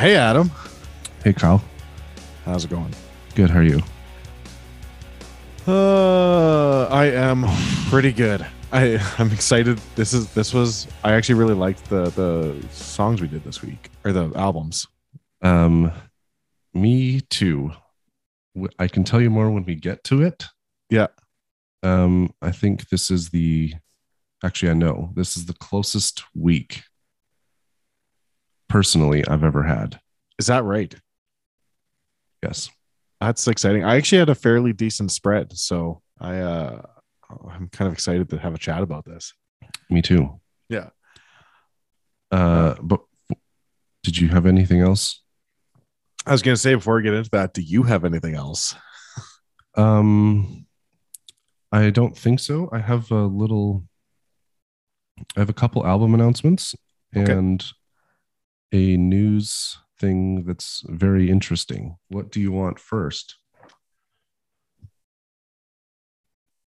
Hey, 0.00 0.16
Adam. 0.16 0.50
Hey, 1.22 1.34
Kyle. 1.34 1.62
How's 2.46 2.64
it 2.64 2.70
going? 2.70 2.94
Good. 3.34 3.50
How 3.50 3.58
are 3.58 3.62
you? 3.62 3.82
Uh, 5.68 6.86
I 6.86 7.04
am 7.08 7.44
pretty 7.90 8.10
good. 8.10 8.46
I 8.72 8.98
I'm 9.18 9.30
excited. 9.30 9.78
This 9.96 10.14
is 10.14 10.32
this 10.32 10.54
was 10.54 10.88
I 11.04 11.12
actually 11.12 11.34
really 11.34 11.52
liked 11.52 11.84
the 11.90 12.04
the 12.04 12.66
songs 12.70 13.20
we 13.20 13.28
did 13.28 13.44
this 13.44 13.60
week 13.60 13.90
or 14.02 14.12
the 14.12 14.32
albums. 14.36 14.88
Um, 15.42 15.92
me 16.72 17.20
too. 17.20 17.72
I 18.78 18.88
can 18.88 19.04
tell 19.04 19.20
you 19.20 19.28
more 19.28 19.50
when 19.50 19.66
we 19.66 19.74
get 19.74 20.02
to 20.04 20.22
it. 20.22 20.46
Yeah. 20.88 21.08
Um, 21.82 22.32
I 22.40 22.52
think 22.52 22.88
this 22.88 23.10
is 23.10 23.28
the. 23.28 23.74
Actually, 24.42 24.70
I 24.70 24.74
know 24.74 25.10
this 25.14 25.36
is 25.36 25.44
the 25.44 25.52
closest 25.52 26.24
week. 26.34 26.84
Personally, 28.70 29.26
I've 29.28 29.44
ever 29.44 29.62
had. 29.64 30.00
Is 30.38 30.46
that 30.46 30.64
right? 30.64 30.94
Yes. 32.42 32.70
That's 33.20 33.46
exciting. 33.48 33.84
I 33.84 33.96
actually 33.96 34.18
had 34.20 34.30
a 34.30 34.34
fairly 34.34 34.72
decent 34.72 35.12
spread, 35.12 35.52
so 35.58 36.00
I 36.18 36.38
uh 36.38 36.82
I'm 37.52 37.68
kind 37.68 37.86
of 37.88 37.92
excited 37.92 38.30
to 38.30 38.38
have 38.38 38.54
a 38.54 38.58
chat 38.58 38.82
about 38.82 39.04
this. 39.04 39.34
Me 39.90 40.00
too. 40.00 40.40
Yeah. 40.68 40.88
Uh, 42.30 42.74
but 42.80 43.00
did 44.04 44.16
you 44.18 44.28
have 44.28 44.46
anything 44.46 44.80
else? 44.80 45.20
I 46.24 46.32
was 46.32 46.40
gonna 46.42 46.56
say 46.56 46.74
before 46.74 46.94
we 46.96 47.02
get 47.02 47.12
into 47.14 47.30
that, 47.30 47.52
do 47.52 47.60
you 47.60 47.82
have 47.82 48.04
anything 48.04 48.34
else? 48.34 48.74
Um, 49.76 50.66
I 51.72 51.90
don't 51.90 52.16
think 52.16 52.40
so. 52.40 52.68
I 52.72 52.78
have 52.78 53.10
a 53.10 53.26
little. 53.26 53.84
I 55.36 55.40
have 55.40 55.50
a 55.50 55.54
couple 55.54 55.86
album 55.86 56.14
announcements 56.14 56.74
Okay. 57.14 57.30
and 57.30 57.62
a 58.72 58.96
news 58.96 59.78
thing 59.98 60.44
that's 60.44 60.82
very 60.88 61.30
interesting. 61.30 61.96
What 62.08 62.30
do 62.30 62.40
you 62.40 62.52
want 62.52 62.78
first? 62.78 63.36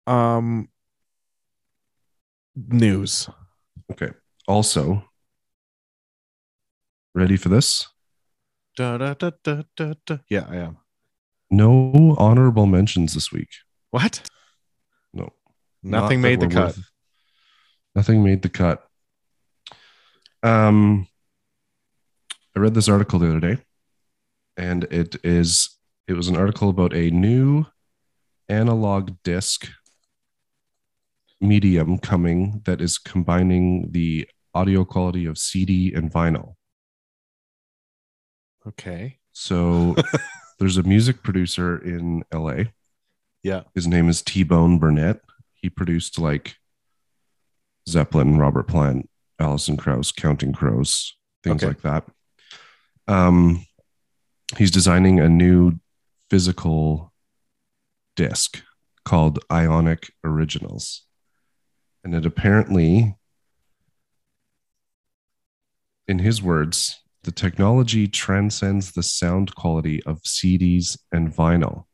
Um 0.06 0.68
news. 2.56 3.28
Okay. 3.90 4.10
Also, 4.48 5.04
ready 7.14 7.36
for 7.36 7.48
this? 7.48 7.86
Da, 8.76 8.98
da, 8.98 9.14
da, 9.14 9.30
da, 9.44 9.62
da, 9.76 9.94
da. 10.06 10.18
Yeah, 10.28 10.46
I 10.48 10.56
am. 10.56 10.78
No 11.50 12.16
honorable 12.18 12.66
mentions 12.66 13.14
this 13.14 13.30
week. 13.30 13.50
What? 13.90 14.28
No. 15.12 15.28
Nothing 15.82 16.20
Not 16.22 16.28
made 16.28 16.40
the 16.40 16.48
cut. 16.48 16.76
worth- 16.76 16.90
Nothing 17.94 18.24
made 18.24 18.40
the 18.42 18.48
cut. 18.48 18.82
Um, 20.42 21.06
I 22.56 22.60
read 22.60 22.74
this 22.74 22.88
article 22.88 23.18
the 23.18 23.28
other 23.28 23.40
day, 23.40 23.58
and 24.56 24.84
it 24.84 25.16
is 25.24 25.78
it 26.06 26.14
was 26.14 26.28
an 26.28 26.36
article 26.36 26.68
about 26.68 26.92
a 26.94 27.10
new 27.10 27.64
analog 28.48 29.12
disc 29.24 29.68
medium 31.40 31.98
coming 31.98 32.60
that 32.66 32.80
is 32.80 32.98
combining 32.98 33.90
the 33.92 34.28
audio 34.54 34.84
quality 34.84 35.24
of 35.26 35.38
CD 35.38 35.92
and 35.94 36.12
vinyl. 36.12 36.54
Okay. 38.66 39.18
So 39.32 39.96
there's 40.58 40.76
a 40.76 40.82
music 40.82 41.22
producer 41.22 41.76
in 41.78 42.22
LA. 42.32 42.64
Yeah. 43.42 43.62
His 43.74 43.86
name 43.88 44.08
is 44.08 44.22
T 44.22 44.42
Bone 44.44 44.78
Burnett. 44.78 45.20
He 45.54 45.70
produced 45.70 46.18
like 46.18 46.56
Zeppelin, 47.88 48.36
Robert 48.38 48.68
Plant, 48.68 49.08
Alison 49.40 49.76
Krauss, 49.76 50.12
Counting 50.12 50.52
Crows, 50.52 51.16
things 51.42 51.62
Okay. 51.62 51.68
like 51.68 51.80
that. 51.82 52.04
Um, 53.08 53.66
he's 54.56 54.70
designing 54.70 55.20
a 55.20 55.28
new 55.28 55.78
physical 56.30 57.12
disc 58.16 58.62
called 59.04 59.38
Ionic 59.50 60.12
Originals. 60.24 61.02
And 62.04 62.14
it 62.14 62.26
apparently, 62.26 63.16
in 66.08 66.18
his 66.18 66.42
words, 66.42 67.00
the 67.24 67.32
technology 67.32 68.08
transcends 68.08 68.92
the 68.92 69.02
sound 69.02 69.54
quality 69.54 70.02
of 70.04 70.22
CDs 70.22 70.98
and 71.12 71.34
vinyl. 71.34 71.84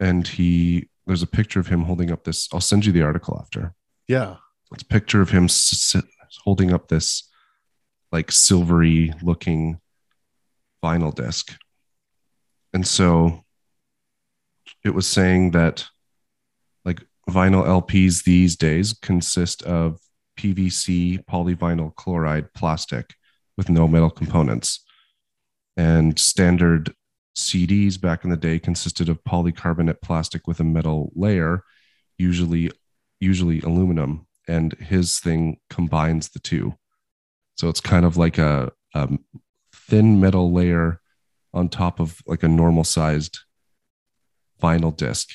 And 0.00 0.26
he, 0.26 0.88
there's 1.06 1.22
a 1.22 1.26
picture 1.26 1.60
of 1.60 1.66
him 1.66 1.82
holding 1.82 2.10
up 2.10 2.24
this. 2.24 2.48
I'll 2.52 2.60
send 2.60 2.86
you 2.86 2.92
the 2.92 3.02
article 3.02 3.38
after. 3.40 3.74
Yeah. 4.06 4.36
It's 4.72 4.82
a 4.82 4.86
picture 4.86 5.20
of 5.20 5.30
him 5.30 5.44
s- 5.44 5.96
holding 6.44 6.72
up 6.72 6.88
this 6.88 7.28
like 8.12 8.32
silvery 8.32 9.12
looking 9.22 9.80
vinyl 10.82 11.14
disc. 11.14 11.54
And 12.72 12.86
so 12.86 13.44
it 14.84 14.90
was 14.90 15.06
saying 15.06 15.52
that 15.52 15.86
like 16.84 17.00
vinyl 17.28 17.66
LPs 17.66 18.24
these 18.24 18.56
days 18.56 18.92
consist 18.92 19.62
of 19.62 19.98
PVC 20.38 21.24
polyvinyl 21.24 21.94
chloride 21.96 22.52
plastic 22.54 23.14
with 23.56 23.68
no 23.68 23.88
metal 23.88 24.10
components. 24.10 24.84
And 25.76 26.18
standard 26.18 26.94
CDs 27.36 28.00
back 28.00 28.24
in 28.24 28.30
the 28.30 28.36
day 28.36 28.58
consisted 28.58 29.08
of 29.08 29.22
polycarbonate 29.24 30.00
plastic 30.00 30.46
with 30.46 30.60
a 30.60 30.64
metal 30.64 31.12
layer, 31.14 31.62
usually 32.16 32.70
usually 33.20 33.60
aluminum, 33.60 34.26
and 34.46 34.72
his 34.74 35.18
thing 35.18 35.58
combines 35.70 36.28
the 36.30 36.38
two. 36.38 36.74
So 37.58 37.68
it's 37.68 37.80
kind 37.80 38.04
of 38.04 38.16
like 38.16 38.38
a, 38.38 38.70
a 38.94 39.18
thin 39.74 40.20
metal 40.20 40.52
layer 40.52 41.00
on 41.52 41.68
top 41.68 41.98
of 41.98 42.22
like 42.26 42.44
a 42.44 42.48
normal 42.48 42.84
sized 42.84 43.40
vinyl 44.62 44.96
disc 44.96 45.30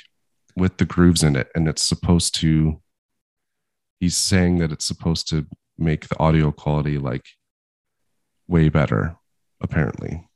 with 0.56 0.78
the 0.78 0.86
grooves 0.86 1.22
in 1.22 1.36
it. 1.36 1.50
And 1.54 1.68
it's 1.68 1.82
supposed 1.82 2.34
to, 2.36 2.82
he's 4.00 4.16
saying 4.16 4.60
that 4.60 4.72
it's 4.72 4.86
supposed 4.86 5.28
to 5.30 5.46
make 5.78 6.08
the 6.08 6.18
audio 6.20 6.52
quality 6.52 6.98
like 6.98 7.26
way 8.48 8.70
better, 8.70 9.18
apparently. 9.60 10.28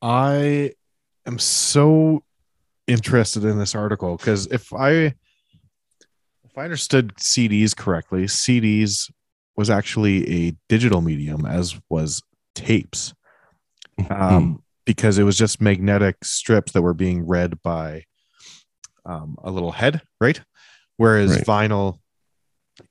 I 0.00 0.72
am 1.26 1.38
so 1.38 2.24
interested 2.88 3.44
in 3.44 3.58
this 3.58 3.76
article 3.76 4.16
because 4.16 4.46
if 4.48 4.72
I 4.72 5.14
if 6.44 6.58
I 6.58 6.64
understood 6.64 7.14
CDs 7.16 7.74
correctly, 7.76 8.24
CDs 8.24 9.10
was 9.56 9.70
actually 9.70 10.46
a 10.48 10.56
digital 10.68 11.00
medium 11.00 11.44
as 11.46 11.78
was 11.90 12.22
tapes. 12.54 13.14
Um, 14.10 14.62
because 14.84 15.18
it 15.18 15.22
was 15.22 15.38
just 15.38 15.60
magnetic 15.60 16.24
strips 16.24 16.72
that 16.72 16.82
were 16.82 16.94
being 16.94 17.26
read 17.26 17.62
by 17.62 18.04
um, 19.04 19.36
a 19.42 19.50
little 19.50 19.72
head, 19.72 20.02
right? 20.20 20.40
Whereas 20.96 21.30
Right. 21.30 21.46
vinyl 21.70 21.98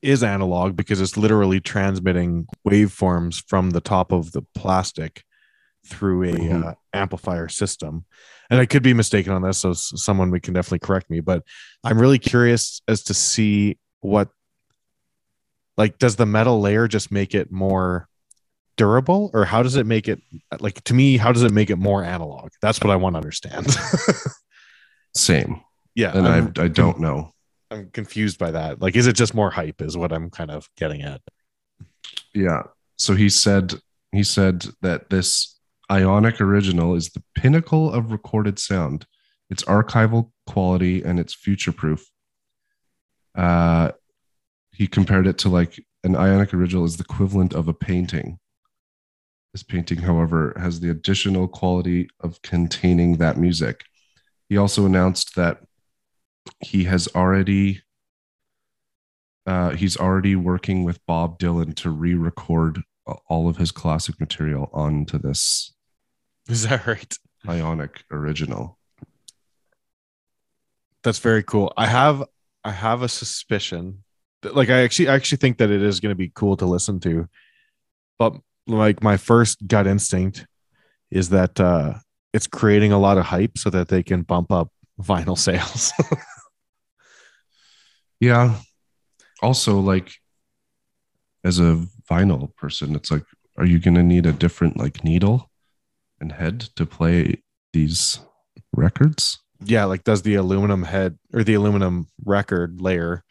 is 0.02 0.24
analog 0.24 0.76
because 0.76 1.02
it's 1.02 1.18
literally 1.18 1.60
transmitting 1.60 2.48
waveforms 2.68 3.44
from 3.48 3.72
the 3.72 3.82
top 3.82 4.12
of 4.12 4.32
the 4.32 4.44
plastic 4.56 5.24
through 5.86 6.24
a 6.24 6.34
Mhm. 6.34 6.66
uh, 6.68 6.74
amplifier 6.94 7.50
system. 7.50 8.06
And 8.50 8.60
I 8.60 8.66
could 8.66 8.84
be 8.84 8.94
mistaken 8.94 9.34
on 9.34 9.42
this, 9.42 9.58
so 9.60 9.74
someone 9.74 10.30
we 10.32 10.40
can 10.40 10.54
definitely 10.54 10.80
correct 10.80 11.10
me. 11.10 11.20
But 11.20 11.44
I'm 11.84 12.00
really 12.00 12.20
curious 12.20 12.82
as 12.88 13.04
to 13.04 13.14
see 13.14 13.80
what, 14.02 14.30
like, 15.82 15.98
does 15.98 16.16
the 16.16 16.28
metal 16.28 16.62
layer 16.62 16.88
just 16.88 17.12
make 17.12 17.34
it 17.34 17.52
more 17.52 18.08
durable, 18.78 19.32
or 19.34 19.46
how 19.46 19.64
does 19.64 19.78
it 19.78 19.88
make 19.88 20.08
it 20.08 20.22
like 20.60 20.84
to 20.84 20.94
me? 20.94 21.18
How 21.18 21.32
does 21.32 21.42
it 21.42 21.52
make 21.52 21.72
it 21.72 21.78
more 21.78 22.04
analog? 22.04 22.52
That's 22.62 22.80
what 22.80 22.92
I 22.92 22.98
want 22.98 23.16
to 23.16 23.18
understand. 23.18 23.66
Same. 25.16 25.62
yeah, 25.96 26.16
And 26.16 26.28
I'm, 26.28 26.54
I, 26.60 26.66
I 26.66 26.68
don't 26.68 27.00
know. 27.00 27.34
I'm 27.72 27.90
confused 27.90 28.38
by 28.38 28.52
that. 28.52 28.80
Like, 28.80 28.96
is 28.96 29.08
it 29.08 29.14
just 29.14 29.34
more 29.34 29.50
hype? 29.50 29.82
Is 29.82 29.98
what 29.98 30.14
I'm 30.14 30.30
kind 30.30 30.52
of 30.52 30.70
getting 30.78 31.02
at. 31.02 31.22
Yeah. 32.36 32.62
So 33.00 33.16
he 33.16 33.28
said 33.28 33.74
he 34.12 34.22
said 34.22 34.68
that 34.84 35.10
this 35.10 35.58
Ionic 35.90 36.40
original 36.42 36.94
is 36.94 37.10
the 37.10 37.24
pinnacle 37.34 37.92
of 37.92 38.12
recorded 38.12 38.60
sound. 38.60 39.08
It's 39.50 39.64
archival 39.64 40.30
quality 40.46 41.02
and 41.02 41.20
it's 41.20 41.34
future 41.34 41.72
proof. 41.72 42.08
Uh, 43.36 43.94
he 44.74 44.88
compared 44.88 45.28
it 45.28 45.38
to 45.40 45.50
like 45.50 45.84
an 46.04 46.16
Ionic 46.16 46.54
original 46.54 46.86
is 46.86 46.98
the 46.98 47.04
equivalent 47.04 47.54
of 47.54 47.68
a 47.68 47.74
painting. 47.74 48.40
This 49.54 49.64
painting, 49.64 50.00
however, 50.00 50.54
has 50.58 50.80
the 50.80 50.90
additional 50.90 51.48
quality 51.48 52.10
of 52.22 52.42
containing 52.42 53.18
that 53.18 53.38
music. 53.38 53.84
He 54.50 54.58
also 54.58 54.86
announced 54.86 55.36
that 55.36 55.60
he 56.60 56.86
has 56.86 57.08
already 57.14 57.82
uh, 59.46 59.72
he's 59.72 59.98
already 59.98 60.36
working 60.36 60.84
with 60.84 61.04
Bob 61.08 61.40
Dylan 61.40 61.76
to 61.78 61.90
re-record 61.90 62.84
all 63.28 63.50
of 63.50 63.58
his 63.58 63.72
classic 63.72 64.20
material 64.20 64.70
onto 64.72 65.18
this 65.18 65.74
Is 66.48 66.68
that 66.68 66.86
right? 66.86 67.18
Ionic 67.48 68.04
original. 68.12 68.78
That's 71.04 71.20
very 71.20 71.44
cool. 71.44 71.74
I 71.76 71.88
have 71.88 72.24
I 72.64 72.72
have 72.72 73.02
a 73.02 73.10
suspicion 73.10 74.04
like 74.44 74.70
I 74.70 74.82
actually 74.82 75.10
I 75.10 75.16
actually 75.16 75.38
think 75.38 75.58
that 75.58 75.72
it 75.72 75.82
is 75.82 76.00
going 76.00 76.12
to 76.12 76.16
be 76.16 76.32
cool 76.34 76.58
to 76.58 76.66
listen 76.66 77.00
to. 77.02 77.28
But 78.18 78.36
like 78.68 79.04
my 79.04 79.18
first 79.18 79.68
gut 79.68 79.88
instinct 79.88 80.46
is 81.10 81.30
that 81.30 81.60
uh 81.60 81.96
it's 82.34 82.48
creating 82.48 82.92
a 82.92 83.00
lot 83.00 83.18
of 83.18 83.26
hype 83.26 83.58
so 83.58 83.70
that 83.70 83.90
they 83.90 84.04
can 84.04 84.22
bump 84.22 84.52
up 84.52 84.70
vinyl 85.02 85.38
sales. 85.38 85.92
Yeah. 88.22 88.58
Also, 89.42 89.80
like 89.80 90.12
as 91.44 91.60
a 91.60 91.88
vinyl 92.08 92.56
person, 92.56 92.96
it's 92.96 93.10
like, 93.10 93.24
are 93.58 93.66
you 93.66 93.80
going 93.80 93.96
to 93.96 94.04
need 94.04 94.28
a 94.28 94.32
different 94.32 94.78
like 94.78 95.04
needle 95.04 95.50
and 96.20 96.32
head 96.32 96.60
to 96.76 96.86
play 96.86 97.42
these 97.74 98.20
records? 98.74 99.40
yeah, 99.64 99.86
like 99.86 100.04
does 100.04 100.22
the 100.24 100.36
aluminum 100.36 100.84
head 100.84 101.18
or 101.34 101.44
the 101.44 101.54
aluminum 101.54 102.08
record 102.26 102.82
layer 102.82 103.24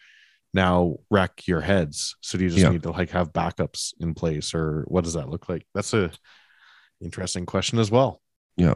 now 0.52 0.96
wreck 1.10 1.46
your 1.46 1.60
heads? 1.60 2.16
So 2.20 2.38
do 2.38 2.44
you 2.44 2.50
just 2.50 2.62
Yeah. 2.62 2.70
need 2.70 2.82
to 2.82 2.90
like 2.90 3.10
have 3.10 3.32
backups 3.32 3.92
in 4.00 4.14
place 4.14 4.54
or 4.54 4.84
what 4.88 5.04
does 5.04 5.14
that 5.14 5.28
look 5.28 5.48
like? 5.48 5.66
That's 5.74 5.94
a 5.94 6.10
interesting 7.00 7.46
question 7.46 7.78
as 7.78 7.90
well. 7.90 8.20
Yeah. 8.56 8.74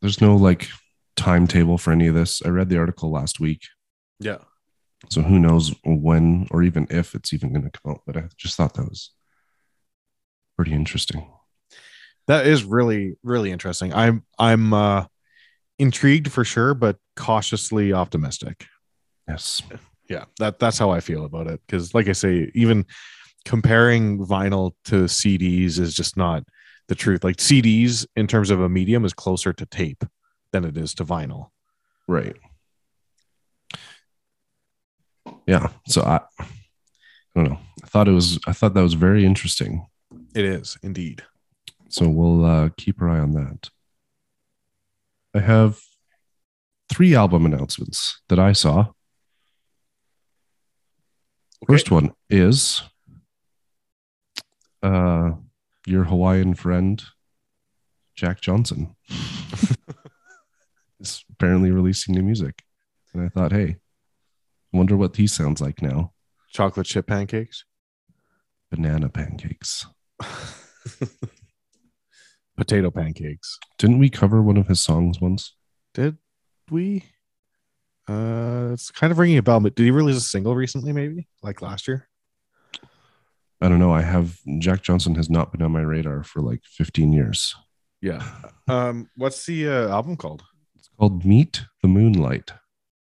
There's 0.00 0.20
no 0.20 0.36
like 0.36 0.68
timetable 1.16 1.78
for 1.78 1.92
any 1.92 2.06
of 2.06 2.14
this. 2.14 2.42
I 2.44 2.48
read 2.48 2.68
the 2.68 2.78
article 2.78 3.10
last 3.10 3.40
week. 3.40 3.62
Yeah. 4.20 4.38
So 5.10 5.22
who 5.22 5.38
knows 5.38 5.74
when 5.84 6.46
or 6.50 6.62
even 6.62 6.86
if 6.90 7.14
it's 7.14 7.32
even 7.32 7.52
going 7.52 7.68
to 7.68 7.80
come 7.80 7.92
out. 7.92 8.02
But 8.06 8.16
I 8.16 8.28
just 8.36 8.56
thought 8.56 8.74
that 8.74 8.88
was 8.88 9.10
pretty 10.56 10.72
interesting. 10.72 11.28
That 12.28 12.46
is 12.46 12.62
really, 12.64 13.16
really 13.24 13.50
interesting. 13.50 13.92
I'm 13.92 14.24
I'm 14.38 14.72
uh 14.72 15.06
intrigued 15.78 16.30
for 16.30 16.44
sure, 16.44 16.72
but 16.74 16.98
cautiously 17.16 17.92
optimistic. 17.92 18.66
Yes. 19.28 19.60
Yeah, 20.08 20.24
that 20.38 20.58
that's 20.58 20.78
how 20.78 20.90
I 20.90 21.00
feel 21.00 21.24
about 21.24 21.46
it. 21.46 21.60
Because 21.66 21.94
like 21.94 22.08
I 22.08 22.12
say, 22.12 22.50
even 22.54 22.86
comparing 23.44 24.18
vinyl 24.26 24.72
to 24.84 25.04
CDs 25.04 25.78
is 25.78 25.94
just 25.94 26.16
not 26.16 26.44
the 26.88 26.94
truth. 26.94 27.24
Like 27.24 27.36
CDs 27.36 28.06
in 28.16 28.26
terms 28.26 28.50
of 28.50 28.60
a 28.60 28.68
medium 28.68 29.04
is 29.04 29.12
closer 29.12 29.52
to 29.52 29.66
tape 29.66 30.04
than 30.52 30.64
it 30.64 30.76
is 30.76 30.94
to 30.94 31.04
vinyl. 31.04 31.50
Right. 32.06 32.36
Yeah. 35.46 35.68
So 35.86 36.02
I, 36.02 36.20
I 36.38 36.46
don't 37.34 37.48
know. 37.50 37.58
I 37.82 37.86
thought 37.86 38.08
it 38.08 38.12
was, 38.12 38.38
I 38.46 38.52
thought 38.52 38.74
that 38.74 38.82
was 38.82 38.94
very 38.94 39.24
interesting. 39.24 39.86
It 40.34 40.44
is 40.44 40.76
indeed. 40.82 41.22
So 41.88 42.08
we'll 42.08 42.44
uh, 42.44 42.70
keep 42.76 43.00
our 43.00 43.08
eye 43.08 43.18
on 43.18 43.32
that. 43.32 43.70
I 45.34 45.40
have 45.40 45.80
three 46.90 47.14
album 47.14 47.46
announcements 47.46 48.20
that 48.28 48.38
I 48.38 48.52
saw. 48.52 48.88
First 51.66 51.90
one 51.90 52.12
is 52.28 52.82
uh, 54.82 55.32
your 55.86 56.04
Hawaiian 56.04 56.54
friend, 56.54 57.02
Jack 58.16 58.40
Johnson, 58.40 58.96
is 61.00 61.24
apparently 61.32 61.70
releasing 61.70 62.14
new 62.14 62.22
music. 62.22 62.62
And 63.14 63.22
I 63.22 63.28
thought, 63.28 63.52
hey, 63.52 63.76
I 64.72 64.76
wonder 64.76 64.96
what 64.96 65.16
he 65.16 65.26
sounds 65.26 65.60
like 65.60 65.82
now. 65.82 66.12
chocolate 66.52 66.86
chip 66.86 67.06
pancakes, 67.06 67.64
Banana 68.70 69.08
pancakes. 69.08 69.86
potato 72.56 72.90
pancakes. 72.90 73.58
Didn't 73.78 73.98
we 73.98 74.10
cover 74.10 74.42
one 74.42 74.56
of 74.56 74.66
his 74.66 74.80
songs 74.80 75.20
once? 75.20 75.54
Did 75.94 76.16
we? 76.70 77.04
Uh, 78.12 78.72
it's 78.72 78.90
kind 78.90 79.10
of 79.10 79.18
ringing 79.18 79.38
a 79.38 79.42
bell. 79.42 79.60
But 79.60 79.74
did 79.74 79.84
he 79.84 79.90
release 79.90 80.16
a 80.16 80.20
single 80.20 80.54
recently? 80.54 80.92
Maybe 80.92 81.28
like 81.42 81.62
last 81.62 81.88
year. 81.88 82.08
I 83.60 83.68
don't 83.68 83.78
know. 83.78 83.92
I 83.92 84.02
have 84.02 84.38
Jack 84.58 84.82
Johnson 84.82 85.14
has 85.14 85.30
not 85.30 85.52
been 85.52 85.62
on 85.62 85.70
my 85.72 85.82
radar 85.82 86.24
for 86.24 86.40
like 86.40 86.62
15 86.64 87.12
years. 87.12 87.54
Yeah. 88.00 88.22
Um, 88.68 89.10
what's 89.16 89.44
the 89.44 89.68
uh, 89.68 89.88
album 89.88 90.16
called? 90.16 90.44
It's 90.76 90.88
called 90.96 91.24
Meet 91.26 91.64
the 91.82 91.88
Moonlight. 91.88 92.52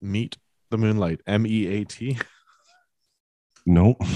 Meet 0.02 0.38
the 0.72 0.78
Moonlight. 0.78 1.22
M 1.28 1.46
E 1.46 1.68
A 1.68 1.86
T. 1.86 2.18
Nope. 3.66 4.02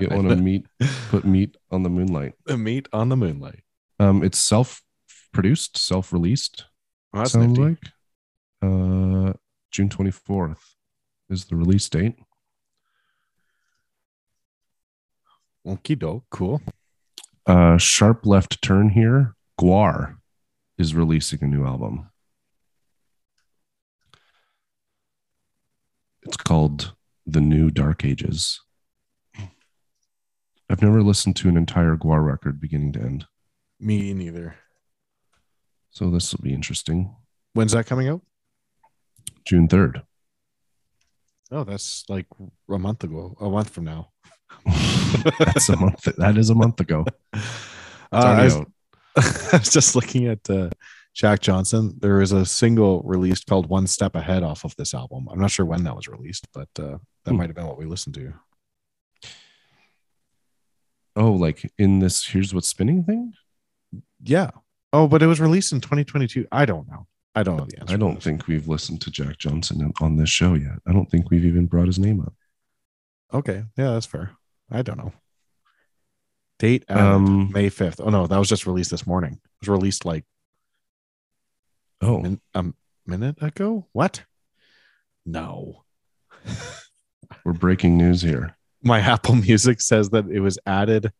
You 0.00 0.06
want 0.08 0.28
to 0.28 0.36
meet, 0.36 0.66
put 1.08 1.24
meat 1.24 1.56
on 1.72 1.82
the 1.82 1.90
moonlight. 1.90 2.34
Meat 2.46 2.88
on 2.92 3.08
the 3.08 3.16
moonlight. 3.16 3.64
Um, 3.98 4.22
it's 4.22 4.38
self-produced, 4.38 5.76
self-released. 5.76 6.66
Oh, 7.12 7.24
sounds 7.24 7.58
nifty. 7.58 7.60
like. 7.60 7.78
Uh, 8.62 9.32
June 9.70 9.88
24th 9.88 10.74
is 11.28 11.46
the 11.46 11.56
release 11.56 11.88
date. 11.88 12.16
Okie 15.66 15.98
doke. 15.98 16.24
Cool. 16.30 16.60
Uh, 17.46 17.76
sharp 17.78 18.26
left 18.26 18.62
turn 18.62 18.90
here. 18.90 19.34
Gwar 19.60 20.16
is 20.78 20.94
releasing 20.94 21.42
a 21.42 21.46
new 21.46 21.64
album. 21.64 22.10
It's 26.22 26.36
called 26.36 26.94
The 27.26 27.40
New 27.40 27.70
Dark 27.70 28.04
Ages. 28.04 28.60
I've 30.68 30.82
never 30.82 31.02
listened 31.02 31.36
to 31.36 31.48
an 31.48 31.56
entire 31.56 31.96
Gwar 31.96 32.24
record 32.24 32.60
beginning 32.60 32.92
to 32.92 33.00
end. 33.00 33.26
Me 33.80 34.14
neither. 34.14 34.54
So 35.90 36.10
this 36.10 36.32
will 36.32 36.42
be 36.42 36.54
interesting. 36.54 37.14
When's 37.54 37.72
that 37.72 37.86
coming 37.86 38.08
out? 38.08 38.22
June 39.44 39.68
3rd. 39.68 40.02
Oh, 41.52 41.64
that's 41.64 42.04
like 42.08 42.26
a 42.70 42.78
month 42.78 43.02
ago. 43.04 43.36
A 43.40 43.48
month 43.48 43.70
from 43.70 43.84
now. 43.84 44.10
That's 45.38 45.68
a 45.68 45.76
month. 45.76 46.02
That 46.16 46.36
is 46.36 46.50
a 46.50 46.54
month 46.54 46.80
ago. 46.80 47.04
Uh, 48.12 48.16
I, 48.16 48.44
was. 48.44 48.56
I 49.52 49.58
was 49.58 49.70
just 49.72 49.94
looking 49.94 50.26
at 50.26 50.50
uh, 50.50 50.68
Jack 51.14 51.38
Johnson. 51.40 51.94
There 52.00 52.20
is 52.20 52.32
a 52.32 52.44
single 52.44 53.02
released 53.04 53.46
called 53.46 53.68
"One 53.68 53.86
Step 53.86 54.16
Ahead" 54.16 54.42
off 54.42 54.64
of 54.64 54.74
this 54.74 54.94
album. 54.94 55.28
I'm 55.30 55.38
not 55.38 55.52
sure 55.52 55.64
when 55.64 55.84
that 55.84 55.94
was 55.94 56.08
released, 56.08 56.48
but 56.52 56.68
uh, 56.76 56.98
that 57.24 57.30
Hmm. 57.30 57.36
might 57.36 57.48
have 57.50 57.54
been 57.54 57.68
what 57.68 57.78
we 57.78 57.84
listened 57.84 58.16
to. 58.16 58.32
Oh, 61.14 61.32
like 61.32 61.70
in 61.78 61.98
this 62.00 62.26
here's 62.26 62.52
what's 62.54 62.68
spinning 62.68 63.04
thing? 63.04 63.34
Yeah. 64.22 64.50
Oh, 64.92 65.06
but 65.06 65.22
it 65.22 65.26
was 65.26 65.40
released 65.40 65.72
in 65.72 65.80
2022. 65.80 66.46
I 66.50 66.64
don't 66.64 66.88
know. 66.88 67.06
I 67.34 67.42
don't 67.42 67.56
know 67.56 67.66
the 67.68 67.78
answer. 67.80 67.94
I 67.94 67.96
don't 67.96 68.22
think 68.22 68.46
we've 68.48 68.66
listened 68.68 69.00
to 69.02 69.10
Jack 69.10 69.38
Johnson 69.38 69.92
on 70.00 70.16
this 70.16 70.30
show 70.30 70.54
yet. 70.54 70.78
I 70.86 70.92
don't 70.92 71.10
think 71.10 71.30
we've 71.30 71.44
even 71.44 71.66
brought 71.66 71.86
his 71.86 71.98
name 71.98 72.20
up. 72.20 72.34
Okay. 73.32 73.64
Yeah, 73.76 73.92
that's 73.92 74.06
fair. 74.06 74.32
I 74.70 74.82
don't 74.82 74.98
know. 74.98 75.12
Date 76.58 76.84
Um, 76.90 77.50
May 77.52 77.70
5th. 77.70 78.00
Oh 78.04 78.10
no, 78.10 78.26
that 78.26 78.36
was 78.38 78.48
just 78.48 78.66
released 78.66 78.90
this 78.90 79.06
morning. 79.06 79.34
It 79.34 79.50
was 79.62 79.68
released 79.68 80.04
like 80.04 80.24
Oh, 82.02 82.20
min- 82.20 82.40
a 82.54 82.64
minute 83.06 83.40
ago. 83.42 83.86
What? 83.92 84.24
No. 85.26 85.84
we're 87.44 87.52
breaking 87.52 87.96
news 87.96 88.22
here. 88.22 88.56
My 88.82 88.98
Apple 89.12 89.36
Music 89.36 89.80
says 89.80 90.10
that 90.10 90.26
it 90.28 90.40
was 90.40 90.58
added 90.66 91.12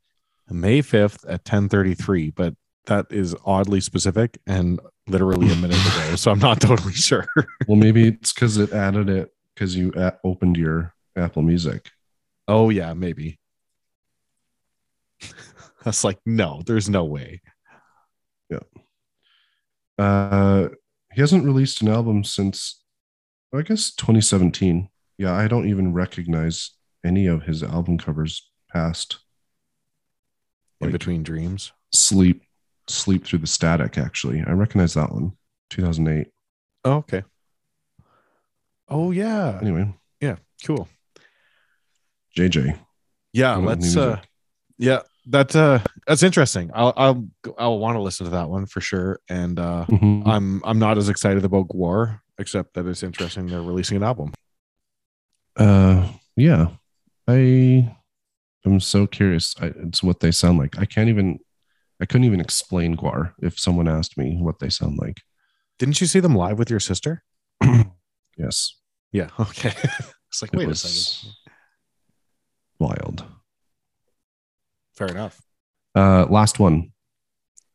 May 0.51 0.81
5th 0.83 1.25
at 1.29 1.45
10:33, 1.45 2.35
but 2.35 2.55
that 2.87 3.07
is 3.11 3.37
oddly 3.45 3.81
specific 3.81 4.39
and 4.47 4.81
literally 5.11 5.51
a 5.53 5.57
minute 5.57 5.79
ago. 5.87 6.17
So 6.17 6.31
I'm 6.31 6.39
not 6.39 6.61
totally 6.61 6.93
sure. 7.09 7.27
Well, 7.67 7.77
maybe 7.77 8.09
it's 8.09 8.33
because 8.33 8.57
it 8.59 8.73
added 8.73 9.09
it 9.09 9.31
because 9.55 9.77
you 9.77 9.93
a- 9.97 10.19
opened 10.25 10.57
your 10.57 10.95
Apple 11.17 11.43
Music. 11.43 11.91
oh 12.49 12.71
yeah, 12.71 12.95
maybe. 12.95 13.39
That's 15.85 16.05
like 16.05 16.19
no, 16.27 16.63
there's 16.67 16.89
no 16.89 17.05
way. 17.05 17.41
Yeah. 18.51 18.59
Uh, 19.99 20.69
he 21.13 21.21
hasn't 21.21 21.45
released 21.45 21.83
an 21.83 21.89
album 21.89 22.25
since, 22.25 22.83
I 23.55 23.63
guess, 23.63 23.91
2017. 23.95 24.89
Yeah, 25.19 25.33
I 25.33 25.49
don't 25.49 25.69
even 25.69 25.93
recognize 25.93 26.71
any 27.05 27.27
of 27.27 27.43
his 27.43 27.63
album 27.63 27.99
covers 27.99 28.51
past 28.73 29.19
In 30.81 30.91
between 30.93 31.23
dreams. 31.23 31.73
Sleep, 31.93 32.43
Sleep 32.91 33.25
Through 33.25 33.41
the 33.41 33.47
Static. 33.47 33.99
Actually, 33.99 34.43
I 34.47 34.53
recognize 34.53 34.95
that 34.95 35.13
one, 35.13 35.33
2008. 35.71 36.29
Oh, 36.85 36.93
okay. 36.95 37.23
Oh 38.89 39.11
yeah. 39.13 39.59
Anyway, 39.61 39.93
Yeah, 40.21 40.37
Cool. 40.65 40.89
JJ. 42.37 42.79
Yeah, 43.33 43.57
let's 43.57 43.97
uh 43.97 44.21
yeah, 44.79 45.01
that 45.27 45.55
uh 45.55 45.79
that's 46.07 46.23
interesting. 46.23 46.71
I'll 46.75 46.93
I'll 46.97 47.29
I'll 47.59 47.79
want 47.79 47.97
to 47.97 48.01
listen 48.03 48.25
to 48.25 48.31
that 48.31 48.49
one 48.49 48.67
for 48.67 48.81
sure. 48.81 49.21
And 49.29 49.59
uh 49.59 49.87
Mhm. 49.89 50.27
I'm 50.27 50.63
I'm 50.65 50.79
not 50.79 50.99
as 50.99 51.09
excited 51.09 51.45
about 51.45 51.69
Gwar, 51.69 52.21
except 52.39 52.75
that 52.75 52.87
it's 52.87 53.03
interesting 53.03 53.47
they're 53.47 53.63
releasing 53.63 53.97
an 53.97 54.03
album. 54.03 54.33
Uh, 55.57 56.09
yeah, 56.37 56.69
I 57.29 57.95
am 58.65 58.81
so 58.81 59.07
curious. 59.07 59.55
I, 59.61 59.67
it's 59.77 60.03
what 60.03 60.21
they 60.21 60.31
sound 60.31 60.59
like. 60.59 60.79
I 60.79 60.85
can't 60.87 61.09
even. 61.09 61.39
I 62.01 62.07
couldn't 62.07 62.25
even 62.25 62.41
explain 62.41 62.97
Gwar 62.97 63.33
if 63.43 63.59
someone 63.59 63.87
asked 63.89 64.17
me 64.17 64.37
what 64.41 64.59
they 64.59 64.71
sound 64.71 64.99
like. 64.99 65.21
Didn't 65.79 66.01
you 66.01 66.07
see 66.07 66.21
them 66.21 66.35
live 66.35 66.59
with 66.59 66.71
your 66.71 66.81
sister? 66.81 67.23
yes, 68.37 68.77
Yeah. 69.13 69.29
Okay. 69.41 69.73
it's 70.29 70.41
like, 70.43 70.53
it 70.53 70.57
wait 70.57 70.69
a 70.69 70.75
second. 70.75 71.33
wild. 72.79 73.25
Fair 74.95 75.09
enough. 75.09 75.41
Uh, 75.95 76.27
last 76.29 76.59
one. 76.59 76.93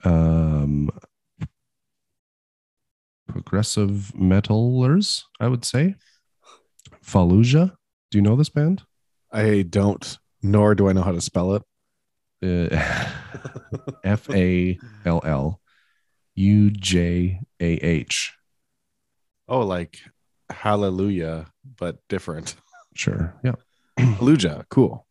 Um, 0.04 0.90
progressive 3.28 4.12
metalers, 4.16 5.24
I 5.40 5.48
would 5.48 5.66
say. 5.66 5.96
Fallujah. 7.04 7.74
Do 8.12 8.18
you 8.18 8.22
know 8.22 8.36
this 8.36 8.50
band? 8.50 8.84
I 9.32 9.64
don't, 9.64 10.18
nor 10.42 10.76
do 10.76 10.88
I 10.88 10.94
know 10.94 11.02
how 11.02 11.12
to 11.12 11.22
spell 11.22 11.56
it. 11.56 11.64
Uh, 12.46 13.10
F 14.04 14.30
A 14.30 14.78
L 15.06 15.22
L 15.24 15.60
U 16.36 16.70
J 16.70 17.40
A 17.60 17.66
H. 17.66 18.34
Oh, 19.48 19.62
like 19.62 20.00
Hallelujah, 20.50 21.48
but 21.78 21.98
different. 22.08 22.56
Sure. 22.94 23.34
Yeah. 23.44 23.56
Hallelujah. 23.98 24.66
Cool. 24.70 25.06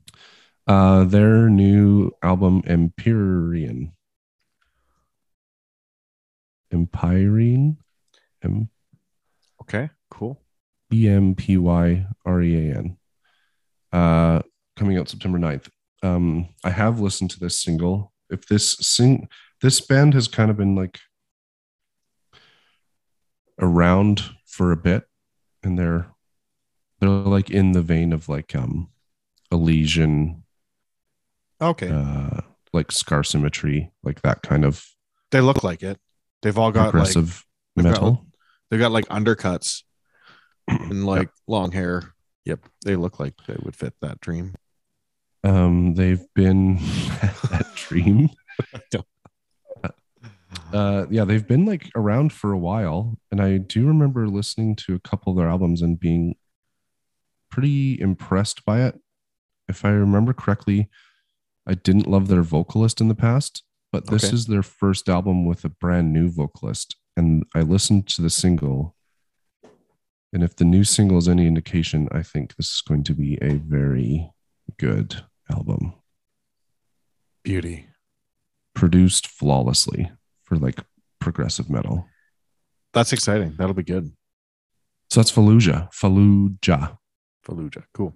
Uh, 0.67 1.05
their 1.05 1.49
new 1.51 2.13
album, 2.23 2.63
Empyrean. 2.67 3.93
Empyrean? 6.73 7.79
M 8.43 8.69
Okay. 9.61 9.91
Cool. 10.11 10.41
E 10.93 11.09
M 11.09 11.35
P 11.35 11.57
Y 11.57 12.07
R 12.25 12.43
E 12.43 12.71
A 12.71 12.77
N. 12.77 12.97
Uh, 13.93 14.43
coming 14.77 14.99
out 14.99 15.09
September 15.09 15.39
9th. 15.39 15.69
Um, 16.05 16.49
I 16.63 16.71
have 16.71 17.01
listened 17.01 17.31
to 17.31 17.41
this 17.41 17.59
single. 17.59 18.13
If 18.31 18.47
this 18.47 18.73
sing 18.81 19.29
this 19.61 19.81
band 19.81 20.13
has 20.15 20.29
kind 20.29 20.51
of 20.51 20.57
been 20.57 20.75
like 20.75 20.99
around 23.61 24.23
for 24.47 24.73
a 24.73 24.77
bit 24.77 25.05
and 25.63 25.79
they're 25.79 26.09
they're 27.01 27.09
like 27.09 27.51
in 27.51 27.73
the 27.73 27.83
vein 27.83 28.13
of 28.13 28.29
like 28.29 28.55
um 28.55 28.91
Elysian, 29.51 30.43
Okay. 31.61 31.89
uh 31.91 32.41
like 32.73 32.91
scar 32.93 33.23
symmetry, 33.23 33.91
like 34.03 34.21
that 34.23 34.43
kind 34.43 34.65
of 34.65 34.85
they 35.31 35.41
look 35.41 35.65
like 35.65 35.83
it. 35.83 35.99
They've 36.43 36.59
all 36.59 36.71
got 36.73 36.87
like 36.87 36.91
progressive 36.91 37.45
they've 37.77 37.85
got, 37.85 37.91
metal. 37.93 38.27
they've 38.71 38.81
got 38.81 38.93
like 38.93 39.07
undercuts 39.07 39.83
and 40.69 41.07
like 41.07 41.31
long 41.47 41.73
hair. 41.73 42.15
Yep. 42.45 42.61
They 42.85 42.97
look 42.97 43.19
like 43.19 43.35
they 43.47 43.57
would 43.63 43.75
fit 43.77 43.95
that 44.03 44.21
dream. 44.21 44.55
Um, 45.45 45.95
they've 45.95 46.25
been 46.35 46.77
that 47.51 47.71
dream. 47.77 48.31
Uh, 50.73 51.07
yeah, 51.09 51.25
they've 51.25 51.47
been 51.47 51.65
like 51.65 51.89
around 51.95 52.33
for 52.33 52.51
a 52.51 52.59
while, 52.59 53.17
and 53.31 53.41
I 53.41 53.59
do 53.59 53.87
remember 53.87 54.27
listening 54.27 54.75
to 54.77 54.95
a 54.97 54.99
couple 54.99 55.31
of 55.33 55.37
their 55.39 55.49
albums 55.49 55.83
and 55.83 56.01
being 56.01 56.35
pretty 57.49 58.01
impressed 58.01 58.65
by 58.65 58.83
it. 58.83 58.99
If 59.69 59.85
I 59.85 59.91
remember 59.91 60.33
correctly, 60.33 60.89
I 61.65 61.75
didn't 61.75 62.09
love 62.09 62.27
their 62.27 62.43
vocalist 62.43 63.01
in 63.01 63.07
the 63.07 63.15
past, 63.15 63.63
but 63.93 64.07
this 64.11 64.25
Okay. 64.25 64.35
is 64.35 64.47
their 64.47 64.65
first 64.65 65.09
album 65.09 65.47
with 65.47 65.65
a 65.65 65.69
brand 65.69 66.13
new 66.13 66.29
vocalist, 66.29 66.97
and 67.17 67.45
I 67.55 67.61
listened 67.61 68.09
to 68.09 68.23
the 68.23 68.31
single. 68.31 68.97
And 70.33 70.43
if 70.43 70.57
the 70.57 70.65
new 70.65 70.83
single 70.83 71.19
is 71.19 71.29
any 71.29 71.47
indication, 71.47 72.09
I 72.11 72.25
think 72.25 72.57
this 72.57 72.67
is 72.71 72.81
going 72.81 73.05
to 73.05 73.15
be 73.15 73.39
a 73.41 73.59
very 73.59 74.29
good 74.77 75.25
album 75.55 75.95
Beauty. 77.43 77.87
produced 78.75 79.27
flawlessly 79.27 80.11
for 80.45 80.57
like 80.57 80.81
progressive 81.21 81.71
metal. 81.71 82.07
That's 82.93 83.13
exciting. 83.13 83.55
That'll 83.57 83.75
be 83.75 83.83
good. 83.83 84.13
So 85.11 85.21
that's 85.21 85.33
Fallujah. 85.33 85.93
Fallujah. 85.93 86.97
Fallujah. 87.47 87.85
Cool. 87.93 88.15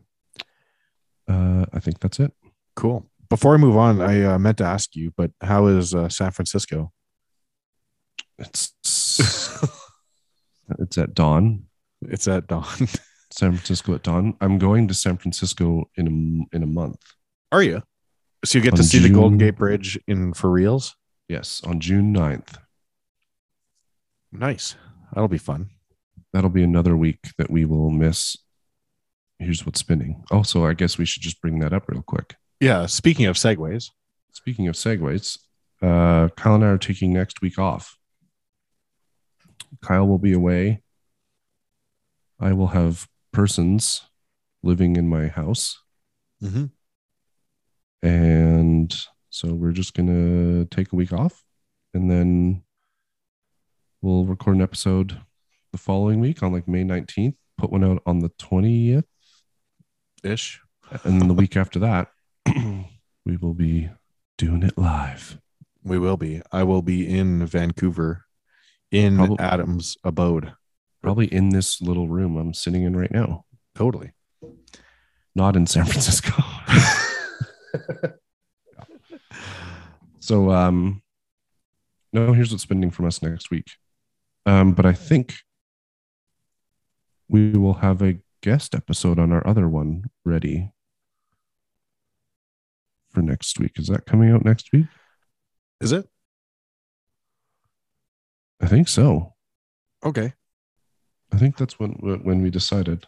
Uh, 1.29 1.67
I 1.73 1.81
think 1.81 2.01
that's 2.01 2.21
it. 2.21 2.33
Cool. 2.75 3.07
Before 3.29 3.55
I 3.55 3.59
move 3.59 3.77
on, 3.77 4.01
I 4.01 4.23
uh, 4.23 4.39
meant 4.39 4.59
to 4.59 4.65
ask 4.65 4.97
you, 4.97 5.13
but 5.17 5.31
how 5.41 5.67
is 5.67 5.95
uh, 5.95 6.09
San 6.09 6.31
Francisco? 6.31 6.93
It's 8.39 8.73
it's 10.79 10.97
at 10.97 11.15
dawn. 11.15 11.65
It's 12.03 12.29
at 12.29 12.47
dawn. 12.47 12.65
San 13.31 13.53
Francisco 13.53 13.95
at 13.95 14.03
dawn. 14.03 14.35
I'm 14.41 14.59
going 14.59 14.89
to 14.89 14.95
San 14.95 15.19
Francisco 15.19 15.91
in 15.97 16.07
a 16.53 16.57
in 16.57 16.63
a 16.63 16.67
month. 16.67 17.03
Are 17.51 17.63
you? 17.63 17.83
So 18.45 18.59
you 18.59 18.63
get 18.63 18.75
On 18.75 18.77
to 18.79 18.85
see 18.85 18.99
the 18.99 19.09
Golden 19.09 19.39
Gate 19.39 19.57
Bridge 19.57 19.99
in 20.07 20.33
for 20.33 20.51
reals? 20.51 20.95
Yes, 21.29 21.61
on 21.65 21.81
June 21.81 22.15
9th. 22.15 22.59
Nice. 24.31 24.77
That'll 25.13 25.29
be 25.29 25.39
fun. 25.39 25.71
That'll 26.33 26.51
be 26.51 26.63
another 26.63 26.97
week 26.97 27.19
that 27.39 27.51
we 27.51 27.65
will 27.65 27.91
miss. 27.91 28.37
Here's 29.39 29.65
what's 29.65 29.81
spinning. 29.81 30.25
Also, 30.31 30.65
I 30.65 30.75
guess 30.75 30.99
we 30.99 31.05
should 31.07 31.23
just 31.23 31.41
bring 31.41 31.59
that 31.61 31.73
up 31.73 31.89
real 31.89 32.03
quick. 32.03 32.37
Yeah. 32.61 32.87
Speaking 32.87 33.27
of 33.27 33.37
segues, 33.37 33.91
Speaking 34.33 34.69
of 34.69 34.75
segues, 34.75 35.39
uh, 35.83 36.29
Kyle 36.37 36.55
and 36.55 36.65
I 36.65 36.69
are 36.69 36.79
taking 36.79 37.13
next 37.13 37.41
week 37.41 37.59
off. 37.59 37.97
Kyle 39.83 40.07
will 40.07 40.19
be 40.19 40.33
away. 40.33 40.83
I 42.39 42.53
will 42.53 42.69
have 42.69 43.09
persons 43.33 44.03
living 44.63 44.97
in 44.97 45.09
my 45.09 45.29
house. 45.29 45.81
mm-hmm. 46.43 46.67
And 48.03 48.95
so 49.31 49.53
we're 49.55 49.73
just 49.73 49.95
going 49.95 50.09
to 50.09 50.65
take 50.75 50.93
a 50.93 50.97
week 50.97 51.13
off 51.13 51.45
and 51.95 52.11
then 52.11 52.63
we'll 54.03 54.25
record 54.25 54.57
an 54.57 54.63
episode 54.63 55.21
the 55.73 55.79
following 55.79 56.21
week 56.21 56.43
on 56.43 56.53
like 56.53 56.69
May 56.69 56.85
19th, 56.85 57.35
put 57.57 57.71
one 57.71 57.85
out 57.85 58.03
on 58.07 58.21
the 58.21 58.31
20th. 58.31 59.05
ish. 60.23 60.61
And 61.05 61.21
then 61.21 61.29
the 61.29 61.35
week 61.35 61.57
after 61.63 61.79
that, 61.81 62.09
we 63.27 63.37
will 63.37 63.55
be 63.55 63.91
doing 64.39 64.63
it 64.63 64.79
live. 64.79 65.39
We 65.85 65.99
will 65.99 66.17
be. 66.17 66.43
I 66.53 66.63
will 66.65 66.83
be 66.83 67.07
in 67.09 67.45
Vancouver, 67.47 68.25
in 68.91 69.17
Probably- 69.17 69.39
Adam's 69.41 69.97
abode. 70.05 70.53
Probably 71.03 71.27
in 71.27 71.51
this 71.51 71.81
little 71.81 72.09
room 72.09 72.37
I'm 72.37 72.53
sitting 72.55 72.83
in 72.83 72.97
right 72.97 73.11
now, 73.13 73.45
Totally. 73.77 74.13
not 75.35 75.55
in 75.55 75.67
San 75.67 75.85
Francisco. 75.85 76.33
so, 80.21 80.51
um, 80.51 81.03
no, 82.13 82.33
here's 82.33 82.51
what's 82.51 82.63
spending 82.63 82.91
from 82.91 83.07
us 83.07 83.23
next 83.23 83.51
week. 83.51 83.71
Um, 84.47 84.73
but 84.73 84.87
I 84.87 84.93
think 84.93 85.35
we 87.29 87.53
will 87.53 87.75
have 87.75 88.03
a 88.03 88.19
guest 88.43 88.75
episode 88.75 89.19
on 89.19 89.33
our 89.33 89.47
other 89.47 89.69
one 89.69 90.05
ready 90.25 90.73
for 93.11 93.23
next 93.23 93.59
week. 93.59 93.73
Is 93.77 93.89
that 93.89 94.07
coming 94.07 94.31
out 94.31 94.45
next 94.45 94.73
week? 94.73 94.87
Is 95.81 95.93
it? 95.93 96.09
I 98.61 98.67
think 98.67 98.89
so. 98.89 99.35
Okay. 100.05 100.33
I 101.33 101.37
think 101.37 101.57
that's 101.57 101.79
when 101.79 101.93
when 102.23 102.43
we 102.43 102.51
decided. 102.51 103.07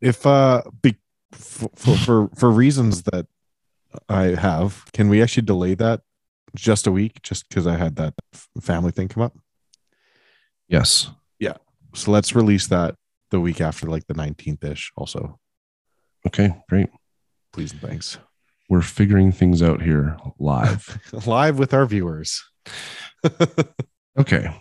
If 0.00 0.24
uh 0.24 0.62
be, 0.82 0.96
for, 1.32 1.70
for 1.74 1.96
for 1.96 2.30
for 2.36 2.50
reasons 2.50 3.02
that 3.04 3.26
I 4.08 4.34
have, 4.34 4.84
can 4.92 5.08
we 5.08 5.22
actually 5.22 5.44
delay 5.44 5.74
that 5.74 6.02
just 6.54 6.86
a 6.86 6.92
week 6.92 7.22
just 7.22 7.48
because 7.48 7.66
I 7.66 7.76
had 7.76 7.96
that 7.96 8.14
family 8.60 8.92
thing 8.92 9.08
come 9.08 9.22
up? 9.22 9.36
Yes. 10.68 11.10
Yeah. 11.38 11.56
So 11.94 12.10
let's 12.10 12.34
release 12.34 12.68
that 12.68 12.94
the 13.30 13.40
week 13.40 13.60
after 13.60 13.86
like 13.86 14.06
the 14.06 14.14
19th 14.14 14.64
ish 14.64 14.92
also. 14.96 15.38
Okay, 16.26 16.54
great. 16.68 16.88
Please 17.52 17.72
and 17.72 17.80
thanks. 17.80 18.18
We're 18.68 18.82
figuring 18.82 19.32
things 19.32 19.62
out 19.62 19.82
here 19.82 20.16
live. 20.38 21.00
Live 21.26 21.58
with 21.58 21.74
our 21.74 21.86
viewers. 21.86 22.44
okay. 24.18 24.54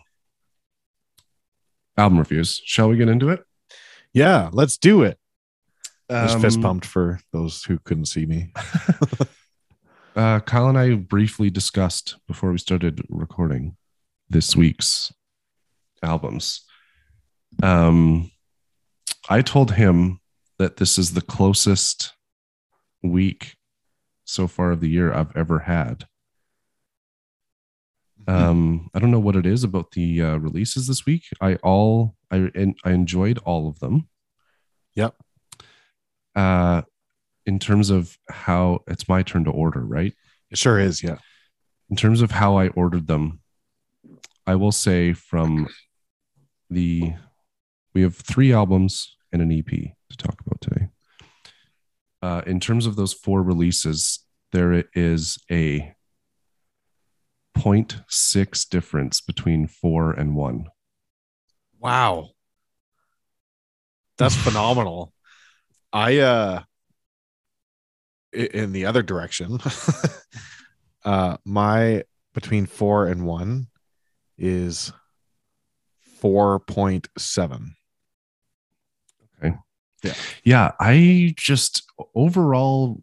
Album 1.95 2.17
reviews. 2.17 2.59
Shall 2.65 2.89
we 2.89 2.97
get 2.97 3.09
into 3.09 3.29
it? 3.29 3.43
Yeah, 4.13 4.49
let's 4.51 4.77
do 4.77 5.03
it. 5.03 5.18
Just 6.09 6.39
fist 6.41 6.57
Um, 6.57 6.63
pumped 6.63 6.85
for 6.85 7.19
those 7.31 7.63
who 7.63 7.79
couldn't 7.79 8.05
see 8.05 8.25
me. 8.25 8.51
Uh, 10.15 10.39
Kyle 10.41 10.67
and 10.67 10.77
I 10.77 10.95
briefly 10.95 11.49
discussed 11.49 12.17
before 12.27 12.51
we 12.51 12.57
started 12.57 13.01
recording 13.07 13.77
this 14.29 14.53
week's 14.53 15.13
albums. 16.03 16.65
Um, 17.63 18.29
I 19.29 19.41
told 19.41 19.71
him 19.71 20.19
that 20.57 20.75
this 20.75 20.97
is 20.97 21.13
the 21.13 21.21
closest 21.21 22.13
week 23.01 23.55
so 24.25 24.47
far 24.47 24.71
of 24.71 24.81
the 24.81 24.89
year 24.89 25.13
I've 25.13 25.33
ever 25.37 25.59
had. 25.59 26.05
Um, 28.27 28.89
I 28.93 28.99
don't 28.99 29.11
know 29.11 29.19
what 29.19 29.37
it 29.37 29.45
is 29.45 29.63
about 29.63 29.91
the 29.91 30.21
uh, 30.21 30.37
releases 30.37 30.87
this 30.87 31.05
week. 31.05 31.23
I 31.39 31.55
all 31.63 32.15
I 32.29 32.51
I 32.83 32.91
enjoyed 32.91 33.37
all 33.45 33.69
of 33.69 33.79
them. 33.79 34.09
Yep. 34.95 35.15
Uh, 36.39 36.83
in 37.45 37.59
terms 37.59 37.89
of 37.89 38.17
how 38.29 38.79
it's 38.87 39.09
my 39.09 39.21
turn 39.23 39.43
to 39.43 39.51
order, 39.51 39.81
right? 39.81 40.13
It 40.49 40.57
sure 40.57 40.79
is. 40.79 41.03
Yeah. 41.03 41.17
in 41.89 41.97
terms 41.97 42.21
of 42.21 42.31
how 42.31 42.57
I 42.57 42.69
ordered 42.69 43.07
them, 43.07 43.41
I 44.47 44.55
will 44.55 44.71
say 44.71 45.11
from 45.11 45.67
the 46.69 47.13
we 47.93 48.03
have 48.03 48.15
three 48.15 48.53
albums 48.53 49.17
and 49.33 49.41
an 49.41 49.51
EP 49.51 49.65
to 49.65 50.17
talk 50.17 50.39
about 50.45 50.61
today. 50.61 50.87
Uh, 52.21 52.41
in 52.45 52.61
terms 52.61 52.85
of 52.85 52.95
those 52.95 53.13
four 53.13 53.43
releases, 53.43 54.19
there 54.53 54.85
is 54.93 55.39
a 55.51 55.93
0.6 57.57 58.69
difference 58.69 59.19
between 59.19 59.67
four 59.67 60.13
and 60.13 60.37
one. 60.37 60.67
Wow. 61.79 62.29
That's 64.17 64.35
phenomenal. 64.35 65.11
I 65.91 66.17
uh 66.19 66.61
in 68.33 68.71
the 68.71 68.85
other 68.85 69.01
direction. 69.01 69.59
uh 71.05 71.37
my 71.45 72.03
between 72.33 72.65
4 72.65 73.07
and 73.07 73.25
1 73.25 73.67
is 74.37 74.93
4.7. 76.21 77.69
Okay. 79.43 79.55
Yeah, 80.03 80.13
Yeah. 80.43 80.71
I 80.79 81.33
just 81.37 81.83
overall, 82.15 83.01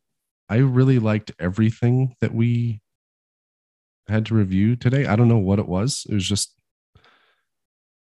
I 0.49 0.57
really 0.59 0.99
liked 0.99 1.33
everything 1.39 2.15
that 2.21 2.35
we 2.35 2.81
had 4.09 4.27
to 4.27 4.35
review 4.35 4.77
today. 4.77 5.07
I 5.07 5.17
don't 5.17 5.29
know 5.29 5.39
what 5.39 5.59
it 5.59 5.67
was. 5.67 6.07
It 6.09 6.15
was 6.15 6.29
just 6.29 6.55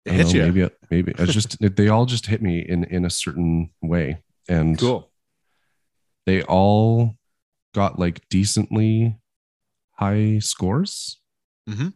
It 0.06 0.14
hits 0.14 0.34
know, 0.34 0.46
you. 0.46 0.54
Maybe, 0.54 0.70
maybe 0.90 1.14
it's 1.18 1.34
just 1.40 1.58
they 1.60 1.90
all 1.90 2.06
just 2.06 2.28
hit 2.28 2.42
me 2.42 2.60
in 2.60 2.86
in 2.86 3.06
a 3.06 3.10
certain 3.10 3.72
way, 3.82 4.22
and 4.52 4.78
Cool. 4.78 5.10
they 6.26 6.44
all 6.44 7.16
got 7.74 7.98
like 7.98 8.28
decently 8.30 9.18
high 9.94 10.40
scores. 10.40 11.20
Mhm. 11.70 11.94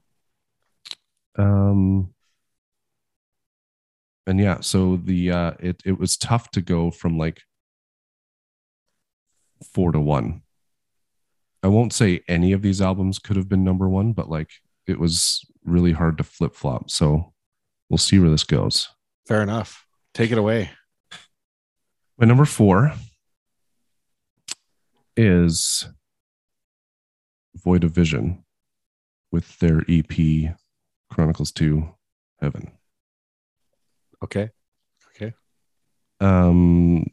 Um, 1.38 2.14
and 4.26 4.40
yeah, 4.40 4.62
so 4.62 4.96
the 4.98 5.32
uh, 5.32 5.52
it 5.60 5.82
it 5.86 6.00
was 6.00 6.18
tough 6.18 6.50
to 6.52 6.62
go 6.62 6.92
from 6.92 7.18
like 7.18 7.42
four 9.74 9.92
to 9.92 10.00
one. 10.00 10.42
I 11.62 11.68
won't 11.68 11.94
say 11.94 12.22
any 12.28 12.52
of 12.54 12.62
these 12.62 12.82
albums 12.82 13.20
could 13.20 13.36
have 13.38 13.50
been 13.50 13.64
number 13.64 13.90
one, 13.90 14.14
but 14.14 14.30
like 14.30 14.50
it 14.88 15.00
was 15.00 15.42
really 15.64 15.92
hard 15.94 16.18
to 16.20 16.24
flip 16.24 16.56
flop. 16.56 16.90
So 16.90 17.34
we'll 17.90 17.98
see 17.98 18.20
where 18.20 18.30
this 18.30 18.44
goes. 18.44 18.88
Fair 19.28 19.42
enough. 19.42 19.86
Take 20.14 20.32
it 20.32 20.38
away. 20.38 20.70
My 22.18 22.26
number 22.26 22.46
four 22.46 22.94
is 25.18 25.88
Void 27.56 27.84
of 27.84 27.92
Vision 27.92 28.44
with 29.32 29.58
their 29.60 29.82
EP 29.90 30.56
Chronicles 31.12 31.52
2 31.52 31.90
Heaven. 32.42 32.72
Okay. 34.24 34.50
Okay. 35.16 35.34
Um 36.20 37.06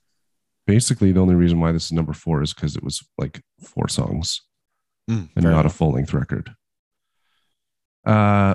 basically 0.67 1.11
the 1.13 1.21
only 1.21 1.35
reason 1.35 1.59
why 1.61 1.73
this 1.73 1.87
is 1.87 1.93
number 1.93 2.13
four 2.13 2.43
is 2.43 2.55
because 2.55 2.77
it 2.77 2.85
was 2.85 3.03
like 3.19 3.43
four 3.61 3.89
songs 3.89 4.41
Mm, 5.11 5.29
and 5.35 5.45
not 5.45 5.51
enough. 5.63 5.67
a 5.67 5.77
full 5.77 5.91
length 5.93 6.15
record. 6.15 6.55
Uh 8.07 8.55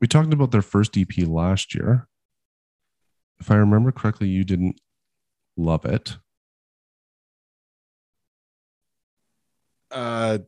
we 0.00 0.08
talked 0.08 0.32
about 0.32 0.50
their 0.50 0.62
first 0.62 0.96
EP 0.96 1.16
last 1.28 1.74
year. 1.74 2.08
If 3.40 3.50
I 3.50 3.56
remember 3.56 3.92
correctly, 3.92 4.28
you 4.28 4.44
didn't 4.44 4.80
love 5.56 5.84
it. 5.84 6.16
Uh 9.90 10.38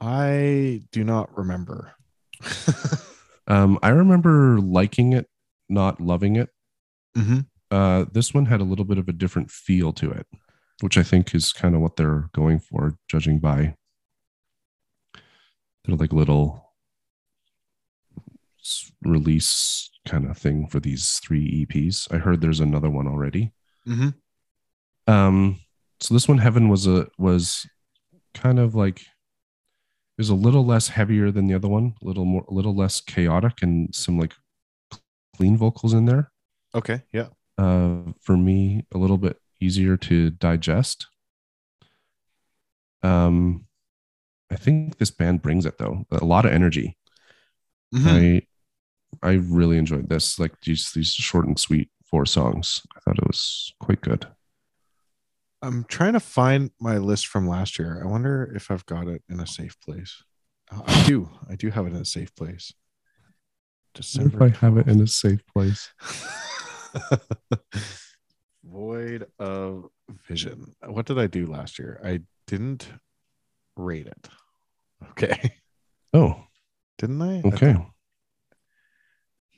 I 0.00 0.82
do 0.92 1.04
not 1.04 1.36
remember. 1.36 1.94
Um, 3.46 3.78
I 3.82 3.90
remember 3.90 4.58
liking 4.58 5.12
it, 5.12 5.28
not 5.68 6.00
loving 6.00 6.36
it. 6.36 6.48
mm-hmm. 7.16 7.40
Uh, 7.70 8.04
this 8.12 8.32
one 8.32 8.46
had 8.46 8.60
a 8.60 8.64
little 8.64 8.84
bit 8.84 8.98
of 8.98 9.08
a 9.08 9.12
different 9.12 9.50
feel 9.50 9.92
to 9.94 10.10
it, 10.10 10.26
which 10.80 10.96
I 10.96 11.02
think 11.02 11.34
is 11.34 11.52
kind 11.52 11.74
of 11.74 11.80
what 11.80 11.96
they're 11.96 12.30
going 12.32 12.60
for, 12.60 12.96
judging 13.08 13.38
by 13.38 13.74
they're 15.84 15.96
like 15.96 16.12
little 16.12 16.63
release 19.02 19.90
kind 20.06 20.28
of 20.30 20.36
thing 20.38 20.66
for 20.68 20.80
these 20.80 21.20
three 21.24 21.66
EPs. 21.66 22.12
I 22.12 22.18
heard 22.18 22.40
there's 22.40 22.60
another 22.60 22.90
one 22.90 23.06
already. 23.06 23.52
Mm-hmm. 23.88 24.10
Um, 25.12 25.60
so 26.00 26.14
this 26.14 26.28
one, 26.28 26.38
Heaven, 26.38 26.68
was 26.68 26.86
a 26.86 27.06
was 27.18 27.66
kind 28.34 28.58
of 28.58 28.74
like 28.74 29.00
it 29.00 30.18
was 30.18 30.30
a 30.30 30.34
little 30.34 30.64
less 30.64 30.88
heavier 30.88 31.30
than 31.30 31.46
the 31.46 31.54
other 31.54 31.68
one, 31.68 31.94
a 32.02 32.06
little 32.06 32.24
more, 32.24 32.44
a 32.48 32.54
little 32.54 32.74
less 32.74 33.00
chaotic, 33.00 33.62
and 33.62 33.94
some 33.94 34.18
like 34.18 34.34
clean 35.36 35.56
vocals 35.56 35.92
in 35.94 36.04
there. 36.06 36.30
Okay. 36.74 37.02
Yeah. 37.12 37.28
uh, 37.58 38.12
for 38.20 38.36
me 38.36 38.84
a 38.92 38.98
little 38.98 39.18
bit 39.18 39.38
easier 39.60 39.96
to 39.96 40.30
digest. 40.30 41.06
Um, 43.02 43.66
I 44.50 44.56
think 44.56 44.98
this 44.98 45.10
band 45.10 45.42
brings 45.42 45.66
it 45.66 45.78
though, 45.78 46.04
a 46.10 46.24
lot 46.24 46.44
of 46.46 46.52
energy. 46.52 46.96
Mhm. 47.94 48.06
I 48.06 48.42
I 49.22 49.32
really 49.32 49.78
enjoyed 49.78 50.08
this, 50.08 50.38
like 50.38 50.60
these 50.62 50.90
these 50.92 51.12
short 51.12 51.46
and 51.46 51.58
sweet 51.58 51.90
four 52.04 52.26
songs. 52.26 52.82
I 52.96 53.00
thought 53.00 53.18
it 53.18 53.26
was 53.26 53.72
quite 53.80 54.00
good. 54.00 54.26
I'm 55.62 55.84
trying 55.84 56.12
to 56.12 56.20
find 56.20 56.70
my 56.78 56.98
list 56.98 57.26
from 57.26 57.48
last 57.48 57.78
year. 57.78 58.00
I 58.02 58.06
wonder 58.06 58.52
if 58.54 58.70
I've 58.70 58.84
got 58.86 59.08
it 59.08 59.22
in 59.28 59.40
a 59.40 59.46
safe 59.46 59.80
place. 59.80 60.22
Uh, 60.70 60.82
I 60.86 61.04
do. 61.04 61.30
I 61.48 61.56
do 61.56 61.70
have 61.70 61.86
it 61.86 61.94
in 61.94 61.96
a 61.96 62.04
safe 62.04 62.34
place. 62.34 62.72
If 63.98 64.42
I 64.42 64.48
have 64.48 64.76
it 64.76 64.88
in 64.88 65.00
a 65.00 65.06
safe 65.06 65.40
place. 65.46 65.92
Void 68.64 69.26
of 69.38 69.88
Vision. 70.26 70.74
What 70.84 71.06
did 71.06 71.18
I 71.18 71.28
do 71.28 71.46
last 71.46 71.78
year? 71.78 72.00
I 72.04 72.20
didn't 72.46 72.88
rate 73.76 74.06
it. 74.06 74.28
Okay. 75.10 75.54
Oh, 76.12 76.44
Didn't 76.98 77.22
I? 77.22 77.42
I 77.44 77.93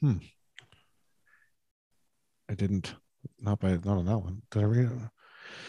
think 0.00 0.32
I 2.48 2.54
didn't. 2.54 2.94
Not 3.40 3.58
by 3.58 3.70
not 3.72 3.98
on 3.98 4.06
that 4.06 4.18
one. 4.18 4.42
Did 4.50 4.62
I 4.62 4.66
read 4.66 4.86
it? 4.86 4.92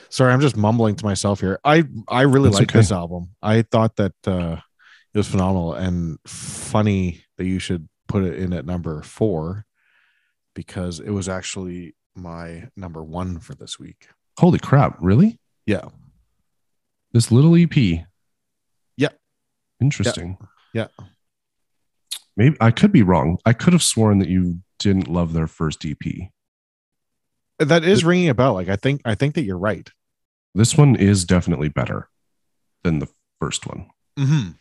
Sorry, 0.10 0.32
I'm 0.32 0.42
just 0.42 0.56
mumbling 0.56 0.96
to 0.96 1.06
myself 1.06 1.42
here. 1.42 1.60
I 1.64 1.84
I 2.08 2.22
really 2.22 2.50
like 2.50 2.70
okay. 2.70 2.80
this 2.80 2.92
album. 2.92 3.32
I 3.42 3.64
thought 3.64 3.96
that 3.98 4.14
uh 4.26 4.58
it 5.14 5.18
was 5.18 5.28
phenomenal 5.28 5.74
and 5.74 6.18
funny 6.26 7.24
that 7.38 7.46
you 7.46 7.60
should 7.60 7.88
put 8.08 8.24
it 8.24 8.36
in 8.36 8.54
at 8.54 8.66
number 8.66 9.02
four 9.02 9.66
because 10.54 11.00
it 11.00 11.10
was 11.10 11.28
actually 11.28 11.96
my 12.16 12.70
number 12.76 13.04
one 13.04 13.40
for 13.40 13.56
this 13.56 13.80
week. 13.80 14.08
Holy 14.40 14.60
crap! 14.60 14.98
Really? 15.00 15.40
Yeah. 15.66 15.90
This 17.12 17.32
little 17.32 17.56
EP. 17.56 17.76
Yeah. 18.96 19.10
Interesting. 19.82 20.38
Yeah. 20.74 20.88
Maybe 22.38 22.56
I 22.62 22.72
could 22.72 22.92
be 22.92 23.02
wrong. 23.02 23.40
I 23.46 23.52
could 23.54 23.74
have 23.74 23.84
sworn 23.84 24.20
that 24.20 24.30
you 24.30 24.62
didn't 24.80 25.08
love 25.08 25.34
their 25.34 25.48
first 25.48 25.84
EP. 25.84 25.98
That 27.60 27.84
is 27.84 28.06
ringing 28.06 28.30
a 28.30 28.36
bell. 28.36 28.54
Like 28.54 28.70
I 28.70 28.76
think 28.76 29.02
I 29.04 29.16
think 29.16 29.34
that 29.36 29.42
you're 29.42 29.58
right. 29.58 29.90
This 30.54 30.78
one 30.78 30.96
is 30.96 31.26
definitely 31.26 31.70
better 31.70 32.08
than 32.84 33.00
the 33.00 33.08
first 33.42 33.66
one. 33.66 33.88
Mm-hmm. 34.18 34.52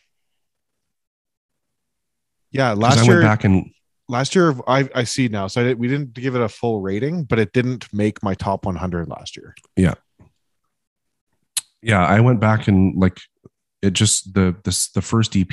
Yeah, 2.51 2.73
last 2.73 2.99
I 2.99 3.03
year 3.03 3.17
went 3.17 3.25
back 3.27 3.45
and 3.45 3.71
last 4.09 4.35
year 4.35 4.55
I, 4.67 4.89
I 4.95 5.05
see 5.05 5.29
now 5.29 5.47
so 5.47 5.61
I, 5.61 5.65
did- 5.65 5.79
we 5.79 5.89
didn't 5.89 6.15
give 6.15 6.35
it 6.35 6.41
a 6.41 6.49
full 6.49 6.81
rating 6.81 7.25
but 7.25 7.39
it 7.39 7.53
didn't 7.53 7.93
make 7.93 8.23
my 8.23 8.35
top 8.35 8.65
100 8.65 9.09
last 9.09 9.37
year 9.37 9.55
Yeah, 9.77 9.95
yeah, 11.83 12.07
I 12.07 12.21
went 12.21 12.41
back 12.41 12.69
and 12.69 12.95
like 12.97 13.19
it 13.83 13.93
just 13.93 14.33
the 14.35 14.55
this 14.65 14.89
the 14.91 15.03
first 15.03 15.37
EP 15.37 15.49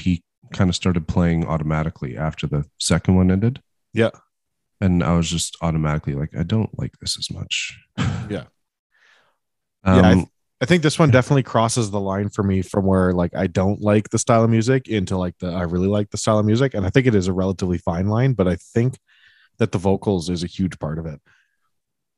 kind 0.54 0.70
of 0.70 0.76
started 0.76 1.08
playing 1.08 1.46
automatically 1.46 2.18
after 2.18 2.48
the 2.48 2.66
second 2.80 3.16
one 3.16 3.32
ended. 3.32 3.62
Yeah. 3.94 4.12
And 4.80 5.04
I 5.04 5.16
was 5.16 5.30
just 5.30 5.58
automatically 5.62 6.16
like, 6.16 6.36
I 6.38 6.44
don't 6.44 6.78
like 6.78 6.98
this 7.00 7.18
as 7.18 7.30
much. 7.32 7.78
Yeah. 8.30 8.46
Um, 9.86 9.98
Yeah, 9.98 10.10
I 10.10 10.14
th- 10.14 10.28
i 10.62 10.66
think 10.66 10.82
this 10.82 10.98
one 10.98 11.12
definitely 11.12 11.44
crosses 11.44 11.92
the 11.92 12.00
line 12.00 12.30
for 12.30 12.42
me 12.42 12.62
from 12.62 12.86
where 12.86 13.12
like 13.12 13.36
i 13.36 13.48
don't 13.48 13.82
like 13.82 14.08
the 14.12 14.18
style 14.18 14.46
of 14.46 14.50
music 14.50 14.88
into 14.88 15.18
like 15.18 15.38
the 15.40 15.48
i 15.48 15.64
really 15.64 15.90
like 15.90 16.10
the 16.12 16.18
style 16.18 16.40
of 16.40 16.46
music 16.46 16.74
and 16.74 16.86
i 16.86 16.90
think 16.90 17.06
it 17.06 17.16
is 17.16 17.28
a 17.28 17.34
relatively 17.34 17.78
fine 17.78 18.08
line 18.08 18.32
but 18.32 18.48
i 18.48 18.56
think 18.56 18.98
that 19.58 19.74
the 19.74 19.78
vocals 19.78 20.30
is 20.30 20.42
a 20.42 20.48
huge 20.48 20.80
part 20.80 21.00
of 21.00 21.06
it 21.06 21.20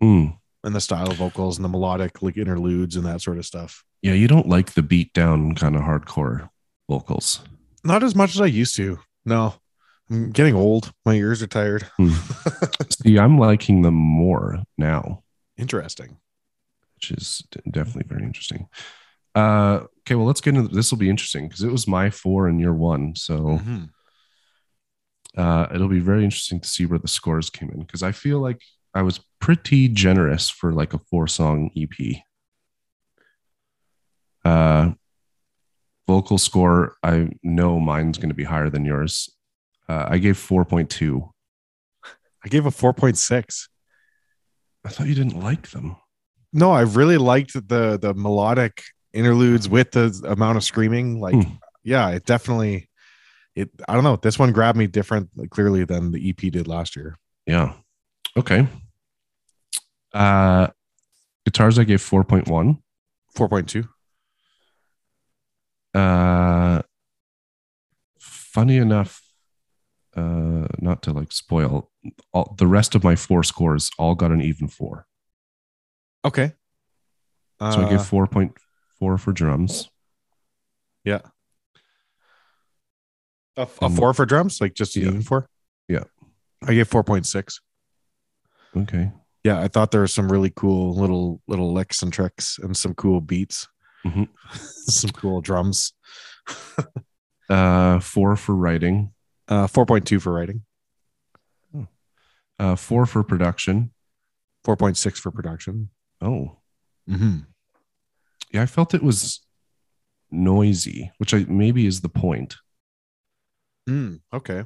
mm. 0.03 0.37
and 0.63 0.75
the 0.75 0.79
style 0.79 1.09
of 1.09 1.17
vocals 1.17 1.57
and 1.57 1.65
the 1.65 1.69
melodic 1.69 2.21
like 2.21 2.37
interludes 2.37 2.95
and 2.95 3.05
that 3.07 3.19
sort 3.19 3.39
of 3.39 3.47
stuff 3.47 3.83
yeah, 4.05 4.13
you 4.13 4.27
don't 4.27 4.47
like 4.47 4.73
the 4.73 4.83
beat 4.83 5.13
down 5.13 5.55
kind 5.55 5.75
of 5.75 5.81
hardcore 5.81 6.47
vocals. 6.87 7.39
Not 7.85 8.03
as 8.03 8.15
much 8.15 8.31
as 8.35 8.41
i 8.41 8.45
used 8.45 8.75
to 8.75 8.99
no 9.25 9.53
i'm 10.09 10.31
getting 10.31 10.55
old 10.55 10.91
my 11.05 11.13
ears 11.13 11.41
are 11.41 11.47
tired 11.47 11.83
Hmm. 11.97 12.11
See, 12.89 13.17
I'm 13.19 13.37
liking 13.39 13.81
them 13.83 13.93
more 13.95 14.63
now, 14.77 15.23
interesting 15.57 16.17
which 16.95 17.11
is 17.11 17.41
definitely 17.69 18.05
very 18.07 18.23
interesting. 18.23 18.67
Uh, 19.35 19.81
okay, 19.99 20.15
well, 20.15 20.25
let's 20.25 20.39
get 20.39 20.55
into 20.55 20.69
this. 20.73 20.91
Will 20.91 20.97
be 20.97 21.09
interesting 21.09 21.47
because 21.47 21.61
it 21.61 21.71
was 21.71 21.87
my 21.89 22.09
four 22.09 22.47
and 22.47 22.59
your 22.59 22.73
one, 22.73 23.15
so 23.15 23.59
Mhm. 23.59 23.89
uh, 25.37 25.67
it'll 25.73 25.89
be 25.89 25.99
very 25.99 26.23
interesting 26.23 26.61
to 26.61 26.67
see 26.69 26.85
where 26.85 26.97
the 26.99 27.09
scores 27.09 27.49
came 27.49 27.69
in 27.69 27.81
because 27.81 28.01
I 28.01 28.13
feel 28.13 28.39
like 28.39 28.61
I 28.93 29.01
was 29.01 29.19
pretty 29.41 29.89
generous 29.89 30.49
for 30.49 30.71
like 30.71 30.93
a 30.93 30.99
four 31.09 31.27
song 31.27 31.69
EP. 31.75 32.23
Uh, 34.45 34.91
vocal 36.07 36.37
score, 36.37 36.95
I 37.03 37.29
know 37.43 37.79
mine's 37.79 38.17
going 38.17 38.29
to 38.29 38.35
be 38.35 38.43
higher 38.43 38.69
than 38.69 38.85
yours. 38.85 39.29
Uh, 39.89 40.05
I 40.09 40.17
gave 40.17 40.35
4.2. 40.37 41.29
I 42.43 42.47
gave 42.49 42.65
a 42.65 42.69
4.6. 42.69 43.67
I 44.85 44.89
thought 44.89 45.07
you 45.07 45.15
didn't 45.15 45.39
like 45.39 45.69
them. 45.71 45.95
No, 46.53 46.71
I 46.71 46.81
really 46.81 47.17
liked 47.17 47.53
the 47.53 47.97
the 47.99 48.13
melodic 48.13 48.83
interludes 49.13 49.67
with 49.67 49.91
the 49.91 50.21
amount 50.27 50.57
of 50.57 50.63
screaming. 50.63 51.19
Like, 51.19 51.33
Hmm. 51.35 51.53
yeah, 51.83 52.09
it 52.09 52.25
definitely. 52.25 52.89
It. 53.55 53.69
I 53.87 53.93
don't 53.93 54.03
know. 54.03 54.15
This 54.17 54.37
one 54.37 54.51
grabbed 54.51 54.77
me 54.77 54.85
different, 54.87 55.29
clearly, 55.49 55.85
than 55.85 56.11
the 56.11 56.29
EP 56.29 56.51
did 56.51 56.67
last 56.67 56.95
year. 56.95 57.17
Yeah. 57.47 57.73
Okay. 58.37 58.67
Uh, 60.13 60.67
guitars, 61.45 61.79
I 61.79 61.83
gave 61.83 62.01
4.1. 62.01 62.81
4.2. 63.35 63.87
Uh, 65.95 66.81
funny 68.19 68.77
enough, 68.77 69.21
uh, 70.15 70.67
not 70.79 71.01
to 71.03 71.13
like 71.13 71.31
spoil, 71.31 71.89
all, 72.33 72.53
the 72.57 72.67
rest 72.67 72.95
of 72.95 73.03
my 73.03 73.15
four 73.15 73.43
scores 73.43 73.89
all 73.97 74.15
got 74.15 74.31
an 74.31 74.41
even 74.41 74.67
four. 74.67 75.05
Okay. 76.23 76.53
So 77.61 77.65
I 77.81 77.83
Uh, 77.85 77.89
gave 77.89 77.99
4.4 78.01 79.17
for 79.19 79.31
drums. 79.31 79.89
Yeah. 81.05 81.21
A, 83.57 83.67
a 83.81 83.89
four 83.89 84.13
for 84.13 84.25
drums, 84.25 84.59
like 84.59 84.73
just 84.73 84.95
an 84.97 85.03
Yeah. 85.03 85.07
even 85.09 85.21
four. 85.21 85.47
Yeah. 85.87 86.03
I 86.67 86.73
gave 86.73 86.87
four 86.89 87.03
point 87.03 87.25
six. 87.25 87.61
Okay. 88.75 89.11
Yeah, 89.45 89.61
I 89.61 89.67
thought 89.69 89.91
there 89.91 90.01
were 90.01 90.07
some 90.07 90.29
really 90.31 90.49
cool 90.49 90.93
little 90.95 91.41
little 91.47 91.71
licks 91.71 92.01
and 92.01 92.11
tricks 92.11 92.57
and 92.61 92.75
some 92.75 92.93
cool 92.95 93.21
beats, 93.21 93.67
Mhm. 94.05 94.29
some 94.53 95.09
cool 95.11 95.41
drums. 95.41 95.93
Uh, 97.49 97.99
four 97.99 98.35
for 98.35 98.55
writing, 98.55 99.11
Uh, 99.47 99.67
four 99.67 99.85
point 99.85 100.05
two 100.07 100.19
for 100.19 100.33
writing, 100.33 100.63
uh, 102.59 102.75
four 102.75 103.05
for 103.05 103.23
production. 103.23 103.91
four 104.63 104.75
point 104.75 104.97
six 104.97 105.19
for 105.19 105.31
production. 105.31 105.89
Oh, 106.21 106.57
Mm-hmm. 107.09 107.39
yeah. 108.51 108.63
I 108.63 108.65
felt 108.65 108.95
it 108.95 109.03
was 109.03 109.41
noisy, 110.31 111.11
which 111.19 111.33
I 111.35 111.45
maybe 111.47 111.85
is 111.85 112.01
the 112.01 112.09
point. 112.09 112.55
Mm, 113.87 114.21
okay. 114.33 114.63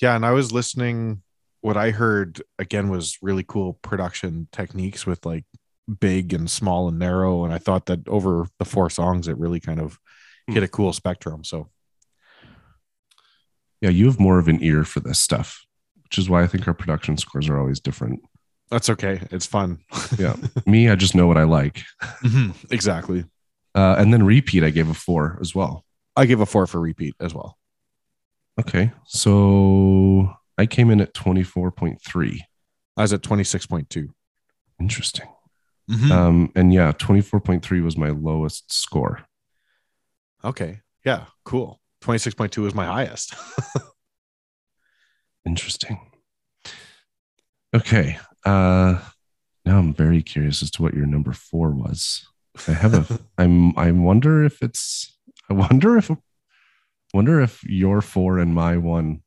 Yeah, 0.00 0.16
and 0.16 0.24
I 0.24 0.30
was 0.32 0.50
listening. 0.52 1.22
What 1.60 1.76
I 1.76 1.90
heard 1.90 2.40
again 2.58 2.88
was 2.88 3.18
really 3.20 3.44
cool 3.46 3.74
production 3.82 4.48
techniques 4.52 5.04
with 5.06 5.26
like 5.26 5.44
big 6.00 6.32
and 6.32 6.50
small 6.50 6.88
and 6.88 6.98
narrow. 6.98 7.44
And 7.44 7.52
I 7.54 7.58
thought 7.58 7.86
that 7.86 8.06
over 8.08 8.46
the 8.58 8.64
four 8.64 8.90
songs, 8.90 9.28
it 9.28 9.38
really 9.38 9.60
kind 9.60 9.80
of 9.80 9.98
hit 10.48 10.62
a 10.62 10.68
cool 10.68 10.92
spectrum. 10.92 11.44
So 11.44 11.68
Yeah, 13.80 13.90
you 13.90 14.06
have 14.06 14.18
more 14.20 14.38
of 14.38 14.48
an 14.48 14.62
ear 14.62 14.84
for 14.84 15.00
this 15.00 15.18
stuff, 15.20 15.64
which 16.04 16.18
is 16.18 16.28
why 16.30 16.42
I 16.42 16.46
think 16.46 16.66
our 16.66 16.74
production 16.74 17.16
scores 17.16 17.48
are 17.48 17.58
always 17.58 17.80
different. 17.80 18.20
that's 18.70 18.90
okay. 18.90 19.20
It's 19.30 19.46
fun. 19.46 19.78
Yeah. 20.18 20.36
Me, 20.66 20.88
I 20.88 20.94
just 20.96 21.14
know 21.14 21.26
what 21.26 21.36
I 21.36 21.44
like. 21.44 21.82
Mhm, 22.22 22.54
Exactly. 22.72 23.24
Uh, 23.74 23.94
and 23.98 24.12
then 24.12 24.22
repeat, 24.24 24.64
I 24.64 24.70
gave 24.70 24.88
a 24.88 24.94
four 24.94 25.38
as 25.40 25.54
well. 25.54 25.84
I 26.16 26.24
gave 26.26 26.40
a 26.40 26.46
four 26.46 26.66
for 26.66 26.80
repeat 26.80 27.14
as 27.20 27.34
well. 27.34 27.58
Okay. 28.58 28.90
So 29.04 30.32
I 30.56 30.64
came 30.64 30.90
in 30.90 31.00
at 31.02 31.12
24.3. 31.12 32.40
I 32.96 33.02
was 33.02 33.12
at 33.12 33.20
26.2. 33.20 34.08
Interesting. 34.80 35.28
Mhm. 35.90 36.10
Um, 36.10 36.52
and 36.56 36.72
yeah, 36.72 36.92
24.3 36.92 37.82
was 37.82 37.96
my 37.96 38.10
lowest 38.10 38.72
score. 38.72 39.24
okay. 40.44 40.80
Yeah. 41.04 41.26
Cool. 41.44 41.80
26.2 42.02 42.62
was 42.62 42.74
my 42.74 42.84
highest. 42.86 43.34
Interesting. 45.46 46.00
Okay. 47.74 48.18
Uh, 48.44 48.98
now 49.64 49.78
I'm 49.78 49.94
very 49.94 50.22
curious 50.22 50.62
as 50.62 50.70
to 50.72 50.82
what 50.82 50.94
your 50.94 51.06
number 51.06 51.32
four 51.32 51.70
was. 51.70 52.26
I 52.66 52.72
have 52.72 52.94
a, 53.10 53.20
I'm, 53.38 53.76
I 53.78 53.92
wonder 53.92 54.44
if 54.44 54.62
it's, 54.62 55.16
I 55.48 55.52
wonder 55.54 55.96
if, 55.96 56.10
wonder 57.14 57.40
if 57.40 57.62
your 57.64 58.00
four 58.00 58.38
and 58.38 58.54
my 58.54 58.76
one 58.76 59.22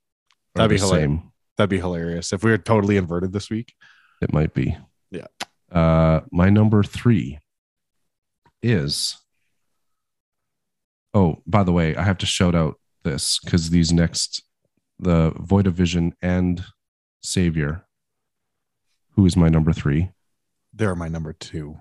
are 0.56 0.68
That'd 0.68 0.70
be 0.72 0.78
the 0.78 0.86
hilarious. 0.86 1.06
same. 1.08 1.32
That'd 1.58 1.70
be 1.70 1.80
hilarious 1.80 2.34
if 2.34 2.44
we 2.44 2.52
were 2.52 2.58
totally 2.58 2.98
inverted 2.98 3.32
this 3.34 3.50
week. 3.50 3.74
It 4.22 4.34
might 4.34 4.54
be. 4.54 4.78
Uh, 5.72 6.22
my 6.32 6.50
number 6.50 6.84
three 6.84 7.40
is. 8.62 9.18
Oh, 11.14 11.42
by 11.48 11.64
the 11.64 11.72
way, 11.72 11.96
I 11.96 12.04
have 12.04 12.20
to 12.20 12.26
shout 12.28 12.54
out 12.54 12.76
this 13.04 13.40
because 13.44 13.72
these 13.72 13.92
next, 13.92 14.44
the 15.00 15.32
Void 15.38 15.66
of 15.66 15.74
Vision 15.74 16.14
and 16.22 16.64
Saviour, 17.24 17.86
who 19.16 19.26
is 19.26 19.36
my 19.36 19.50
number 19.50 19.74
three, 19.74 20.12
They're 20.74 20.96
my 20.96 21.08
number 21.08 21.34
two. 21.34 21.78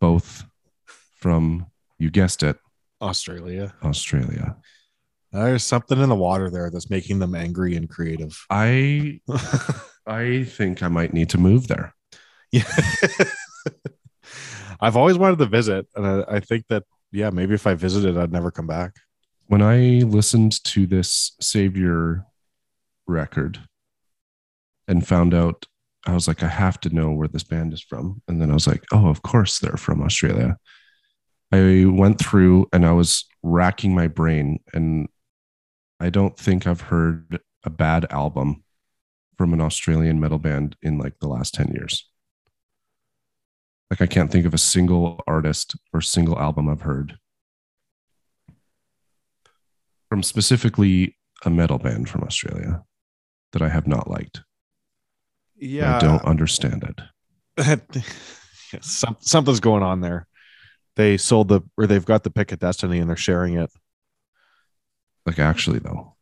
both 0.00 0.44
from, 1.18 1.66
you 1.98 2.10
guessed 2.10 2.42
it, 2.42 2.56
Australia. 3.02 3.74
Australia. 3.82 4.56
There's 5.32 5.64
something 5.64 5.98
in 6.00 6.08
the 6.08 6.14
water 6.14 6.50
there 6.50 6.70
that's 6.70 6.88
making 6.90 7.18
them 7.18 7.34
angry 7.34 7.74
and 7.74 7.88
creative. 7.90 8.46
I 8.48 9.20
I 10.06 10.44
think 10.44 10.82
I 10.82 10.88
might 10.88 11.14
need 11.14 11.30
to 11.30 11.38
move 11.38 11.68
there. 11.68 11.94
yeah. 12.52 12.64
I've 14.80 14.96
always 14.96 15.16
wanted 15.16 15.38
to 15.38 15.46
visit, 15.46 15.86
and 15.94 16.06
I, 16.06 16.24
I 16.36 16.40
think 16.40 16.66
that 16.68 16.84
yeah, 17.12 17.30
maybe 17.30 17.54
if 17.54 17.66
I 17.66 17.74
visited, 17.74 18.18
I'd 18.18 18.32
never 18.32 18.50
come 18.50 18.66
back. 18.66 18.92
when 19.46 19.62
I 19.62 20.02
listened 20.04 20.62
to 20.64 20.86
this 20.86 21.32
Saviour 21.40 22.26
record 23.06 23.60
and 24.88 25.06
found 25.06 25.34
out, 25.34 25.66
I 26.06 26.12
was 26.12 26.28
like, 26.28 26.42
I 26.42 26.48
have 26.48 26.80
to 26.80 26.90
know 26.90 27.10
where 27.12 27.28
this 27.28 27.44
band 27.44 27.72
is 27.72 27.80
from. 27.80 28.20
And 28.28 28.40
then 28.40 28.50
I 28.50 28.54
was 28.54 28.66
like, 28.66 28.84
oh, 28.92 29.08
of 29.08 29.22
course 29.22 29.58
they're 29.58 29.76
from 29.76 30.02
Australia. 30.02 30.56
I 31.52 31.84
went 31.86 32.18
through 32.18 32.66
and 32.72 32.84
I 32.84 32.92
was 32.92 33.24
racking 33.42 33.94
my 33.94 34.08
brain, 34.08 34.58
and 34.72 35.08
I 36.00 36.10
don't 36.10 36.36
think 36.36 36.66
I've 36.66 36.80
heard 36.82 37.40
a 37.64 37.70
bad 37.70 38.06
album 38.10 38.63
from 39.36 39.52
an 39.52 39.60
Australian 39.60 40.20
metal 40.20 40.38
band 40.38 40.76
in 40.82 40.98
like 40.98 41.18
the 41.20 41.28
last 41.28 41.54
10 41.54 41.68
years. 41.68 42.08
Like, 43.90 44.00
I 44.00 44.06
can't 44.06 44.30
think 44.32 44.46
of 44.46 44.54
a 44.54 44.58
single 44.58 45.22
artist 45.26 45.76
or 45.92 46.00
single 46.00 46.38
album 46.38 46.68
I've 46.68 46.82
heard 46.82 47.18
from 50.08 50.22
specifically 50.22 51.16
a 51.44 51.50
metal 51.50 51.78
band 51.78 52.08
from 52.08 52.22
Australia 52.22 52.84
that 53.52 53.62
I 53.62 53.68
have 53.68 53.86
not 53.86 54.08
liked. 54.08 54.42
Yeah, 55.56 55.96
I 55.96 56.00
don't 56.00 56.24
understand 56.24 56.84
it. 57.56 58.04
Some, 58.80 59.16
something's 59.20 59.60
going 59.60 59.82
on 59.82 60.00
there. 60.00 60.26
They 60.96 61.16
sold 61.16 61.48
the 61.48 61.60
or 61.76 61.86
they've 61.86 62.04
got 62.04 62.24
the 62.24 62.30
pick 62.30 62.50
of 62.52 62.58
destiny 62.58 62.98
and 62.98 63.08
they're 63.08 63.16
sharing 63.16 63.54
it. 63.54 63.70
Like, 65.26 65.38
actually, 65.38 65.78
though, 65.78 66.13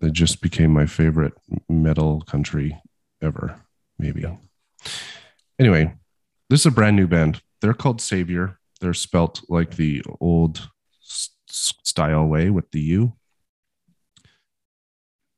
it 0.00 0.12
just 0.12 0.40
became 0.40 0.72
my 0.72 0.86
favorite 0.86 1.34
metal 1.68 2.20
country 2.22 2.80
ever, 3.22 3.60
maybe. 3.98 4.24
Anyway, 5.58 5.94
this 6.50 6.60
is 6.60 6.66
a 6.66 6.70
brand 6.70 6.96
new 6.96 7.06
band. 7.06 7.40
They're 7.60 7.74
called 7.74 8.00
Saviour. 8.00 8.58
They're 8.80 8.94
spelt 8.94 9.42
like 9.48 9.76
the 9.76 10.02
old 10.20 10.68
style 11.48 12.26
way 12.26 12.50
with 12.50 12.70
the 12.72 12.80
U. 12.80 13.14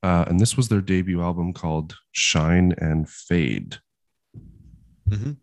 Uh, 0.03 0.25
and 0.29 0.40
this 0.40 0.57
was 0.57 0.68
their 0.68 0.81
debut 0.81 1.21
album 1.21 1.53
called 1.53 1.97
Shine 2.12 2.73
and 2.79 3.09
Fade. 3.09 3.79
Mhm. 5.09 5.37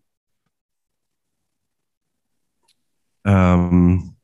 Um, 3.24 4.16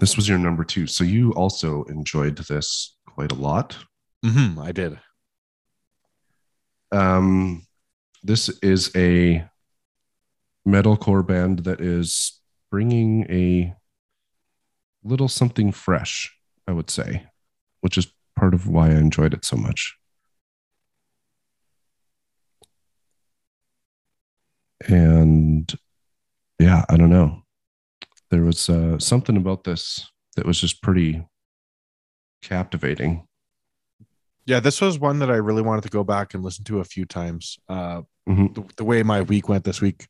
this 0.00 0.16
was 0.16 0.28
your 0.28 0.38
number 0.38 0.64
two. 0.64 0.86
So 0.86 1.04
you 1.04 1.32
also 1.32 1.84
enjoyed 1.84 2.36
this 2.38 2.96
quite 3.06 3.32
a 3.32 3.36
lot. 3.36 3.76
Mm-hmm, 4.24 4.58
I 4.58 4.72
did. 4.72 4.98
Um, 6.90 7.66
this 8.22 8.48
is 8.62 8.90
a 8.96 9.44
metalcore 10.66 11.26
band 11.26 11.60
that 11.60 11.80
is 11.80 12.40
bringing 12.70 13.24
a 13.30 13.74
little 15.04 15.28
something 15.28 15.72
fresh, 15.72 16.34
I 16.66 16.72
would 16.72 16.90
say, 16.90 17.26
which 17.80 17.96
is 17.96 18.08
part 18.36 18.54
of 18.54 18.66
why 18.66 18.88
I 18.88 18.96
enjoyed 18.96 19.34
it 19.34 19.44
so 19.44 19.56
much. 19.56 19.96
And 24.88 25.72
yeah, 26.58 26.84
I 26.88 26.96
don't 26.96 27.10
know. 27.10 27.42
There 28.30 28.42
was 28.42 28.68
uh, 28.68 28.98
something 28.98 29.36
about 29.36 29.64
this 29.64 30.10
that 30.36 30.46
was 30.46 30.60
just 30.60 30.82
pretty 30.82 31.24
captivating. 32.42 33.27
Yeah, 34.48 34.60
this 34.60 34.80
was 34.80 34.98
one 34.98 35.18
that 35.18 35.30
I 35.30 35.36
really 35.36 35.60
wanted 35.60 35.82
to 35.82 35.90
go 35.90 36.02
back 36.02 36.32
and 36.32 36.42
listen 36.42 36.64
to 36.64 36.80
a 36.80 36.84
few 36.84 37.04
times. 37.04 37.58
Uh, 37.68 38.00
Mhm. 38.26 38.54
the, 38.54 38.64
the 38.78 38.84
way 38.84 39.02
my 39.02 39.20
week 39.20 39.46
went 39.48 39.64
this 39.64 39.82
week, 39.82 40.06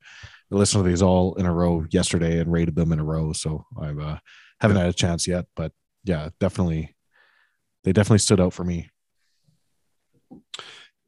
I 0.52 0.54
listened 0.54 0.84
to 0.84 0.88
these 0.88 1.02
all 1.02 1.34
in 1.34 1.44
a 1.44 1.52
row 1.52 1.84
yesterday 1.90 2.38
and 2.38 2.52
rated 2.52 2.76
them 2.76 2.92
in 2.92 3.00
a 3.00 3.04
row. 3.04 3.32
So 3.32 3.64
I 3.80 3.88
uh, 3.88 4.18
haven't 4.60 4.76
had 4.76 4.88
a 4.88 4.92
chance 4.92 5.26
yet, 5.26 5.46
but 5.56 5.72
yeah, 6.04 6.28
definitely, 6.38 6.94
they 7.82 7.92
definitely 7.92 8.18
stood 8.20 8.40
out 8.40 8.52
for 8.52 8.62
me. 8.62 8.90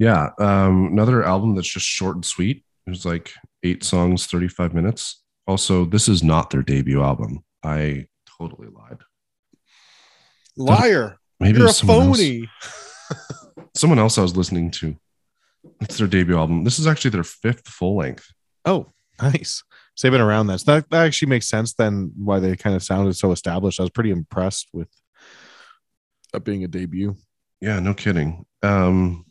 Yeah. 0.00 0.30
Um, 0.40 0.86
another 0.92 1.22
album 1.24 1.54
that's 1.54 1.72
just 1.72 1.86
short 1.86 2.16
and 2.16 2.24
sweet. 2.24 2.64
It 2.86 2.90
was 2.90 3.04
like 3.04 3.32
eight 3.62 3.84
songs, 3.84 4.26
35 4.26 4.74
minutes. 4.74 5.22
Also, 5.46 5.84
this 5.84 6.08
is 6.08 6.22
not 6.24 6.50
their 6.50 6.62
debut 6.62 7.00
album. 7.02 7.44
I 7.62 8.06
totally 8.38 8.68
lied. 8.72 8.98
Liar! 10.56 11.18
Maybe 11.38 11.58
You're 11.58 11.68
a 11.68 11.72
phony. 11.72 12.48
else. 12.62 12.86
Someone 13.74 13.98
else 13.98 14.18
I 14.18 14.22
was 14.22 14.37
listening 14.37 14.70
to. 14.72 14.96
It's 15.80 15.98
their 15.98 16.06
debut 16.06 16.37
album. 16.37 16.64
This 16.64 16.78
is 16.78 16.87
actually 16.87 17.11
their 17.11 17.24
fifth 17.24 17.68
full 17.68 17.96
length. 17.96 18.33
Oh, 18.64 18.92
nice. 19.20 19.62
So 19.94 20.06
they've 20.06 20.12
been 20.12 20.20
around 20.20 20.46
this. 20.46 20.62
That 20.64 20.88
that 20.90 21.04
actually 21.04 21.28
makes 21.28 21.48
sense 21.48 21.74
then 21.74 22.12
why 22.16 22.40
they 22.40 22.56
kind 22.56 22.74
of 22.74 22.83
sounded 22.83 23.14
so 23.16 23.33
established. 23.33 23.78
I 23.78 23.83
was 23.83 23.90
pretty 23.90 24.11
impressed 24.11 24.68
with 24.72 24.88
that 26.33 26.40
being 26.40 26.64
a 26.64 26.68
debut. 26.68 27.16
Yeah, 27.61 27.80
no 27.80 27.92
kidding. 27.92 28.46
Um, 28.62 29.26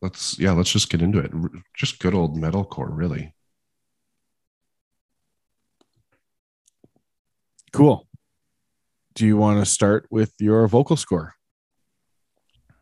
let's 0.00 0.38
yeah, 0.38 0.52
let's 0.52 0.72
just 0.72 0.88
get 0.90 1.02
into 1.02 1.18
it. 1.18 1.32
Just 1.76 1.98
good 1.98 2.14
old 2.14 2.36
metalcore, 2.36 2.88
really. 2.90 3.34
Cool. 7.72 8.08
Do 9.20 9.26
you 9.26 9.36
want 9.36 9.60
to 9.60 9.66
start 9.70 10.06
with 10.08 10.32
your 10.38 10.66
vocal 10.66 10.96
score? 10.96 11.34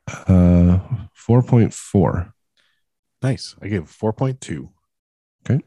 Uh, 0.07 0.79
four 1.13 1.43
point 1.43 1.75
four. 1.75 2.33
Nice. 3.21 3.57
I 3.61 3.67
gave 3.67 3.91
4.2. 3.91 4.69
Okay. 5.43 5.65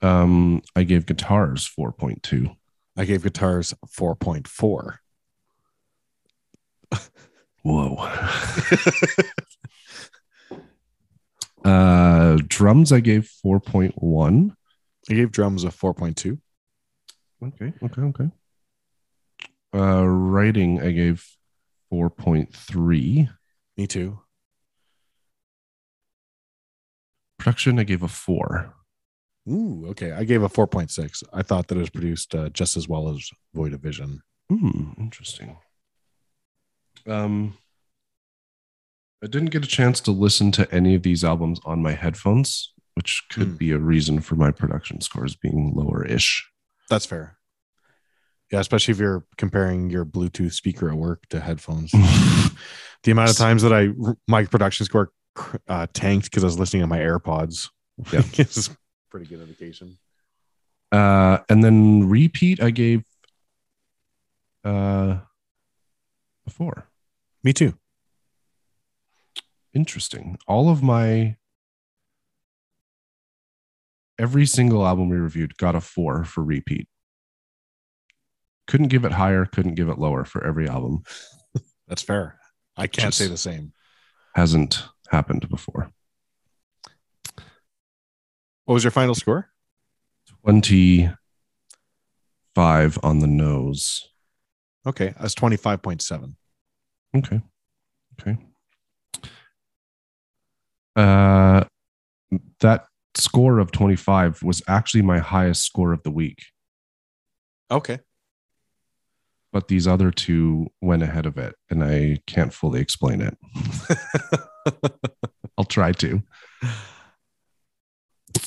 Um, 0.00 0.62
I 0.74 0.82
gave 0.82 1.06
guitars 1.06 1.64
four 1.64 1.92
point 1.92 2.24
two. 2.24 2.50
I 2.96 3.04
gave 3.04 3.22
guitars 3.22 3.72
4.4. 3.86 4.96
Whoa. 7.62 7.94
uh, 11.70 12.36
drums 12.48 12.90
I 12.90 12.98
gave 12.98 13.28
four 13.28 13.60
point 13.60 13.94
one. 13.94 14.56
I 15.08 15.14
gave 15.14 15.30
drums 15.30 15.62
a 15.62 15.68
4.2. 15.68 16.40
Okay, 17.44 17.72
okay, 17.80 18.02
okay. 18.02 18.30
Uh, 19.74 20.04
writing 20.06 20.80
I 20.82 20.90
gave 20.92 21.26
four 21.90 22.10
point 22.10 22.54
three. 22.54 23.28
Me 23.76 23.86
too. 23.86 24.18
Production 27.38 27.78
I 27.78 27.84
gave 27.84 28.02
a 28.02 28.08
four. 28.08 28.74
Ooh, 29.50 29.86
okay. 29.88 30.12
I 30.12 30.22
gave 30.22 30.44
a 30.44 30.48
4.6. 30.48 31.24
I 31.32 31.42
thought 31.42 31.66
that 31.66 31.74
it 31.76 31.80
was 31.80 31.90
produced 31.90 32.32
uh, 32.32 32.48
just 32.50 32.76
as 32.76 32.86
well 32.88 33.08
as 33.08 33.28
Void 33.54 33.72
of 33.72 33.80
Vision. 33.80 34.22
Hmm, 34.48 34.92
interesting. 34.98 35.56
Um, 37.08 37.58
I 39.20 39.26
didn't 39.26 39.50
get 39.50 39.64
a 39.64 39.68
chance 39.68 40.00
to 40.02 40.12
listen 40.12 40.52
to 40.52 40.72
any 40.72 40.94
of 40.94 41.02
these 41.02 41.24
albums 41.24 41.58
on 41.64 41.82
my 41.82 41.90
headphones, 41.90 42.72
which 42.94 43.24
could 43.32 43.48
Hmm. 43.48 43.56
be 43.56 43.72
a 43.72 43.78
reason 43.78 44.20
for 44.20 44.36
my 44.36 44.52
production 44.52 45.00
scores 45.00 45.34
being 45.34 45.72
lower 45.74 46.06
ish. 46.06 46.48
That's 46.88 47.06
fair. 47.06 47.36
Yeah, 48.52 48.60
especially 48.60 48.92
if 48.92 48.98
you're 48.98 49.24
comparing 49.38 49.88
your 49.88 50.04
Bluetooth 50.04 50.52
speaker 50.52 50.90
at 50.90 50.96
work 50.96 51.26
to 51.30 51.40
headphones. 51.40 51.90
the 53.02 53.10
amount 53.10 53.30
of 53.30 53.36
times 53.36 53.62
that 53.62 53.72
I 53.72 53.88
my 54.28 54.44
production 54.44 54.84
score 54.84 55.10
uh, 55.68 55.86
tanked 55.94 56.26
because 56.26 56.44
I 56.44 56.46
was 56.46 56.58
listening 56.58 56.82
on 56.82 56.90
my 56.90 56.98
AirPods. 56.98 57.70
Yeah. 58.12 58.20
a 58.38 58.76
pretty 59.10 59.26
good 59.26 59.40
indication. 59.40 59.98
uh, 60.92 61.38
and 61.48 61.64
then 61.64 62.08
repeat, 62.10 62.62
I 62.62 62.70
gave 62.70 63.04
uh, 64.66 65.16
a 66.46 66.50
four. 66.50 66.88
Me 67.42 67.54
too. 67.54 67.72
Interesting. 69.72 70.38
All 70.46 70.68
of 70.68 70.82
my 70.82 71.36
every 74.18 74.44
single 74.44 74.86
album 74.86 75.08
we 75.08 75.16
reviewed 75.16 75.56
got 75.56 75.74
a 75.74 75.80
four 75.80 76.24
for 76.24 76.44
repeat. 76.44 76.86
Couldn't 78.68 78.88
give 78.88 79.04
it 79.04 79.12
higher, 79.12 79.44
couldn't 79.46 79.74
give 79.74 79.88
it 79.88 79.98
lower 79.98 80.24
for 80.24 80.44
every 80.46 80.68
album. 80.68 81.02
That's 81.88 82.02
fair. 82.02 82.38
I 82.76 82.86
can't 82.86 83.08
Just- 83.08 83.18
say 83.18 83.26
the 83.28 83.36
same. 83.36 83.72
Hasn't 84.34 84.82
happened 85.10 85.48
before. 85.50 85.90
What 88.64 88.74
was 88.74 88.84
your 88.84 88.90
final 88.90 89.14
score? 89.14 89.50
25 90.44 92.98
on 93.02 93.18
the 93.18 93.26
nose. 93.26 94.08
Okay, 94.86 95.14
that's 95.20 95.34
twenty 95.34 95.56
five 95.56 95.82
point 95.82 96.00
seven. 96.02 96.36
Okay. 97.14 97.40
Okay. 98.20 98.36
Uh 100.96 101.64
that 102.60 102.86
score 103.14 103.58
of 103.58 103.70
25 103.72 104.42
was 104.42 104.62
actually 104.66 105.02
my 105.02 105.18
highest 105.18 105.64
score 105.64 105.92
of 105.92 106.02
the 106.02 106.10
week, 106.10 106.38
Okay. 107.70 107.98
But 109.52 109.68
these 109.68 109.86
other 109.86 110.10
two 110.10 110.68
went 110.80 111.02
ahead 111.02 111.26
of 111.26 111.36
it 111.38 111.54
and 111.70 111.84
I 111.84 112.18
can't 112.26 112.52
fully 112.52 112.80
explain 112.80 113.20
it. 113.20 113.36
I'll 115.58 115.64
try 115.64 115.92
to. 115.92 116.22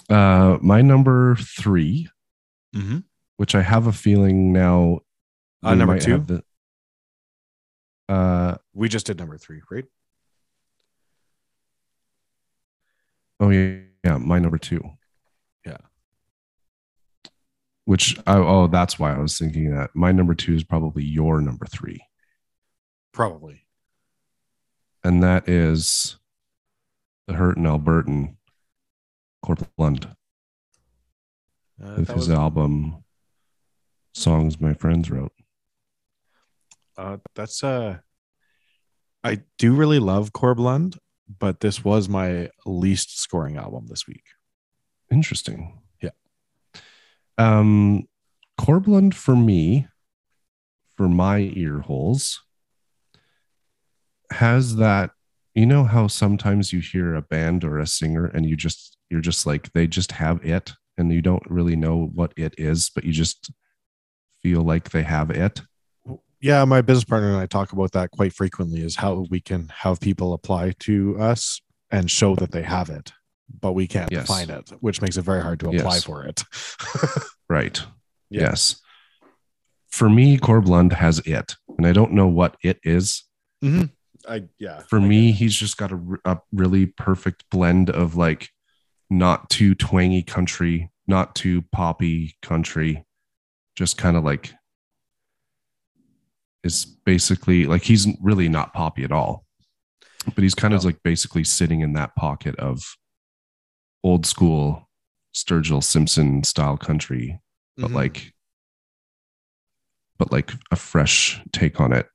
Uh 0.09 0.57
my 0.61 0.81
number 0.81 1.35
3, 1.35 2.07
mm-hmm. 2.75 2.97
which 3.37 3.53
I 3.55 3.61
have 3.61 3.87
a 3.87 3.91
feeling 3.93 4.51
now 4.51 4.99
Uh, 5.63 5.75
number 5.75 5.99
two? 5.99 6.17
the- 6.19 6.43
uh 8.09 8.55
We 8.73 8.89
just 8.89 9.05
did 9.07 9.17
number 9.17 9.37
three, 9.37 9.61
right? 9.71 9.85
Oh 13.39 13.49
yeah, 13.49 13.79
yeah, 14.03 14.17
my 14.17 14.39
number 14.39 14.57
two. 14.57 14.81
Which 17.85 18.17
I, 18.25 18.37
oh, 18.37 18.67
that's 18.67 18.97
why 18.97 19.13
I 19.15 19.19
was 19.19 19.37
thinking 19.37 19.69
that 19.75 19.91
my 19.95 20.11
number 20.11 20.33
two 20.33 20.55
is 20.55 20.63
probably 20.63 21.03
your 21.03 21.39
number 21.39 21.65
three, 21.67 22.01
Probably. 23.11 23.65
and 25.03 25.21
that 25.21 25.47
is 25.47 26.17
the 27.27 27.33
Hurtin' 27.35 27.63
Albertan 27.65 28.37
Corb 29.43 29.67
Lund 29.77 30.15
Uh, 31.79 31.95
with 31.97 32.07
his 32.09 32.27
was- 32.27 32.29
album 32.31 33.03
"Songs 34.15 34.59
My 34.59 34.73
Friends 34.73 35.11
Wrote." 35.11 35.33
Uh, 36.97 37.17
that's 37.35 37.63
uh, 37.63 37.99
I 39.23 39.41
do 39.59 39.75
really 39.75 39.99
love 39.99 40.33
Corb 40.33 40.59
Lund, 40.59 40.97
but 41.39 41.59
this 41.59 41.83
was 41.83 42.09
my 42.09 42.49
least 42.65 43.19
scoring 43.19 43.57
album 43.57 43.85
this 43.87 44.07
week. 44.07 44.23
Interesting. 45.11 45.81
Um, 47.37 48.07
Corb 48.57 48.87
Lund 48.87 49.15
for 49.15 49.35
me, 49.35 49.87
for 50.95 51.09
my 51.09 51.51
ear 51.55 51.79
holes, 51.79 52.41
has 54.31 54.77
that. 54.77 55.11
You 55.53 55.65
know 55.65 55.85
how 55.85 56.07
sometimes 56.07 56.73
you 56.73 56.81
hear 56.81 57.15
a 57.15 57.21
band 57.21 57.63
or 57.63 57.79
a 57.79 57.87
singer 57.87 58.25
and 58.25 58.45
you 58.45 58.57
just 58.57 58.97
you're 59.09 59.21
just 59.21 59.45
like 59.45 59.71
they 59.71 59.87
just 59.87 60.11
have 60.13 60.43
it 60.43 60.73
and 60.97 61.11
you 61.11 61.21
don't 61.21 61.49
really 61.49 61.75
know 61.75 62.09
what 62.13 62.33
it 62.35 62.55
is, 62.57 62.89
but 62.89 63.05
you 63.05 63.13
just 63.13 63.51
feel 64.41 64.61
like 64.61 64.89
they 64.89 65.03
have 65.03 65.29
it. 65.29 65.61
Yeah, 66.41 66.63
my 66.65 66.81
business 66.81 67.05
partner 67.05 67.29
and 67.29 67.37
I 67.37 67.45
talk 67.45 67.71
about 67.71 67.93
that 67.93 68.11
quite 68.11 68.33
frequently. 68.33 68.81
Is 68.81 68.97
how 68.97 69.25
we 69.29 69.39
can 69.39 69.71
have 69.77 69.99
people 69.99 70.33
apply 70.33 70.73
to 70.79 71.17
us 71.19 71.61
and 71.89 72.11
show 72.11 72.35
that 72.35 72.51
they 72.51 72.63
have 72.63 72.89
it, 72.89 73.13
but 73.61 73.73
we 73.73 73.87
can't 73.87 74.11
Yes. 74.11 74.27
define 74.27 74.49
it, 74.49 74.69
which 74.79 75.01
makes 75.01 75.17
it 75.17 75.21
very 75.21 75.41
hard 75.41 75.59
to 75.61 75.69
apply 75.69 75.95
Yes. 75.95 76.03
for 76.03 76.23
it. 76.25 76.43
Right. 77.49 77.79
Yeah. 78.31 78.41
Yes. 78.49 78.81
For 79.89 80.09
me, 80.09 80.37
Corb 80.39 80.67
Lund 80.67 80.91
has 80.93 81.19
it, 81.19 81.53
and 81.77 81.85
I 81.85 81.93
don't 81.93 82.11
know 82.13 82.27
what 82.27 82.57
it 82.63 82.79
is. 82.83 83.23
Mm-hmm. 83.63 83.83
I 84.27 84.43
yeah. 84.57 84.81
for 84.89 84.97
I 84.99 85.05
me 85.05 85.29
it. 85.29 85.33
he's 85.33 85.55
just 85.55 85.77
got 85.77 85.91
a, 85.91 85.99
a 86.25 86.39
really 86.51 86.87
perfect 86.87 87.43
blend 87.51 87.91
of 87.91 88.15
like 88.15 88.49
not 89.11 89.51
too 89.51 89.75
twangy 89.75 90.23
country 90.23 90.89
not 91.07 91.35
too 91.35 91.61
poppy 91.71 92.35
country 92.41 93.05
just 93.75 93.95
kind 93.99 94.17
of 94.17 94.23
like 94.23 94.51
is 96.63 96.85
basically 97.05 97.65
like 97.67 97.83
he's 97.83 98.07
really 98.19 98.49
not 98.49 98.73
poppy 98.73 99.03
at 99.03 99.11
all 99.11 99.45
but 100.33 100.41
he's 100.43 100.55
kind 100.55 100.73
of 100.73 100.83
like 100.83 100.97
basically 101.03 101.43
sitting 101.43 101.81
in 101.81 101.93
that 101.93 102.15
pocket 102.15 102.55
of 102.55 102.81
old 104.05 104.25
school 104.25 104.87
sturgill 105.33 105.83
simpson 105.83 106.43
style 106.43 106.77
country 106.77 107.39
but 107.77 107.89
Mhm. 107.91 107.95
like 107.95 108.33
but 110.19 110.31
like 110.31 110.51
a 110.71 110.75
fresh 110.75 111.41
take 111.51 111.79
on 111.81 111.91
it 111.91 112.07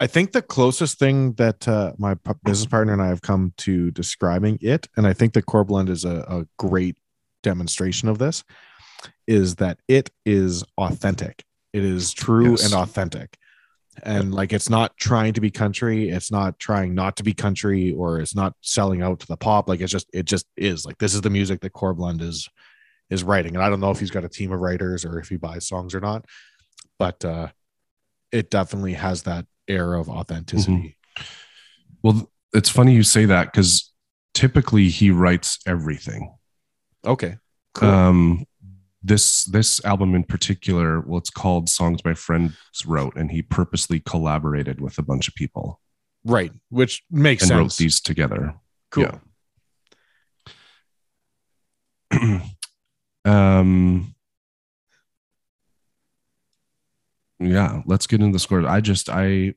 I 0.00 0.06
think 0.08 0.32
the 0.32 0.42
closest 0.42 0.98
thing 0.98 1.34
that 1.34 1.68
uh, 1.68 1.92
my 1.96 2.14
business 2.44 2.66
partner 2.66 2.92
and 2.92 3.00
I 3.02 3.06
have 3.08 3.22
come 3.22 3.52
to 3.58 3.90
describing 3.92 4.58
it, 4.60 4.88
and 4.96 5.06
I 5.06 5.12
think 5.12 5.32
the 5.32 5.42
Corb 5.42 5.70
Lund 5.70 5.88
is 5.88 6.04
a, 6.04 6.16
a 6.28 6.46
great 6.58 6.96
demonstration 7.44 8.08
of 8.08 8.18
this, 8.18 8.42
is 9.28 9.56
that 9.56 9.78
it 9.86 10.10
is 10.26 10.64
authentic. 10.76 11.44
It 11.72 11.84
is 11.84 12.12
true 12.12 12.52
Yes. 12.52 12.64
and 12.64 12.74
authentic. 12.74 13.36
And 14.02 14.34
like 14.34 14.52
it's 14.52 14.70
not 14.70 14.96
trying 14.96 15.34
to 15.34 15.40
be 15.40 15.50
country, 15.50 16.08
it's 16.08 16.30
not 16.30 16.58
trying 16.58 16.94
not 16.94 17.16
to 17.16 17.22
be 17.22 17.34
country, 17.34 17.92
or 17.92 18.20
it's 18.20 18.34
not 18.34 18.54
selling 18.62 19.02
out 19.02 19.20
to 19.20 19.26
the 19.26 19.36
pop. 19.36 19.68
Like 19.68 19.80
it's 19.80 19.92
just 19.92 20.08
it 20.12 20.24
just 20.24 20.46
is 20.56 20.86
like 20.86 20.98
this 20.98 21.14
is 21.14 21.20
the 21.20 21.30
music 21.30 21.60
that 21.60 21.70
Corb 21.74 22.00
Lund 22.00 22.22
is 22.22 22.48
is 23.10 23.22
writing. 23.22 23.54
And 23.54 23.62
I 23.62 23.68
don't 23.68 23.80
know 23.80 23.90
if 23.90 24.00
he's 24.00 24.10
got 24.10 24.24
a 24.24 24.28
team 24.28 24.52
of 24.52 24.60
writers 24.60 25.04
or 25.04 25.18
if 25.18 25.28
he 25.28 25.36
buys 25.36 25.66
songs 25.66 25.94
or 25.94 26.00
not, 26.00 26.24
but 26.98 27.22
uh 27.24 27.48
it 28.32 28.50
definitely 28.50 28.94
has 28.94 29.24
that 29.24 29.46
air 29.68 29.94
of 29.94 30.08
authenticity. 30.08 30.96
Well, 32.02 32.30
it's 32.54 32.70
funny 32.70 32.94
you 32.94 33.02
say 33.02 33.26
that 33.26 33.52
because 33.52 33.92
typically 34.34 34.88
he 34.88 35.10
writes 35.10 35.58
everything. 35.66 36.34
Okay. 37.04 37.36
Cool. 37.74 37.88
Um, 37.88 38.44
this 39.02 39.44
this 39.44 39.84
album 39.84 40.14
in 40.14 40.24
particular, 40.24 41.00
well, 41.00 41.18
it's 41.18 41.30
called 41.30 41.68
"Songs 41.68 42.04
My 42.04 42.14
Friends 42.14 42.54
Wrote," 42.86 43.16
and 43.16 43.30
he 43.30 43.42
purposely 43.42 44.00
collaborated 44.00 44.80
with 44.80 44.98
a 44.98 45.02
bunch 45.02 45.28
of 45.28 45.34
people 45.34 45.80
right. 46.24 46.52
Which 46.70 47.02
makes 47.10 47.42
sense. 47.42 47.50
and 47.50 47.58
sense. 47.58 47.80
wrote 47.80 47.84
these 47.84 48.00
together. 48.00 48.54
cool. 48.90 49.20
yeah. 52.12 52.40
um. 53.24 54.14
Yeah, 57.40 57.82
let's 57.86 58.06
get 58.06 58.20
into 58.20 58.32
the 58.32 58.38
scores. 58.38 58.64
I 58.66 58.80
just 58.80 59.08
I 59.10 59.54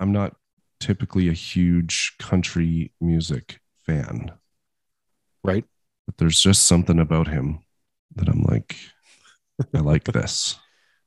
I'm 0.00 0.12
not 0.12 0.34
typically 0.80 1.28
a 1.28 1.32
huge 1.32 2.14
country 2.18 2.92
music 3.00 3.60
fan. 3.84 4.32
Right. 5.44 5.64
but 6.06 6.16
there's 6.18 6.40
just 6.40 6.64
something 6.64 6.98
about 6.98 7.28
him 7.28 7.60
that 8.16 8.28
I'm 8.28 8.42
like, 8.42 8.76
I 9.74 9.78
like 9.80 10.04
this. 10.04 10.56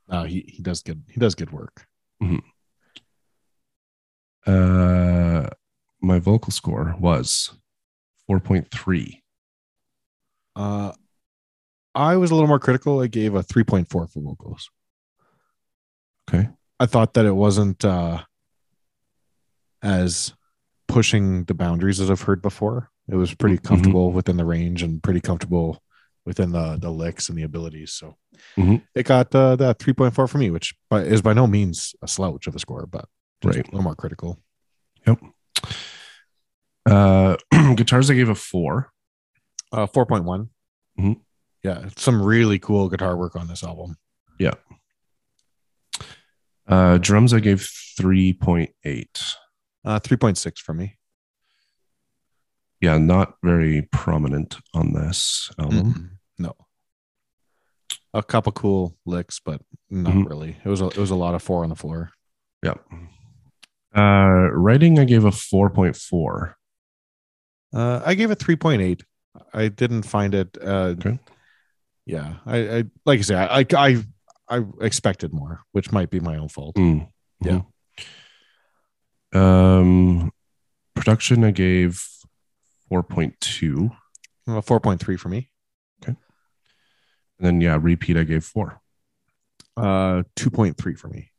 No, 0.09 0.23
he, 0.23 0.43
he 0.45 0.61
does 0.61 0.81
good 0.81 1.03
he 1.07 1.21
does 1.21 1.35
good 1.35 1.51
work. 1.53 1.85
Uh, 4.45 5.47
my 6.01 6.19
vocal 6.19 6.51
score 6.51 6.95
was 6.99 7.51
4.3. 8.29 9.21
Uh 10.55 10.91
I 11.95 12.17
was 12.17 12.31
a 12.31 12.33
little 12.35 12.47
more 12.49 12.59
critical. 12.59 12.99
I 13.01 13.07
gave 13.07 13.35
a 13.35 13.43
3.4 13.43 13.87
for 13.89 14.07
vocals. 14.15 14.69
Okay. 16.29 16.49
I 16.79 16.85
thought 16.87 17.13
that 17.13 17.25
it 17.25 17.31
wasn't 17.35 17.85
uh 17.85 18.23
as 19.81 20.33
pushing 20.89 21.45
the 21.45 21.53
boundaries 21.53 22.01
as 22.01 22.11
I've 22.11 22.21
heard 22.21 22.41
before. 22.41 22.89
It 23.07 23.15
was 23.15 23.33
pretty 23.33 23.57
Mhm. 23.59 23.63
comfortable 23.63 24.11
within 24.11 24.35
the 24.37 24.45
range 24.45 24.83
and 24.83 25.01
pretty 25.01 25.21
comfortable 25.21 25.81
within 26.25 26.51
the 26.51 26.77
the 26.77 26.89
licks 26.91 27.29
and 27.29 27.37
the 27.37 27.43
abilities. 27.43 27.91
So 27.93 28.15
Mhm. 28.57 28.81
it 28.95 29.03
got 29.05 29.33
uh, 29.35 29.55
that 29.57 29.79
3.4 29.79 30.27
for 30.29 30.37
me, 30.37 30.49
which 30.51 30.73
by, 30.89 31.01
is 31.03 31.21
by 31.21 31.33
no 31.33 31.47
means 31.47 31.95
a 32.01 32.07
slouch 32.07 32.47
of 32.47 32.55
a 32.55 32.59
score, 32.59 32.85
but 32.85 33.05
Right. 33.43 33.55
a 33.55 33.71
little 33.71 33.81
more 33.81 33.95
critical. 33.95 34.39
Uh, 36.85 37.37
guitars, 37.75 38.09
I 38.09 38.13
gave 38.15 38.29
a 38.29 38.35
four. 38.35 38.91
Uh 39.71 39.87
4.1. 39.87 40.49
Mhm. 40.99 41.21
Yeah, 41.63 41.89
some 41.95 42.21
really 42.21 42.59
cool 42.59 42.89
guitar 42.89 43.15
work 43.15 43.35
on 43.35 43.47
this 43.47 43.63
album. 43.63 43.97
Yeah. 44.39 44.55
Uh, 46.67 46.97
drums, 46.97 47.33
I 47.33 47.39
gave 47.39 47.59
3.8. 47.99 49.35
Uh 49.85 49.99
3.6 49.99 50.59
for 50.59 50.73
me. 50.73 50.97
Yeah, 52.81 52.97
not 52.97 53.35
very 53.43 53.83
prominent 53.91 54.57
on 54.73 54.93
this 54.93 55.51
album. 55.59 55.93
Mm-mm. 55.93 56.09
No. 56.39 56.55
A 58.13 58.23
couple 58.23 58.51
cool 58.51 58.97
licks, 59.05 59.39
but 59.39 59.61
not 59.89 60.13
Mhm. 60.13 60.27
really. 60.29 60.57
It 60.65 60.67
was 60.69 60.81
a, 60.81 60.87
it 60.87 60.97
was 60.97 61.11
a 61.11 61.15
lot 61.15 61.35
of 61.35 61.43
four 61.43 61.63
on 61.63 61.69
the 61.69 61.75
floor. 61.75 62.11
Yeah. 62.63 62.73
Uh, 63.95 64.49
writing, 64.53 64.97
I 64.99 65.05
gave 65.05 65.25
a 65.25 65.31
4.4. 65.31 66.55
Uh, 67.73 68.01
I 68.05 68.15
gave 68.15 68.31
it 68.31 68.39
three 68.39 68.55
point 68.57 68.81
eight. 68.81 69.03
I 69.53 69.67
didn't 69.69 70.03
find 70.03 70.33
it. 70.33 70.57
Uh, 70.61 70.95
Okay. 70.97 71.19
Yeah, 72.05 72.35
I, 72.45 72.57
I 72.77 72.83
like 73.05 73.19
I 73.19 73.21
say, 73.21 73.35
I, 73.35 73.65
I 73.77 74.03
I 74.49 74.65
expected 74.81 75.31
more, 75.31 75.61
which 75.71 75.91
might 75.93 76.09
be 76.09 76.19
my 76.19 76.35
own 76.37 76.49
fault. 76.49 76.75
Mm. 76.75 77.07
Yeah. 77.41 77.61
Um, 79.33 80.31
production, 80.95 81.43
I 81.43 81.51
gave 81.51 82.03
4.2. 82.91 83.91
Uh, 84.47 84.61
Four 84.61 84.79
point 84.79 84.99
three 84.99 85.17
for 85.17 85.29
me. 85.29 85.49
Okay. 86.03 86.15
And 87.39 87.47
then, 87.47 87.61
yeah, 87.61 87.77
repeat, 87.79 88.17
I 88.17 88.23
gave 88.23 88.43
four. 88.43 88.81
Uh, 89.77 90.23
two 90.35 90.49
point 90.49 90.77
three 90.77 90.95
for 90.95 91.07
me. 91.07 91.31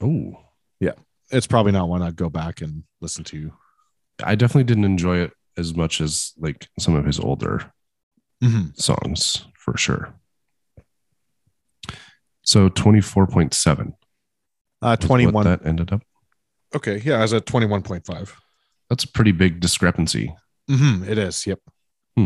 Oh, 0.00 0.36
yeah. 0.80 0.92
It's 1.30 1.46
probably 1.46 1.72
not 1.72 1.88
one 1.88 2.02
I'd 2.02 2.16
go 2.16 2.28
back 2.28 2.60
and 2.60 2.84
listen 3.00 3.24
to. 3.24 3.52
I 4.22 4.34
definitely 4.34 4.64
didn't 4.64 4.84
enjoy 4.84 5.18
it 5.18 5.32
as 5.56 5.74
much 5.74 6.00
as 6.00 6.32
like 6.38 6.68
some 6.78 6.94
of 6.94 7.04
his 7.04 7.18
older 7.20 7.72
songs 8.74 9.46
for 9.54 9.76
sure. 9.76 10.14
So 12.42 12.68
24.7. 12.68 13.92
Uh, 14.80 14.96
was 14.98 15.06
twenty 15.06 15.26
what 15.26 15.34
one. 15.34 15.44
That 15.44 15.66
ended 15.66 15.92
up. 15.92 16.02
Okay, 16.74 17.02
yeah, 17.04 17.18
I 17.18 17.22
was 17.22 17.32
at 17.32 17.46
twenty 17.46 17.66
one 17.66 17.82
point 17.82 18.06
five. 18.06 18.36
That's 18.88 19.04
a 19.04 19.08
pretty 19.08 19.32
big 19.32 19.58
discrepancy. 19.60 20.32
Mm-hmm, 20.68 21.10
it 21.10 21.18
is. 21.18 21.46
Yep. 21.46 21.60
Hmm. 22.16 22.24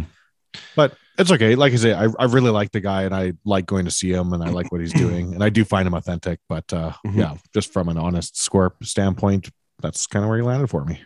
But 0.77 0.95
it's 1.19 1.31
okay. 1.31 1.55
Like 1.55 1.73
I 1.73 1.77
say, 1.77 1.93
I, 1.95 2.09
I 2.19 2.25
really 2.25 2.51
like 2.51 2.73
the 2.73 2.81
guy 2.81 3.03
and 3.03 3.15
I 3.15 3.35
like 3.45 3.67
going 3.67 3.85
to 3.85 3.91
see 3.91 4.11
him 4.13 4.33
and 4.33 4.43
I 4.43 4.49
like 4.51 4.73
what 4.73 4.81
he's 4.81 4.93
doing 4.93 5.35
and 5.35 5.43
I 5.45 5.49
do 5.49 5.65
find 5.65 5.87
him 5.87 5.95
authentic. 5.95 6.41
But 6.49 6.73
uh, 6.73 6.93
Mhm. 7.07 7.17
yeah, 7.17 7.35
just 7.55 7.73
from 7.73 7.89
an 7.89 7.97
honest 7.99 8.37
score 8.41 8.75
standpoint, 8.83 9.51
that's 9.81 10.07
kind 10.07 10.25
of 10.25 10.29
where 10.29 10.39
he 10.39 10.45
landed 10.45 10.69
for 10.69 10.85
me. 10.85 11.01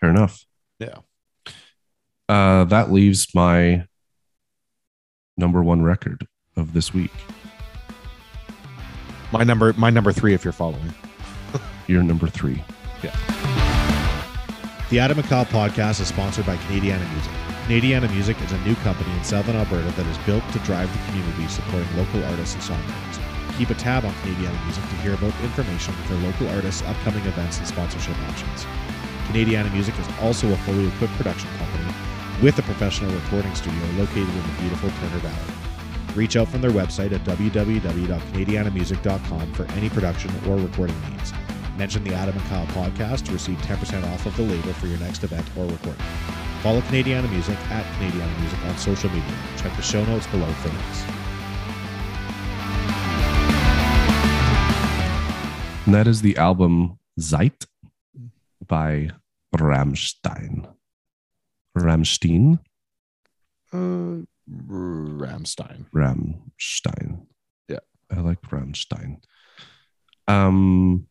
Fair 0.00 0.10
enough. 0.10 0.44
Yeah. 0.78 0.98
Uh, 2.28 2.64
that 2.64 2.90
leaves 2.92 3.28
my 3.34 3.86
number 5.36 5.62
one 5.62 5.82
record 5.82 6.26
of 6.56 6.72
this 6.72 6.92
week. 6.94 7.12
My 9.32 9.42
number, 9.44 9.72
my 9.74 9.90
number 9.90 10.12
three, 10.12 10.34
if 10.34 10.44
you're 10.44 10.52
following. 10.52 10.94
You're 11.86 12.02
number 12.02 12.28
three. 12.28 12.62
The 14.88 15.00
Adam 15.00 15.18
and 15.18 15.26
Kyle 15.26 15.44
podcast 15.44 16.00
is 16.00 16.06
sponsored 16.06 16.46
by 16.46 16.56
Canadiana 16.58 17.10
Music. 17.10 17.32
Canadiana 17.66 18.08
Music 18.08 18.40
is 18.40 18.52
a 18.52 18.58
new 18.58 18.76
company 18.86 19.10
in 19.16 19.24
Southern 19.24 19.56
Alberta 19.56 19.90
that 19.90 20.06
is 20.06 20.16
built 20.18 20.48
to 20.52 20.60
drive 20.60 20.88
the 20.92 20.98
community 21.10 21.48
supporting 21.48 21.96
local 21.96 22.24
artists 22.26 22.54
and 22.54 22.62
songwriters. 22.62 23.18
Keep 23.58 23.70
a 23.70 23.74
tab 23.74 24.04
on 24.04 24.14
Canadiana 24.22 24.62
Music 24.62 24.84
to 24.84 24.94
hear 25.02 25.14
about 25.14 25.34
information 25.42 25.92
for 26.06 26.14
local 26.22 26.48
artists, 26.50 26.82
upcoming 26.82 27.26
events, 27.26 27.58
and 27.58 27.66
sponsorship 27.66 28.16
options. 28.28 28.64
Canadiana 29.26 29.72
Music 29.72 29.98
is 29.98 30.06
also 30.20 30.52
a 30.52 30.56
fully 30.58 30.86
equipped 30.86 31.14
production 31.14 31.50
company 31.58 31.92
with 32.40 32.56
a 32.60 32.62
professional 32.62 33.12
recording 33.12 33.56
studio 33.56 33.84
located 33.98 34.28
in 34.28 34.42
the 34.42 34.52
beautiful 34.60 34.88
Turner 35.00 35.18
Valley. 35.18 35.52
Reach 36.14 36.36
out 36.36 36.46
from 36.46 36.60
their 36.60 36.70
website 36.70 37.10
at 37.10 37.24
www.canadianamusic.com 37.24 39.52
for 39.52 39.66
any 39.72 39.88
production 39.88 40.30
or 40.48 40.58
recording 40.58 40.94
needs. 41.10 41.32
Mention 41.76 42.04
the 42.04 42.14
Adam 42.14 42.34
and 42.34 42.46
Kyle 42.46 42.66
podcast 42.68 43.26
to 43.26 43.32
receive 43.32 43.58
10% 43.58 44.02
off 44.12 44.24
of 44.24 44.34
the 44.36 44.42
label 44.42 44.72
for 44.72 44.86
your 44.86 44.98
next 44.98 45.24
event 45.24 45.46
or 45.58 45.66
recording. 45.66 46.02
Follow 46.62 46.80
Canadiana 46.80 47.30
Music 47.30 47.58
at 47.70 47.84
Canadiana 47.96 48.40
Music 48.40 48.58
on 48.64 48.78
social 48.78 49.10
media. 49.10 49.34
Check 49.58 49.76
the 49.76 49.82
show 49.82 50.02
notes 50.06 50.26
below 50.28 50.50
for 50.52 50.68
links. 50.68 51.04
And 55.84 55.94
that 55.94 56.06
is 56.06 56.22
the 56.22 56.36
album 56.38 56.98
Zeit 57.20 57.66
by 58.66 59.10
Rammstein. 59.54 60.66
Rammstein? 61.76 62.58
Uh, 63.72 64.24
Ramstein. 64.50 65.86
Rammstein. 65.94 67.26
Yeah. 67.68 67.78
I 68.10 68.20
like 68.20 68.40
Rammstein. 68.42 69.18
Um 70.26 71.06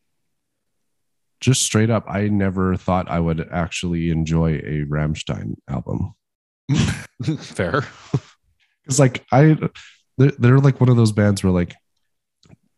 just 1.46 1.62
straight 1.62 1.90
up, 1.90 2.04
I 2.08 2.26
never 2.26 2.74
thought 2.76 3.08
I 3.08 3.20
would 3.20 3.48
actually 3.52 4.10
enjoy 4.10 4.56
a 4.56 4.84
Rammstein 4.84 5.54
album. 5.70 6.14
Fair. 7.38 7.84
It's 8.88 9.00
like 9.00 9.24
I 9.32 9.56
they're, 10.16 10.30
they're 10.38 10.60
like 10.60 10.80
one 10.80 10.88
of 10.88 10.96
those 10.96 11.10
bands 11.10 11.42
where 11.42 11.52
like 11.52 11.74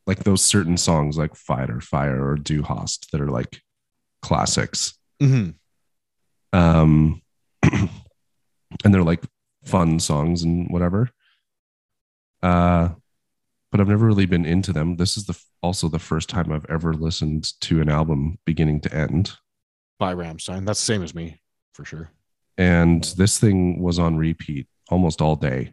like 0.06 0.24
those 0.24 0.42
certain 0.42 0.78
songs 0.78 1.18
like 1.18 1.36
Fight 1.36 1.68
or 1.68 1.82
Fire 1.82 2.26
or 2.26 2.36
Du 2.36 2.62
Hast 2.62 3.12
that 3.12 3.20
are 3.20 3.28
like 3.28 3.60
classics. 4.22 4.96
hmm 5.20 5.50
Um 6.54 7.20
and 7.62 7.90
they're 8.84 9.02
like 9.02 9.22
fun 9.66 10.00
songs 10.00 10.44
and 10.44 10.70
whatever. 10.70 11.10
Uh 12.42 12.88
but 13.70 13.80
I've 13.80 13.88
never 13.88 14.06
really 14.06 14.26
been 14.26 14.44
into 14.44 14.72
them. 14.72 14.96
This 14.96 15.16
is 15.16 15.26
the 15.26 15.38
also 15.62 15.88
the 15.88 15.98
first 15.98 16.28
time 16.28 16.52
I've 16.52 16.66
ever 16.68 16.92
listened 16.94 17.52
to 17.60 17.80
an 17.80 17.88
album 17.88 18.38
beginning 18.44 18.80
to 18.82 18.94
end. 18.94 19.32
By 19.98 20.14
Rammstein. 20.14 20.64
That's 20.64 20.80
the 20.80 20.86
same 20.86 21.02
as 21.02 21.14
me, 21.14 21.40
for 21.72 21.84
sure. 21.84 22.10
And 22.56 23.04
this 23.16 23.38
thing 23.38 23.82
was 23.82 23.98
on 23.98 24.16
repeat 24.16 24.66
almost 24.88 25.20
all 25.20 25.36
day. 25.36 25.72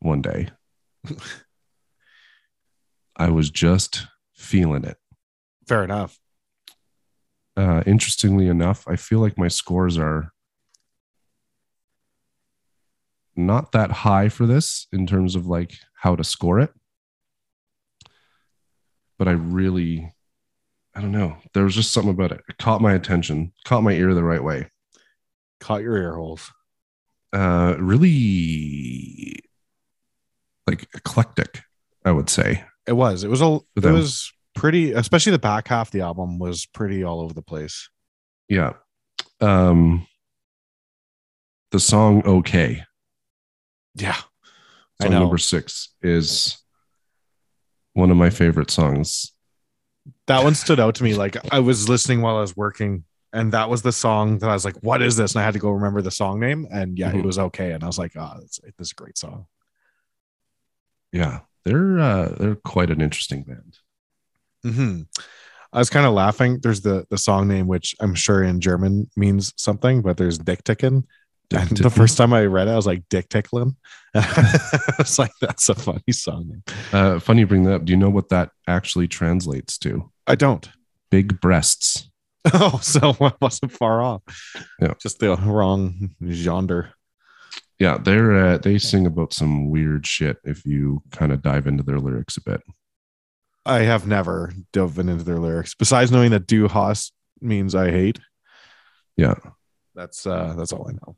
One 0.00 0.22
day. 0.22 0.48
I 3.16 3.30
was 3.30 3.50
just 3.50 4.06
feeling 4.34 4.84
it. 4.84 4.98
Fair 5.66 5.82
enough. 5.84 6.18
Uh, 7.56 7.82
interestingly 7.86 8.48
enough, 8.48 8.84
I 8.86 8.96
feel 8.96 9.20
like 9.20 9.38
my 9.38 9.48
scores 9.48 9.96
are 9.96 10.32
not 13.34 13.72
that 13.72 13.90
high 13.90 14.28
for 14.28 14.46
this 14.46 14.86
in 14.92 15.06
terms 15.06 15.34
of 15.34 15.46
like 15.46 15.74
how 15.94 16.14
to 16.14 16.24
score 16.24 16.60
it. 16.60 16.72
But 19.18 19.28
I 19.28 19.32
really, 19.32 20.12
I 20.94 21.00
don't 21.00 21.12
know. 21.12 21.36
There 21.54 21.64
was 21.64 21.74
just 21.74 21.92
something 21.92 22.10
about 22.10 22.32
it. 22.32 22.42
It 22.48 22.58
caught 22.58 22.80
my 22.80 22.94
attention, 22.94 23.52
caught 23.64 23.82
my 23.82 23.92
ear 23.92 24.14
the 24.14 24.24
right 24.24 24.42
way. 24.42 24.68
Caught 25.60 25.82
your 25.82 25.96
ear 25.96 26.14
holes. 26.16 26.50
Uh, 27.32 27.76
really 27.78 29.42
like 30.66 30.88
eclectic, 30.94 31.62
I 32.04 32.12
would 32.12 32.28
say. 32.28 32.64
It 32.86 32.92
was. 32.92 33.24
It 33.24 33.30
was 33.30 33.42
a. 33.42 33.60
It 33.76 33.84
was 33.84 34.32
pretty. 34.54 34.92
Especially 34.92 35.32
the 35.32 35.38
back 35.38 35.68
half 35.68 35.88
of 35.88 35.92
the 35.92 36.02
album 36.02 36.38
was 36.38 36.66
pretty 36.66 37.02
all 37.02 37.20
over 37.20 37.34
the 37.34 37.42
place. 37.42 37.88
Yeah. 38.48 38.74
Um, 39.40 40.06
the 41.72 41.80
song 41.80 42.22
"Okay," 42.24 42.84
Yeah. 43.96 44.16
Song 45.02 45.10
number 45.10 45.38
six, 45.38 45.90
is 46.00 46.56
one 47.96 48.10
of 48.10 48.16
my 48.16 48.30
favorite 48.30 48.70
songs. 48.70 49.32
That 50.26 50.44
one 50.44 50.54
stood 50.54 50.78
out 50.78 50.94
to 50.96 51.04
me. 51.04 51.14
Like 51.14 51.36
I 51.52 51.58
was 51.60 51.88
listening 51.88 52.20
while 52.20 52.36
I 52.36 52.40
was 52.40 52.56
working, 52.56 53.04
and 53.32 53.52
that 53.52 53.68
was 53.70 53.82
the 53.82 53.92
song 53.92 54.38
that 54.38 54.48
I 54.50 54.52
was 54.52 54.64
like, 54.64 54.76
"What 54.82 55.02
is 55.02 55.16
this?" 55.16 55.34
And 55.34 55.40
I 55.42 55.44
had 55.44 55.54
to 55.54 55.58
go 55.60 55.70
remember 55.70 56.02
the 56.02 56.10
song 56.10 56.38
name, 56.40 56.66
and 56.70 56.98
yeah, 56.98 57.10
Mhm. 57.10 57.18
it 57.20 57.24
was 57.24 57.38
okay. 57.38 57.72
And 57.72 57.82
I 57.82 57.86
was 57.86 57.98
like, 57.98 58.12
"Oh, 58.16 58.34
this, 58.40 58.60
this 58.62 58.72
is 58.88 58.92
a 58.92 58.94
great 58.94 59.18
song." 59.18 59.46
Yeah, 61.12 61.40
they're 61.64 61.98
uh, 61.98 62.34
they're 62.38 62.56
quite 62.56 62.90
an 62.90 63.00
interesting 63.00 63.42
band. 63.42 63.78
hmm 64.62 65.02
I 65.72 65.78
was 65.78 65.90
kind 65.90 66.06
of 66.06 66.14
laughing. 66.14 66.60
There's 66.62 66.80
the 66.82 67.06
the 67.10 67.18
song 67.18 67.48
name, 67.48 67.66
which 67.66 67.94
I'm 68.00 68.14
sure 68.14 68.42
in 68.42 68.60
German 68.60 69.10
means 69.16 69.52
something, 69.56 70.02
but 70.02 70.16
there's 70.16 70.38
Dick 70.38 70.64
Tickin. 70.64 71.04
The 71.50 71.90
first 71.94 72.16
time 72.16 72.32
I 72.32 72.44
read 72.44 72.68
it, 72.68 72.72
I 72.72 72.76
was 72.76 72.86
like, 72.86 73.04
Dick 73.08 73.28
Ticklin. 73.28 73.76
I 74.14 74.94
was 74.98 75.18
like, 75.18 75.32
that's 75.40 75.68
a 75.68 75.74
funny 75.74 76.12
song. 76.12 76.62
Uh, 76.92 77.20
funny 77.20 77.40
you 77.40 77.46
bring 77.46 77.64
that 77.64 77.74
up. 77.74 77.84
Do 77.84 77.92
you 77.92 77.96
know 77.96 78.10
what 78.10 78.30
that 78.30 78.50
actually 78.66 79.08
translates 79.08 79.78
to? 79.78 80.10
I 80.26 80.34
don't. 80.34 80.68
Big 81.10 81.40
breasts. 81.40 82.10
Oh, 82.54 82.78
so 82.80 83.16
I 83.20 83.32
wasn't 83.40 83.72
far 83.72 84.00
off. 84.00 84.22
Yeah. 84.80 84.94
Just 85.00 85.18
the 85.18 85.34
wrong 85.34 86.14
genre. 86.30 86.94
Yeah, 87.80 87.98
they're 87.98 88.36
uh, 88.36 88.58
they 88.58 88.78
sing 88.78 89.04
about 89.04 89.32
some 89.32 89.68
weird 89.68 90.06
shit 90.06 90.38
if 90.44 90.64
you 90.64 91.02
kind 91.10 91.32
of 91.32 91.42
dive 91.42 91.66
into 91.66 91.82
their 91.82 91.98
lyrics 91.98 92.36
a 92.36 92.42
bit. 92.42 92.62
I 93.66 93.80
have 93.80 94.06
never 94.06 94.52
dove 94.72 94.96
into 95.00 95.24
their 95.24 95.40
lyrics. 95.40 95.74
Besides 95.74 96.12
knowing 96.12 96.30
that 96.30 96.46
Du 96.46 96.68
hast 96.68 97.12
means 97.40 97.74
I 97.74 97.90
hate. 97.90 98.20
Yeah. 99.16 99.34
That's 99.96 100.24
uh 100.24 100.54
that's 100.56 100.72
all 100.72 100.88
I 100.88 100.92
know. 100.92 101.16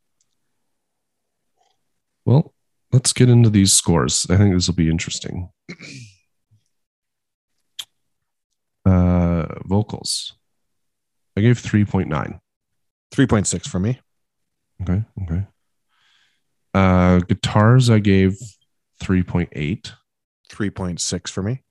Well, 2.29 2.53
let's 2.93 3.15
get 3.15 3.31
into 3.31 3.49
these 3.49 3.73
scores. 3.73 4.27
I 4.29 4.37
think 4.37 4.55
this 4.55 4.67
will 4.67 4.75
be 4.75 4.91
interesting. 4.91 5.49
Uh, 8.87 9.47
vocals. 9.67 10.33
I 11.37 11.43
gave 11.43 11.61
3.9. 11.61 12.41
3.6 13.15 13.69
for 13.69 13.79
me. 13.79 14.01
Okay. 14.81 15.05
Okay. 15.25 15.47
Uh, 16.73 17.19
guitars, 17.19 17.91
I 17.91 17.99
gave 17.99 18.39
3.8. 19.03 19.93
3.6 20.51 21.29
for 21.29 21.43
me. 21.43 21.63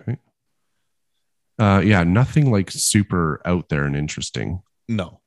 Okay. 0.00 0.18
Uh, 1.58 1.80
yeah, 1.82 2.04
nothing 2.04 2.50
like 2.50 2.70
super 2.70 3.40
out 3.46 3.70
there 3.70 3.84
and 3.84 3.96
interesting. 3.96 4.62
No. 4.88 5.20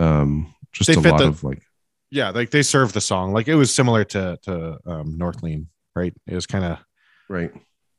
Um, 0.00 0.52
just 0.72 0.88
They 0.88 0.94
a 0.94 1.00
lot 1.12 1.18
the- 1.18 1.28
of 1.28 1.44
like, 1.44 1.62
Yeah, 2.10 2.30
like 2.30 2.50
they 2.50 2.62
served 2.62 2.94
the 2.94 3.00
song. 3.00 3.32
Like 3.32 3.48
it 3.48 3.54
was 3.54 3.74
similar 3.74 4.04
to 4.04 4.38
to 4.42 4.78
um 4.86 5.16
North 5.16 5.42
Lean, 5.42 5.68
right? 5.94 6.14
It 6.26 6.34
was 6.34 6.46
kind 6.46 6.64
of 6.64 6.78
right. 7.28 7.52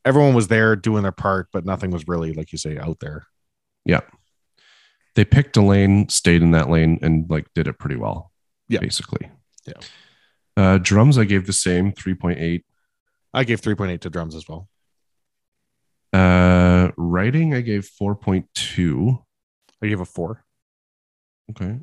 everyone 0.04 0.34
was 0.34 0.48
there 0.48 0.76
doing 0.76 1.02
their 1.02 1.12
part, 1.12 1.48
but 1.52 1.64
nothing 1.64 1.90
was 1.90 2.06
really, 2.06 2.32
like 2.32 2.52
you 2.52 2.58
say, 2.58 2.78
out 2.78 3.00
there. 3.00 3.26
Yeah, 3.84 4.00
they 5.14 5.24
picked 5.24 5.56
a 5.56 5.62
lane, 5.62 6.08
stayed 6.08 6.42
in 6.42 6.52
that 6.52 6.70
lane, 6.70 6.98
and 7.02 7.28
like 7.28 7.46
did 7.54 7.68
it 7.68 7.78
pretty 7.78 7.96
well. 7.96 8.32
Yeah. 8.68 8.80
Basically. 8.80 9.30
Yeah. 9.66 9.74
Uh, 10.56 10.78
drums, 10.78 11.18
I 11.18 11.24
gave 11.24 11.46
the 11.46 11.52
same 11.52 11.92
3.8. 11.92 12.62
I 13.34 13.44
gave 13.44 13.60
3.8 13.60 14.00
to 14.00 14.10
drums 14.10 14.34
as 14.34 14.46
well. 14.48 14.68
Uh, 16.12 16.90
writing, 16.96 17.54
I 17.54 17.62
gave 17.62 17.88
4.2. 18.00 19.22
I 19.82 19.86
gave 19.86 20.00
a 20.00 20.04
four. 20.04 20.44
Okay. 21.50 21.80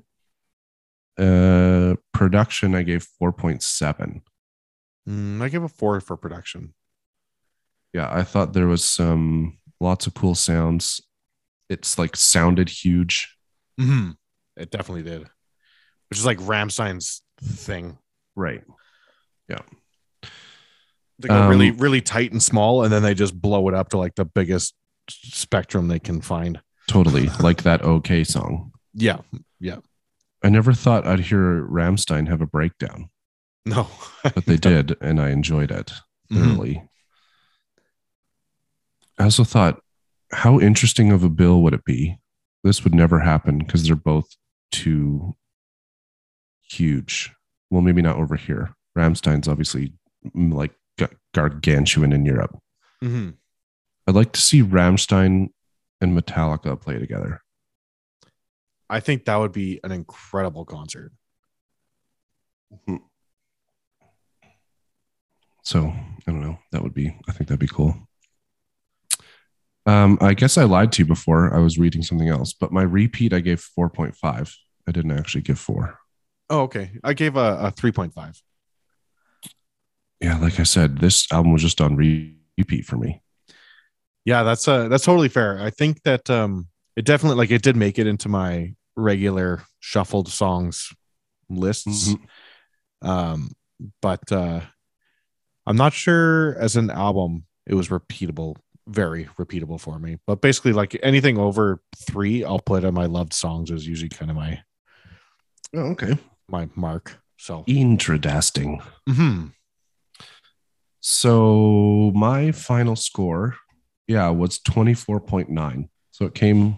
Uh, 1.18 1.96
production, 2.20 2.76
I 2.76 2.84
gave 2.84 3.08
4.7. 3.22 4.22
Mm, 5.08 5.42
I 5.42 5.48
gave 5.48 5.64
a 5.64 5.70
four 5.70 6.00
for 6.02 6.18
production. 6.18 6.74
Yeah, 7.94 8.10
I 8.12 8.24
thought 8.24 8.54
there 8.54 8.68
was 8.68 8.84
some 8.84 9.58
lots 9.80 10.06
of 10.06 10.14
cool 10.14 10.36
sounds. 10.36 11.02
It's 11.70 11.98
like 11.98 12.16
sounded 12.16 12.70
huge. 12.70 13.36
Mm-hmm. 13.80 14.12
It 14.58 14.70
definitely 14.70 15.04
did. 15.04 15.22
Which 16.10 16.20
is 16.20 16.26
like 16.26 16.38
Rammstein's 16.42 17.22
thing. 17.42 17.98
Right. 18.36 18.64
Yeah, 19.48 19.62
they 21.18 21.30
go 21.30 21.36
Um, 21.36 21.50
really, 21.50 21.72
really 21.72 22.02
tight 22.02 22.32
and 22.32 22.44
small, 22.44 22.84
and 22.84 22.94
then 22.94 23.02
they 23.02 23.16
just 23.16 23.40
blow 23.40 23.68
it 23.70 23.74
up 23.74 23.90
to 23.90 23.98
like 23.98 24.14
the 24.16 24.26
biggest 24.26 24.76
spectrum 25.10 25.88
they 25.88 26.00
can 26.00 26.22
find. 26.22 26.62
Totally. 26.88 27.30
like 27.40 27.64
that 27.64 27.82
OK 27.82 28.24
song. 28.26 28.74
Yeah, 28.94 29.20
yeah. 29.60 29.78
I 30.44 30.50
never 30.50 30.74
thought 30.74 31.06
I'd 31.06 31.20
hear 31.20 31.64
Rammstein 31.64 32.28
have 32.30 32.42
a 32.42 32.46
breakdown, 32.48 33.10
No. 33.66 33.88
but 34.24 34.46
they 34.46 34.58
did, 34.72 34.96
and 35.02 35.20
I 35.20 35.30
enjoyed 35.32 35.72
it 35.72 35.92
Mhm. 36.32 36.88
I 39.18 39.24
also 39.24 39.44
thought, 39.44 39.82
how 40.32 40.60
interesting 40.60 41.12
of 41.12 41.24
a 41.24 41.30
bill 41.30 41.62
would 41.64 41.74
it 41.74 41.84
be? 41.84 42.18
This 42.64 42.84
would 42.84 42.94
never 42.96 43.20
happen 43.20 43.58
because 43.60 43.84
they're 43.86 43.96
both 43.96 44.36
too 44.72 45.36
huge. 46.62 47.32
Well, 47.70 47.82
maybe 47.82 48.02
not 48.02 48.16
over 48.18 48.36
here. 48.36 48.76
Rammstein's 48.98 49.48
obviously 49.48 49.94
mm, 50.36 50.54
like 50.54 50.74
ga- 50.98 51.08
gargantuan 51.34 52.14
in 52.14 52.26
Europe. 52.26 52.58
Mhm. 53.04 53.36
I'd 54.08 54.16
like 54.16 54.32
to 54.34 54.42
see 54.42 54.62
Ramstein 54.64 55.50
and 56.02 56.18
Metallica 56.18 56.80
play 56.80 56.98
together. 57.00 57.42
I 58.90 59.00
think 59.00 59.26
that 59.26 59.36
would 59.36 59.52
be 59.52 59.80
an 59.84 59.92
incredible 59.92 60.66
concert. 60.66 61.12
So 65.64 65.88
I 65.88 66.32
don't 66.32 66.42
know. 66.42 66.58
That 66.72 66.82
would 66.82 66.94
be. 66.94 67.16
I 67.28 67.32
think 67.32 67.48
that'd 67.48 67.60
be 67.60 67.68
cool. 67.68 67.96
Um, 69.86 70.18
I 70.22 70.34
guess 70.34 70.58
I 70.58 70.64
lied 70.64 70.92
to 70.94 71.04
you 71.04 71.06
before. 71.06 71.54
I 71.54 71.60
was 71.60 71.78
reading 71.78 72.04
something 72.04 72.30
else, 72.30 72.54
but 72.54 72.72
my 72.72 72.84
repeat 72.84 73.34
I 73.34 73.40
gave 73.40 73.60
four 73.60 73.90
point 73.90 74.16
five. 74.16 74.56
I 74.88 74.92
didn't 74.92 75.12
actually 75.12 75.42
give 75.42 75.60
four. 75.60 76.00
Oh, 76.50 76.62
okay. 76.62 76.92
I 77.04 77.14
gave 77.14 77.36
a, 77.36 77.58
a 77.68 77.72
3.5. 77.72 78.42
Yeah, 80.20 80.38
like 80.40 80.60
I 80.60 80.64
said, 80.64 80.98
this 80.98 81.32
album 81.32 81.54
was 81.54 81.62
just 81.62 81.80
on 81.80 81.96
repeat 81.96 82.86
for 82.86 82.98
me. 82.98 83.22
Yeah, 84.26 84.44
that's 84.44 84.68
uh 84.68 84.88
that's 84.90 85.06
totally 85.06 85.30
fair. 85.30 85.62
I 85.62 85.70
think 85.70 86.02
that 86.04 86.30
um 86.30 86.68
it 86.96 87.06
definitely 87.06 87.38
like 87.38 87.52
it 87.52 87.62
did 87.62 87.76
make 87.76 87.98
it 88.00 88.08
into 88.08 88.30
my 88.30 88.74
regular 89.00 89.64
shuffled 89.80 90.28
songs 90.30 90.94
lists. 91.50 92.10
Mhm. 92.14 92.20
Um 93.08 93.52
but 94.02 94.32
uh 94.32 94.62
I'm 95.66 95.78
not 95.78 95.94
sure 95.94 96.56
as 96.60 96.76
an 96.76 96.90
album 96.90 97.46
it 97.66 97.76
was 97.76 97.90
repeatable, 97.90 98.56
very 98.88 99.26
repeatable 99.38 99.80
for 99.80 100.00
me. 100.00 100.18
But 100.28 100.42
basically 100.42 100.74
like 100.74 100.98
anything 101.04 101.38
over 101.38 101.82
3 101.98 102.44
I'll 102.44 102.60
put 102.60 102.84
on 102.84 102.94
my 102.94 103.06
loved 103.06 103.34
songs 103.34 103.72
is 103.72 103.88
usually 103.88 104.10
kind 104.10 104.32
of 104.32 104.38
my 104.38 104.62
Oh, 105.76 105.92
okay. 105.92 106.18
my 106.48 106.68
mark. 106.76 107.20
So 107.38 107.64
Intradasting. 107.68 108.82
mhm. 109.08 109.52
So 111.02 112.12
my 112.14 112.52
final 112.52 112.96
score, 112.96 113.56
yeah, 114.08 114.30
was 114.30 114.60
twenty 114.60 114.94
four 114.94 115.20
point 115.20 115.50
nine. 115.50 115.90
So 116.12 116.26
it 116.26 116.34
came 116.36 116.76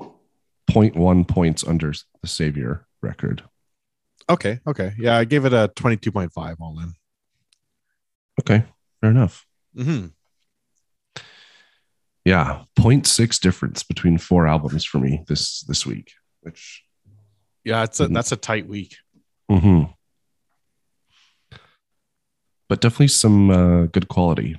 0.1 0.70 1.28
points 1.28 1.64
under 1.66 1.94
the 2.22 2.28
Saviour 2.28 2.88
record. 3.02 3.44
okay, 4.30 4.60
okay. 4.68 4.94
Yeah, 4.98 5.18
I 5.18 5.26
gave 5.26 5.46
it 5.46 5.54
a 5.54 5.72
22.5 5.76 6.56
all 6.60 6.80
in. 6.80 6.94
Okay, 8.40 8.64
fair 9.02 9.10
enough. 9.10 9.46
Mm-hmm. 9.76 10.08
Yeah, 12.24 12.64
0.6 12.78 13.40
difference 13.42 13.84
between 13.84 14.18
four 14.20 14.48
albums 14.48 14.86
for 14.86 15.00
me 15.00 15.24
this 15.28 15.62
this 15.62 15.86
week, 15.86 16.12
which 16.42 16.84
Yeah, 17.64 17.84
it's 17.84 18.00
a, 18.00 18.08
Mhm. 18.08 18.14
that's 18.14 18.32
a 18.32 18.36
tight 18.38 18.68
week. 18.68 18.96
hmm 19.50 19.84
But 22.70 22.80
definitely 22.82 23.10
some 23.10 23.50
uh, 23.50 23.86
good 23.88 24.08
quality. 24.08 24.56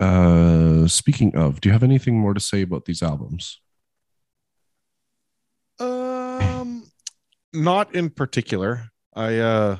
Uh, 0.00 0.86
speaking 0.86 1.34
of, 1.34 1.60
do 1.60 1.68
you 1.68 1.72
have 1.72 1.82
anything 1.82 2.18
more 2.18 2.32
to 2.34 2.40
say 2.40 2.62
about 2.62 2.84
these 2.84 3.02
albums? 3.02 3.60
Not 7.52 7.94
in 7.94 8.10
particular. 8.10 8.90
I 9.14 9.38
uh, 9.38 9.76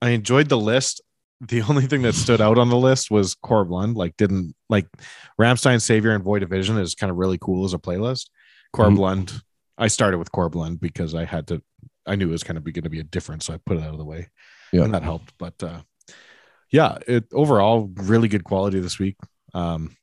I 0.00 0.10
enjoyed 0.10 0.48
the 0.48 0.58
list. 0.58 1.00
The 1.40 1.62
only 1.68 1.86
thing 1.86 2.02
that 2.02 2.14
stood 2.14 2.40
out 2.40 2.58
on 2.58 2.68
the 2.70 2.76
list 2.76 3.10
was 3.10 3.34
Corb 3.34 3.70
Lund. 3.70 3.96
Like, 3.96 4.16
didn't 4.16 4.54
like 4.68 4.86
Ramstein, 5.40 5.80
Saviour, 5.80 6.14
and 6.14 6.22
Void 6.24 6.40
Division 6.40 6.78
is 6.78 6.94
kind 6.94 7.10
of 7.10 7.16
really 7.16 7.38
cool 7.38 7.64
as 7.64 7.74
a 7.74 7.78
playlist. 7.78 8.28
Corb 8.72 8.98
Lund. 8.98 9.32
I 9.76 9.88
started 9.88 10.18
with 10.18 10.30
Corb 10.32 10.54
Lund 10.54 10.80
because 10.80 11.14
I 11.14 11.24
had 11.24 11.48
to. 11.48 11.62
I 12.06 12.16
knew 12.16 12.28
it 12.28 12.32
was 12.32 12.42
kind 12.44 12.56
of 12.56 12.64
going 12.64 12.82
to 12.82 12.90
be 12.90 13.00
a 13.00 13.04
difference, 13.04 13.46
so 13.46 13.54
I 13.54 13.58
put 13.64 13.76
it 13.76 13.82
out 13.82 13.92
of 13.92 13.98
the 13.98 14.04
way, 14.04 14.28
Yeah. 14.72 14.82
and 14.82 14.94
that 14.94 15.02
helped. 15.02 15.32
But 15.38 15.62
uh, 15.62 15.82
yeah, 16.70 16.98
it 17.06 17.24
overall 17.32 17.90
really 17.94 18.28
good 18.28 18.44
quality 18.44 18.80
this 18.80 18.98
week. 18.98 19.16
Um, 19.54 19.96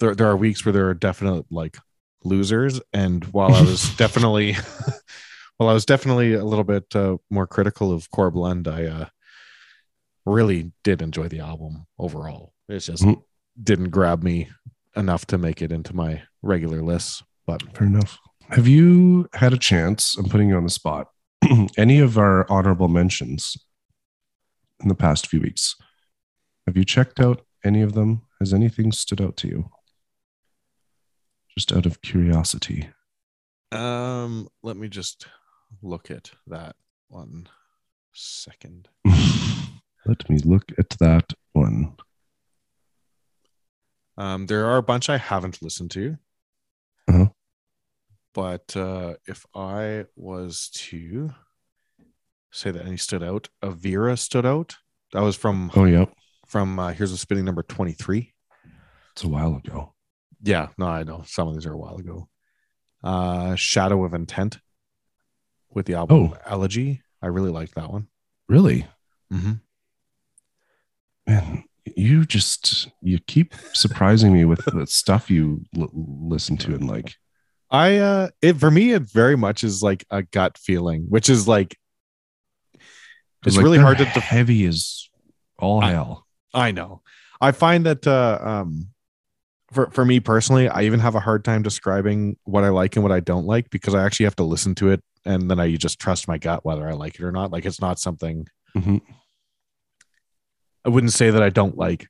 there 0.00 0.14
there 0.14 0.28
are 0.28 0.36
weeks 0.36 0.64
where 0.64 0.72
there 0.72 0.88
are 0.88 0.94
definite 0.94 1.46
like 1.50 1.78
losers, 2.24 2.80
and 2.92 3.24
while 3.26 3.54
I 3.54 3.62
was 3.62 3.94
definitely 3.96 4.56
well, 5.58 5.68
I 5.68 5.72
was 5.72 5.86
definitely 5.86 6.34
a 6.34 6.44
little 6.44 6.64
bit 6.64 6.94
uh, 6.94 7.16
more 7.30 7.46
critical 7.46 7.92
of 7.92 8.10
Corb 8.10 8.36
Lund. 8.36 8.68
I 8.68 8.84
uh, 8.86 9.06
really 10.24 10.72
did 10.84 11.02
enjoy 11.02 11.28
the 11.28 11.40
album 11.40 11.86
overall. 11.98 12.52
It 12.68 12.80
just 12.80 13.02
Mhm. 13.04 13.22
didn't 13.62 13.90
grab 13.90 14.22
me 14.22 14.48
enough 14.96 15.26
to 15.26 15.38
make 15.38 15.62
it 15.62 15.72
into 15.72 15.94
my 15.94 16.22
regular 16.42 16.82
list. 16.82 17.22
But 17.46 17.62
Fair 17.76 17.86
enough. 17.86 18.18
Have 18.50 18.66
you 18.68 19.28
had 19.34 19.52
a 19.52 19.58
chance? 19.58 20.16
I'm 20.18 20.28
putting 20.28 20.48
you 20.48 20.56
on 20.56 20.64
the 20.64 20.70
spot. 20.70 21.08
Any 21.76 22.00
of 22.00 22.18
our 22.18 22.50
honorable 22.50 22.88
mentions 22.88 23.56
in 24.80 24.88
the 24.88 24.94
past 24.94 25.26
few 25.28 25.40
weeks? 25.40 25.74
Have 26.66 26.76
you 26.76 26.84
checked 26.84 27.20
out 27.20 27.42
any 27.64 27.80
of 27.82 27.92
them? 27.94 28.22
Has 28.40 28.52
anything 28.52 28.90
stood 28.92 29.20
out 29.20 29.36
to 29.38 29.48
you? 29.48 29.70
Just 31.56 31.72
out 31.72 31.86
of 31.86 32.02
curiosity. 32.02 32.88
um, 33.72 34.48
let 34.62 34.76
me 34.76 34.88
just 34.88 35.26
look 35.82 36.10
at 36.10 36.30
that 36.46 36.76
one 37.08 37.48
second. 38.12 38.88
Let 40.06 40.28
me 40.30 40.38
look 40.44 40.64
at 40.78 40.90
that 41.00 41.32
one. 41.52 41.96
Um, 44.18 44.46
there 44.46 44.66
are 44.66 44.78
a 44.78 44.82
bunch 44.82 45.08
I 45.10 45.18
haven't 45.18 45.62
listened 45.62 45.90
to. 45.92 46.16
Uh-huh. 47.08 47.26
But 48.34 48.76
uh, 48.76 49.14
if 49.26 49.44
I 49.54 50.04
was 50.16 50.70
to 50.74 51.32
say 52.50 52.70
that 52.70 52.86
any 52.86 52.96
stood 52.96 53.22
out, 53.22 53.48
Avira 53.62 54.18
stood 54.18 54.46
out. 54.46 54.76
That 55.12 55.22
was 55.22 55.36
from 55.36 55.70
Oh, 55.74 55.84
yeah. 55.84 56.06
from 56.46 56.78
uh, 56.78 56.92
here's 56.92 57.12
a 57.12 57.18
spinning 57.18 57.44
number 57.44 57.62
23. 57.62 58.32
It's 59.12 59.24
a 59.24 59.28
while 59.28 59.56
ago. 59.56 59.94
Yeah, 60.42 60.68
no, 60.76 60.86
I 60.86 61.02
know 61.04 61.22
some 61.26 61.48
of 61.48 61.54
these 61.54 61.66
are 61.66 61.72
a 61.72 61.78
while 61.78 61.96
ago. 61.96 62.28
Uh, 63.02 63.54
Shadow 63.54 64.04
of 64.04 64.14
Intent 64.14 64.58
with 65.76 65.86
the 65.86 65.94
album 65.94 66.16
Oh. 66.32 66.36
Elegy. 66.46 67.02
I 67.22 67.26
really 67.28 67.50
liked 67.50 67.74
that 67.76 67.92
one. 67.92 68.08
Really? 68.48 68.86
Mm-hmm. 69.32 69.52
Man, 71.26 71.64
you 71.96 72.24
just 72.24 72.88
you 73.02 73.18
keep 73.26 73.54
surprising 73.72 74.32
me 74.32 74.44
with 74.44 74.64
the 74.64 74.86
stuff 74.86 75.30
you 75.30 75.64
l- 75.76 75.90
listen 75.92 76.56
to 76.58 76.74
and 76.74 76.88
like. 76.88 77.14
I 77.70 77.96
uh 77.98 78.28
it 78.42 78.58
for 78.58 78.70
me 78.70 78.92
it 78.92 79.02
very 79.02 79.36
much 79.36 79.64
is 79.64 79.82
like 79.82 80.04
a 80.10 80.22
gut 80.22 80.56
feeling, 80.56 81.06
which 81.08 81.28
is 81.28 81.46
like 81.48 81.76
it's 83.44 83.56
like, 83.56 83.64
really 83.64 83.78
hard 83.78 83.98
to 83.98 84.04
def- 84.04 84.14
heavy 84.14 84.64
is 84.64 85.10
all 85.58 85.82
I- 85.82 85.90
hell. 85.90 86.26
I 86.54 86.70
know. 86.70 87.02
I 87.40 87.52
find 87.52 87.84
that 87.86 88.06
uh 88.06 88.38
um 88.40 88.88
for 89.72 89.90
for 89.90 90.04
me 90.04 90.20
personally, 90.20 90.68
I 90.68 90.82
even 90.84 91.00
have 91.00 91.16
a 91.16 91.20
hard 91.20 91.44
time 91.44 91.62
describing 91.62 92.36
what 92.44 92.62
I 92.64 92.68
like 92.68 92.94
and 92.96 93.02
what 93.02 93.12
I 93.12 93.20
don't 93.20 93.46
like 93.46 93.68
because 93.70 93.94
I 93.94 94.04
actually 94.04 94.24
have 94.24 94.36
to 94.36 94.44
listen 94.44 94.74
to 94.76 94.90
it 94.90 95.02
and 95.26 95.50
then 95.50 95.60
I 95.60 95.74
just 95.76 95.98
trust 95.98 96.28
my 96.28 96.38
gut 96.38 96.64
whether 96.64 96.88
I 96.88 96.92
like 96.92 97.16
it 97.16 97.22
or 97.22 97.32
not. 97.32 97.50
Like 97.50 97.64
it's 97.66 97.80
not 97.80 97.98
something 97.98 98.46
Mhm. 98.76 99.00
I 100.84 100.88
wouldn't 100.88 101.12
say 101.12 101.30
that 101.30 101.42
I 101.42 101.50
don't 101.50 101.76
like. 101.76 102.06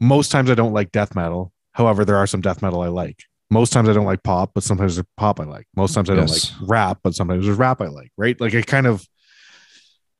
Most 0.00 0.30
times 0.30 0.50
I 0.50 0.54
don't 0.54 0.72
like 0.72 0.92
death 0.92 1.14
metal. 1.14 1.52
However, 1.72 2.04
there 2.04 2.16
are 2.16 2.26
some 2.26 2.40
death 2.40 2.62
metal 2.62 2.82
I 2.82 2.88
like. 2.88 3.22
Most 3.50 3.72
times 3.72 3.88
I 3.88 3.92
don't 3.92 4.04
like 4.04 4.22
pop, 4.22 4.52
but 4.54 4.62
sometimes 4.62 4.96
there's 4.96 5.06
pop 5.16 5.40
I 5.40 5.44
like. 5.44 5.66
Most 5.76 5.94
times 5.94 6.10
I 6.10 6.14
don't 6.14 6.28
Yes. 6.28 6.52
like 6.60 6.68
rap, 6.68 6.98
but 7.02 7.14
sometimes 7.14 7.44
there's 7.44 7.56
rap 7.58 7.80
I 7.80 7.86
like. 7.86 8.10
Right? 8.18 8.38
Like 8.40 8.54
I 8.54 8.62
kind 8.62 8.86
of, 8.86 9.06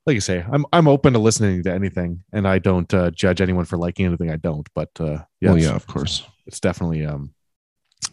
like 0.07 0.15
you 0.15 0.21
say, 0.21 0.45
I'm 0.51 0.65
I'm 0.73 0.89
open 0.89 1.13
to 1.15 1.19
listening 1.19 1.63
to 1.65 1.73
anything, 1.73 2.23
and 2.33 2.47
I 2.47 2.59
don't 2.59 2.93
uh, 2.95 3.11
judge 3.11 3.41
anyone 3.41 3.65
for 3.65 3.77
liking 3.77 4.07
anything 4.07 4.31
I 4.31 4.37
don't. 4.37 4.69
But 4.75 4.91
uh, 5.01 5.25
yeah, 5.41 5.51
well, 5.51 5.59
yeah, 5.59 5.75
of 5.75 5.87
course. 5.87 6.23
it's 6.47 6.61
definitely 6.61 7.05
um, 7.07 7.35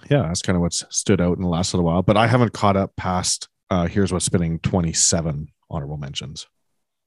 yeah, 0.09 0.24
that's 0.24 0.41
kind 0.41 0.55
of 0.55 0.62
what's 0.62 0.84
stood 0.89 1.22
out 1.22 1.38
in 1.38 1.43
the 1.43 1.49
last 1.49 1.74
little 1.74 1.86
while. 1.86 2.01
But 2.01 2.18
I 2.18 2.28
haven't 2.28 2.53
caught 2.53 2.78
up 2.78 2.95
past. 2.95 3.47
Uh, 3.72 3.88
here's 3.88 4.11
what's 4.11 4.26
spinning 4.26 4.59
27 4.59 5.47
honorable 5.69 5.95
mentions. 5.97 6.45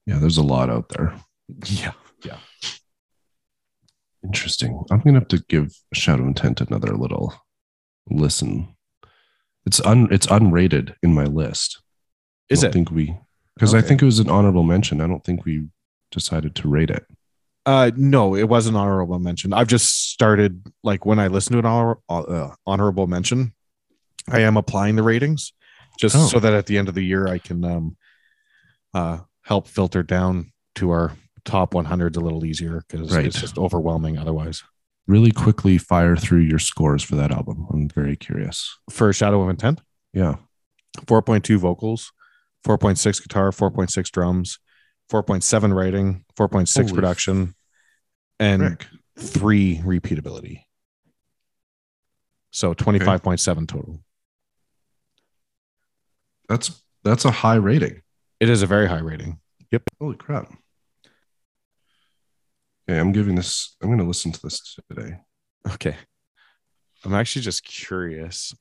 Yeah, 0.07 0.17
there's 0.17 0.39
a 0.39 0.43
lot 0.43 0.69
out 0.71 0.89
there. 0.89 1.13
Yeah, 1.67 1.91
Yeah. 2.23 2.37
Interesting. 4.23 4.83
I'm 4.89 4.99
gonna 5.01 5.19
have 5.19 5.27
to 5.27 5.43
give 5.47 5.71
Shadow 5.93 6.23
Intent 6.25 6.59
another 6.59 6.97
little 6.97 7.35
listen. 8.09 8.75
It's 9.67 9.79
un 9.81 10.07
it's 10.09 10.25
unrated 10.25 10.95
in 11.03 11.13
my 11.13 11.25
list. 11.25 11.79
is 12.49 12.63
I 12.63 12.67
it? 12.69 12.73
think 12.73 12.89
we 12.89 13.15
because 13.55 13.75
I 13.75 13.81
think 13.81 14.01
it 14.01 14.05
was 14.05 14.17
an 14.17 14.29
honorable 14.29 14.63
mention. 14.63 14.99
I 15.01 15.05
don't 15.07 15.23
think 15.23 15.45
we 15.45 15.67
decided 16.11 16.55
to 16.55 16.67
rate 16.67 16.89
it. 16.89 17.05
Uh, 17.67 17.91
no, 17.95 18.35
it 18.35 18.45
was 18.49 18.65
an 18.65 18.75
honorable 18.75 19.19
mention. 19.19 19.53
I've 19.53 19.67
just 19.67 20.09
started 20.11 20.63
like 20.83 21.05
when 21.05 21.19
I 21.19 21.27
listen 21.27 21.53
to 21.53 21.59
an 21.59 21.65
honor, 21.67 21.97
uh, 22.09 22.55
honorable 22.65 23.05
mention, 23.05 23.53
I 24.27 24.39
am 24.41 24.57
applying 24.57 24.95
the 24.95 25.03
ratings 25.03 25.53
just 25.99 26.15
Oh. 26.15 26.27
so 26.27 26.39
that 26.39 26.53
at 26.53 26.65
the 26.65 26.77
end 26.77 26.87
of 26.89 26.95
the 26.95 27.03
year 27.03 27.27
I 27.27 27.37
can 27.39 27.63
um, 27.63 27.97
uh, 28.93 29.19
help 29.43 29.67
filter 29.67 30.03
down 30.03 30.51
to 30.75 30.91
our 30.91 31.13
top 31.43 31.73
100s 31.73 32.17
a 32.17 32.19
little 32.19 32.43
easier 32.45 32.83
because 32.87 33.13
Right. 33.13 33.25
it's 33.25 33.39
just 33.39 33.57
overwhelming 33.57 34.17
otherwise. 34.17 34.63
Really 35.07 35.31
quickly 35.31 35.77
fire 35.77 36.15
through 36.15 36.39
your 36.41 36.57
scores 36.59 37.03
for 37.03 37.15
that 37.15 37.31
album. 37.31 37.67
I'm 37.71 37.87
very 37.87 38.15
curious. 38.15 38.75
For 38.89 39.13
Shadow 39.13 39.41
of 39.43 39.49
Intent, 39.49 39.81
Yeah. 40.13 40.37
4.2 41.05 41.57
vocals, 41.59 42.11
4.6 42.63 43.19
guitar, 43.21 43.51
4.6 43.51 44.09
drums, 44.11 44.57
4.7 45.11 45.73
writing, 45.75 46.25
4.6 46.35 46.89
Holy 46.89 46.93
production, 46.95 47.53
and 48.39 48.77
three 49.19 49.77
repeatability. 49.79 50.61
So 52.51 52.73
25.7 52.73 53.67
total. 53.67 53.99
That's 56.47 56.81
that's 57.03 57.25
a 57.25 57.31
high 57.31 57.55
rating. 57.55 58.01
It 58.39 58.49
is 58.49 58.61
a 58.61 58.67
very 58.67 58.87
high 58.87 58.99
rating. 58.99 59.39
Yep. 59.71 59.83
Holy 59.99 60.15
crap. 60.15 60.51
Okay, 62.87 62.99
I'm 62.99 63.11
giving 63.11 63.35
this 63.35 63.75
I'm 63.81 63.89
gonna 63.89 64.07
listen 64.07 64.31
to 64.31 64.41
this 64.41 64.77
today. 64.89 65.17
Okay. 65.71 65.95
I'm 67.03 67.13
actually 67.13 67.43
just 67.43 67.63
curious. 67.63 68.53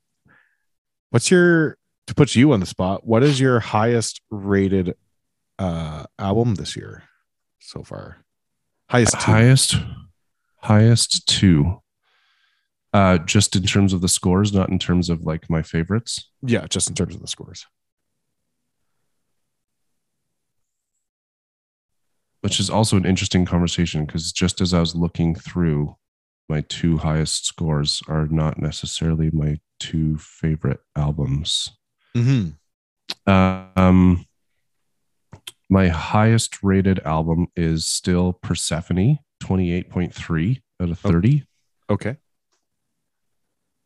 What's 1.10 1.30
your 1.30 1.76
to 2.06 2.14
put 2.14 2.34
you 2.34 2.52
on 2.52 2.60
the 2.60 2.66
spot? 2.66 3.06
What 3.06 3.22
is 3.22 3.40
your 3.40 3.60
highest 3.60 4.20
rated 4.30 4.94
uh 5.58 6.04
album 6.18 6.54
this 6.54 6.76
year 6.76 7.04
so 7.60 7.82
far? 7.82 8.18
Highest 8.90 9.12
two. 9.12 9.32
Highest 9.32 9.76
highest 10.58 11.26
two. 11.26 11.80
Uh 12.94 13.18
just 13.18 13.54
in 13.54 13.64
terms 13.64 13.92
of 13.92 14.00
the 14.00 14.08
scores, 14.08 14.54
not 14.54 14.70
in 14.70 14.78
terms 14.78 15.10
of 15.10 15.22
like 15.22 15.50
my 15.50 15.60
favorites. 15.60 16.30
Yeah, 16.40 16.66
just 16.66 16.88
in 16.88 16.94
terms 16.94 17.14
of 17.14 17.20
the 17.20 17.28
scores. 17.28 17.66
which 22.44 22.60
is 22.60 22.68
also 22.68 22.98
an 22.98 23.06
interesting 23.06 23.46
conversation 23.46 24.04
because 24.04 24.30
just 24.30 24.60
as 24.60 24.74
I 24.74 24.80
was 24.80 24.94
looking 24.94 25.34
through, 25.34 25.96
my 26.46 26.60
two 26.68 26.98
highest 26.98 27.46
scores 27.46 28.02
are 28.06 28.26
not 28.26 28.60
necessarily 28.60 29.30
my 29.32 29.60
two 29.80 30.18
favorite 30.18 30.80
albums. 30.94 31.70
Mm-hmm. 32.14 33.30
Um, 33.32 34.26
my 35.70 35.88
highest 35.88 36.62
rated 36.62 36.98
album 37.06 37.46
is 37.56 37.88
still 37.88 38.34
Persefone, 38.34 39.20
28.3 39.42 40.60
out 40.82 40.90
of 40.90 40.98
30. 40.98 41.44
Okay. 41.88 42.16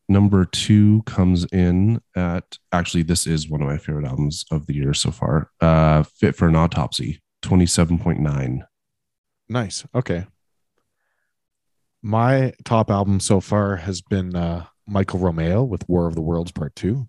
Number 0.09 0.47
two 0.47 1.03
comes 1.03 1.45
in 1.53 2.01
at 2.17 2.59
actually, 2.73 3.03
this 3.03 3.27
is 3.27 3.49
one 3.49 3.61
of 3.61 3.69
my 3.69 3.77
favorite 3.77 4.07
albums 4.07 4.45
of 4.51 4.67
the 4.67 4.75
year 4.75 4.95
so 4.95 5.11
far. 5.11 5.51
Uh, 5.61 6.03
Fit 6.03 6.35
for 6.35 6.49
an 6.49 6.57
Autopsy, 6.57 7.21
27.9. 7.43 8.61
Nice. 9.51 9.87
Okay. 9.95 10.27
My 12.03 12.53
top 12.65 12.91
album 12.91 13.21
so 13.21 13.41
far 13.41 13.77
has 13.77 14.01
been 14.01 14.35
uh, 14.35 14.67
Michael 14.87 15.21
Romeo 15.21 15.63
with 15.63 15.89
War 15.89 16.07
of 16.07 16.15
the 16.15 16.21
Worlds 16.23 16.53
Part 16.53 16.75
Two. 16.77 17.09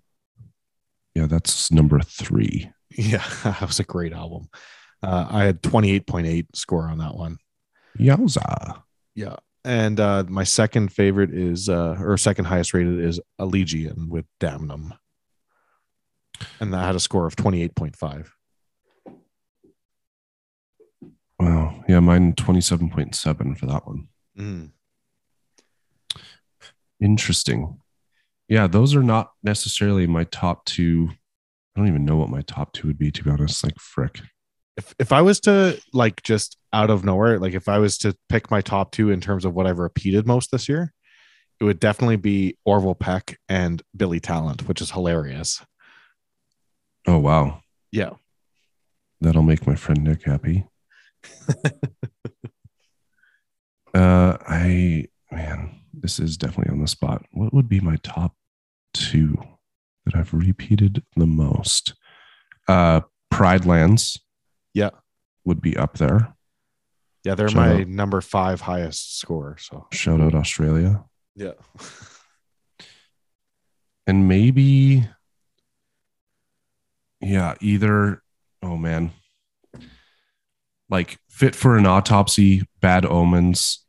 Yeah, 1.15 1.27
that's 1.27 1.71
number 1.71 1.99
three. 1.99 2.71
Yeah, 2.91 3.23
that 3.43 3.61
was 3.61 3.79
a 3.79 3.83
great 3.83 4.13
album. 4.13 4.49
Uh, 5.01 5.27
I 5.29 5.43
had 5.43 5.61
28.8 5.61 6.47
score 6.55 6.89
on 6.89 6.97
that 6.97 7.15
one. 7.15 7.37
Yowza. 7.97 8.81
Yeah. 9.15 9.37
And 9.65 9.99
uh, 9.99 10.23
my 10.27 10.43
second 10.45 10.93
favorite 10.93 11.33
is, 11.33 11.67
uh, 11.67 11.97
or 11.99 12.17
second 12.17 12.45
highest 12.45 12.73
rated 12.73 12.99
is 12.99 13.19
Allegaeon 13.39 14.07
with 14.07 14.25
Damnum. 14.39 14.97
And 16.59 16.73
that 16.73 16.85
had 16.85 16.95
a 16.95 16.99
score 16.99 17.25
of 17.25 17.35
28.5. 17.35 18.29
Wow. 21.39 21.83
Yeah, 21.87 21.99
mine 21.99 22.33
27.7 22.33 23.57
for 23.57 23.65
that 23.65 23.85
one. 23.85 24.07
Mm. 24.37 24.71
Interesting. 27.01 27.79
Yeah, 28.47 28.67
those 28.67 28.95
are 28.95 29.03
not 29.03 29.31
necessarily 29.43 30.07
my 30.07 30.23
top 30.25 30.65
two. 30.65 31.09
I 31.75 31.79
don't 31.79 31.87
even 31.87 32.05
know 32.05 32.15
what 32.17 32.29
my 32.29 32.41
top 32.41 32.73
two 32.73 32.87
would 32.87 32.97
be, 32.97 33.11
to 33.11 33.23
be 33.23 33.29
honest. 33.29 33.63
Like, 33.63 33.79
frick. 33.79 34.21
If, 34.79 34.95
if 34.97 35.11
I 35.11 35.21
was 35.21 35.41
to 35.41 35.77
like 35.91 36.23
just 36.23 36.57
out 36.71 36.89
of 36.89 37.03
nowhere, 37.03 37.37
like 37.37 37.53
if 37.53 37.67
I 37.67 37.79
was 37.79 37.97
to 37.99 38.15
pick 38.29 38.49
my 38.49 38.61
top 38.61 38.93
two 38.93 39.11
in 39.11 39.19
terms 39.19 39.43
of 39.43 39.53
what 39.53 39.67
I've 39.67 39.77
repeated 39.77 40.25
most 40.25 40.51
this 40.51 40.69
year, 40.69 40.93
it 41.59 41.65
would 41.65 41.81
definitely 41.81 42.15
be 42.15 42.57
Orville 42.63 42.95
Peck 42.95 43.37
and 43.49 43.81
Billy 43.95 44.21
Talent, 44.21 44.69
which 44.69 44.79
is 44.79 44.91
hilarious. 44.91 45.61
Oh, 47.05 47.17
wow. 47.17 47.59
Yeah. 47.91 48.11
That'll 49.19 49.41
make 49.41 49.67
my 49.67 49.75
friend 49.75 50.01
Nick 50.01 50.23
happy. 50.23 50.65
uh, 53.93 54.37
I, 54.47 55.07
man, 55.29 55.81
this 55.91 56.19
is 56.19 56.37
definitely 56.37 56.71
on 56.71 56.79
the 56.79 56.87
spot. 56.87 57.25
What 57.31 57.53
would 57.53 57.67
be 57.67 57.81
my 57.81 57.97
top 57.97 58.33
two 58.93 59.37
that 60.05 60.15
I've 60.15 60.33
repeated 60.33 61.03
the 61.17 61.27
most? 61.27 61.95
Uh, 62.65 63.01
Pridelands. 63.33 64.17
Yeah. 64.73 64.89
Would 65.45 65.61
be 65.61 65.77
up 65.77 65.97
there. 65.97 66.33
Yeah, 67.23 67.35
they're 67.35 67.49
Shout 67.49 67.55
my 67.55 67.81
out. 67.81 67.87
number 67.87 68.21
five 68.21 68.61
highest 68.61 69.17
score. 69.19 69.57
So 69.59 69.87
Shout 69.91 70.21
out 70.21 70.35
Australia. 70.35 71.03
yeah. 71.35 71.53
and 74.07 74.27
maybe 74.27 75.07
yeah 77.21 77.55
either 77.61 78.21
oh 78.63 78.77
man 78.77 79.11
like 80.89 81.17
fit 81.29 81.55
for 81.55 81.77
an 81.77 81.85
autopsy 81.85 82.63
bad 82.81 83.05
omens 83.05 83.85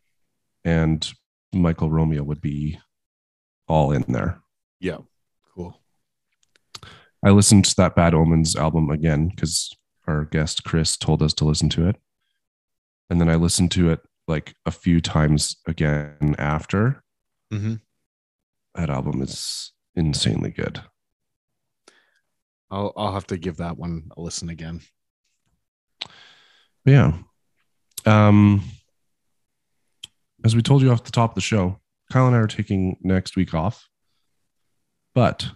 and 0.65 1.13
michael 1.55 1.91
romeo 1.91 2.23
would 2.23 2.41
be 2.41 2.79
all 3.69 3.93
in 3.93 4.05
there 4.09 4.41
Yeah. 4.81 4.99
Cool. 5.55 5.79
i 7.25 7.31
listened 7.31 7.65
to 7.67 7.77
that 7.77 7.95
bad 7.95 8.15
omens 8.15 8.57
album 8.57 8.91
again 8.91 9.29
because 9.29 9.73
our 10.11 10.25
guest 10.27 10.65
chris 10.65 10.97
told 10.97 11.23
us 11.23 11.33
to 11.35 11.45
listen 11.45 11.69
to 11.69 11.89
it 11.89 11.97
and 13.09 13.21
then 13.21 13.29
i 13.29 13.35
listened 13.35 13.71
to 13.71 13.91
it 13.91 14.01
like 14.29 14.55
a 14.67 14.71
few 14.71 15.01
times 15.01 15.57
again 15.67 16.35
after 16.39 17.03
Mm-hmm. 17.53 17.75
that 18.77 18.91
album 18.91 19.23
is 19.23 19.73
insanely 19.97 20.51
good 20.51 20.81
I'll 22.71 22.93
I'll 22.97 23.13
have 23.13 23.27
to 23.29 23.37
give 23.37 23.57
that 23.57 23.77
one 23.77 24.11
a 24.17 24.21
listen 24.23 24.49
again. 24.49 24.81
Yeah. 26.85 27.15
Um, 28.07 28.63
as 30.45 30.55
we 30.55 30.63
told 30.63 30.83
you 30.83 30.91
off 30.93 31.05
the 31.05 31.11
top 31.11 31.33
of 31.33 31.35
the 31.35 31.41
show, 31.41 31.81
Kyle 32.13 32.27
and 32.29 32.37
I 32.37 32.39
are 32.39 32.47
taking 32.47 32.97
next 33.03 33.37
week 33.37 33.55
off. 33.55 33.89
But 35.15 35.51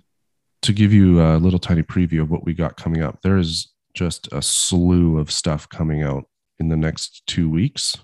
to 0.62 0.72
give 0.72 0.92
you 0.92 1.22
a 1.22 1.36
little 1.38 1.60
tiny 1.60 1.82
preview 1.82 2.20
of 2.20 2.30
what 2.30 2.44
we 2.44 2.52
got 2.52 2.76
coming 2.76 3.02
up, 3.02 3.20
there 3.22 3.38
is 3.38 3.72
just 3.94 4.28
a 4.32 4.42
slew 4.42 5.18
of 5.18 5.30
stuff 5.30 5.68
coming 5.68 6.02
out 6.02 6.24
in 6.58 6.68
the 6.68 6.76
next 6.76 7.22
two 7.26 7.48
weeks. 7.48 7.96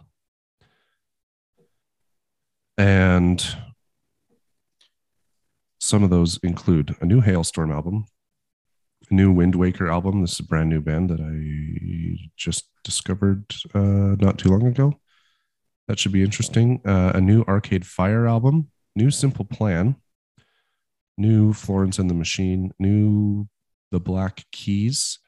And 2.78 3.44
some 5.78 6.02
of 6.02 6.10
those 6.10 6.38
include 6.42 6.96
a 7.00 7.06
new 7.06 7.20
Halestorm 7.20 7.72
album, 7.72 8.06
a 9.10 9.14
new 9.14 9.34
Windwaker 9.34 9.90
album. 9.90 10.20
This 10.20 10.34
is 10.34 10.40
a 10.40 10.44
brand 10.44 10.70
new 10.70 10.80
band 10.80 11.10
that 11.10 11.20
I 11.20 12.30
just 12.36 12.68
discovered 12.84 13.44
uh, 13.74 14.16
not 14.18 14.38
too 14.38 14.50
long 14.50 14.66
ago. 14.66 15.00
That 15.88 15.98
should 15.98 16.12
be 16.12 16.22
interesting. 16.22 16.80
Uh, 16.86 17.12
a 17.14 17.20
new 17.20 17.42
Arcade 17.42 17.86
Fire 17.86 18.26
album, 18.26 18.70
new 18.94 19.10
Simple 19.10 19.44
Plan, 19.44 19.96
new 21.18 21.52
Florence 21.52 21.98
and 21.98 22.08
the 22.08 22.14
Machine, 22.14 22.72
new 22.78 23.48
The 23.90 24.00
Black 24.00 24.44
Keys, 24.52 25.18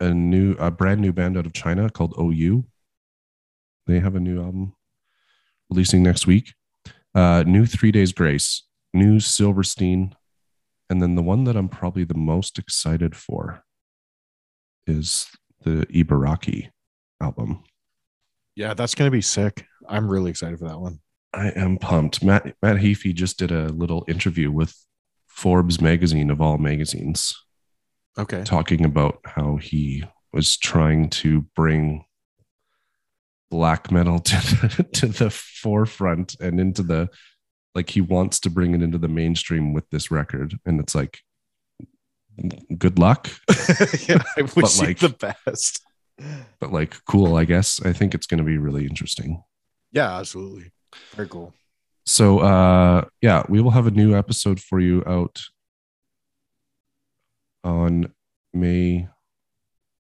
a 0.00 0.10
new, 0.10 0.52
a 0.58 0.70
brand 0.70 1.00
new 1.00 1.12
band 1.12 1.36
out 1.36 1.46
of 1.46 1.52
China 1.52 1.90
called 1.90 2.14
OU. 2.18 2.64
They 3.86 4.00
have 4.00 4.14
a 4.14 4.20
new 4.20 4.42
album 4.42 4.74
releasing 5.70 6.02
next 6.02 6.26
week. 6.26 6.54
Uh, 7.14 7.42
new 7.46 7.66
Three 7.66 7.90
Days 7.90 8.12
Grace, 8.12 8.64
new 8.92 9.18
Silverstein, 9.18 10.14
and 10.90 11.02
then 11.02 11.14
the 11.14 11.22
one 11.22 11.44
that 11.44 11.56
I'm 11.56 11.68
probably 11.68 12.04
the 12.04 12.14
most 12.14 12.58
excited 12.58 13.16
for 13.16 13.64
is 14.86 15.26
the 15.62 15.86
Ibaraki 15.86 16.70
album. 17.20 17.64
Yeah, 18.56 18.74
that's 18.74 18.94
gonna 18.94 19.10
be 19.10 19.20
sick. 19.22 19.66
I'm 19.88 20.08
really 20.08 20.30
excited 20.30 20.58
for 20.58 20.68
that 20.68 20.80
one. 20.80 21.00
I 21.32 21.48
am 21.50 21.78
pumped. 21.78 22.22
Matt 22.22 22.54
Matt 22.62 22.76
Heafy 22.76 23.14
just 23.14 23.38
did 23.38 23.52
a 23.52 23.68
little 23.68 24.04
interview 24.08 24.50
with 24.50 24.74
Forbes 25.26 25.80
magazine 25.80 26.30
of 26.30 26.40
all 26.40 26.58
magazines, 26.58 27.34
Okay. 28.16 28.42
talking 28.44 28.84
about 28.84 29.20
how 29.24 29.56
he 29.56 30.04
was 30.32 30.56
trying 30.56 31.08
to 31.10 31.42
bring 31.56 32.04
black 33.50 33.90
metal 33.90 34.18
to 34.18 34.36
the, 34.36 34.82
to 34.92 35.06
the 35.06 35.30
forefront 35.30 36.36
and 36.40 36.60
into 36.60 36.82
the 36.82 37.08
like 37.74 37.90
he 37.90 38.00
wants 38.00 38.40
to 38.40 38.50
bring 38.50 38.74
it 38.74 38.82
into 38.82 38.98
the 38.98 39.08
mainstream 39.08 39.72
with 39.72 39.88
this 39.90 40.10
record 40.10 40.58
and 40.66 40.80
it's 40.80 40.94
like 40.94 41.20
good 42.76 42.98
luck 42.98 43.28
yeah, 44.08 44.22
I 44.36 44.42
wish 44.42 44.78
you 44.80 44.86
like- 44.86 44.98
the 44.98 45.34
best. 45.46 45.82
but 46.60 46.72
like 46.72 46.96
cool 47.06 47.36
i 47.36 47.44
guess 47.44 47.80
i 47.86 47.92
think 47.92 48.14
it's 48.14 48.26
going 48.26 48.38
to 48.38 48.44
be 48.44 48.58
really 48.58 48.84
interesting 48.86 49.42
Yeah, 49.92 50.18
absolutely. 50.18 50.72
Very 51.14 51.28
cool. 51.28 51.54
so 52.06 52.40
uh 52.40 53.04
yeah 53.22 53.44
we 53.48 53.60
will 53.60 53.70
have 53.70 53.86
a 53.86 53.90
new 53.92 54.16
episode 54.16 54.60
for 54.60 54.80
you 54.80 55.02
out 55.06 55.40
on 57.68 58.10
may 58.54 59.06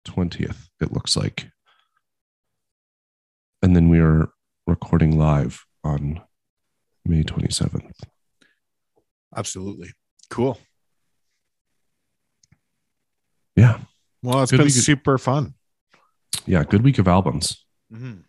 20th 0.07 0.69
it 0.79 0.91
looks 0.93 1.17
like 1.17 1.49
and 3.63 3.75
then 3.75 3.89
we 3.89 3.99
are 3.99 4.29
recording 4.67 5.17
live 5.17 5.65
on 5.83 6.21
may 7.05 7.23
27th 7.23 7.91
Absolutely. 9.35 9.89
Cool. 10.31 10.57
yeah 13.55 13.79
Well, 14.23 14.41
it's 14.43 14.51
Good 14.51 14.57
been 14.59 14.69
super 14.69 15.17
fun. 15.17 15.53
yeah 16.45 16.63
good 16.63 16.83
week 16.83 16.99
of 16.99 17.07
albums 17.07 17.65
Mm-hmm. 17.91 18.19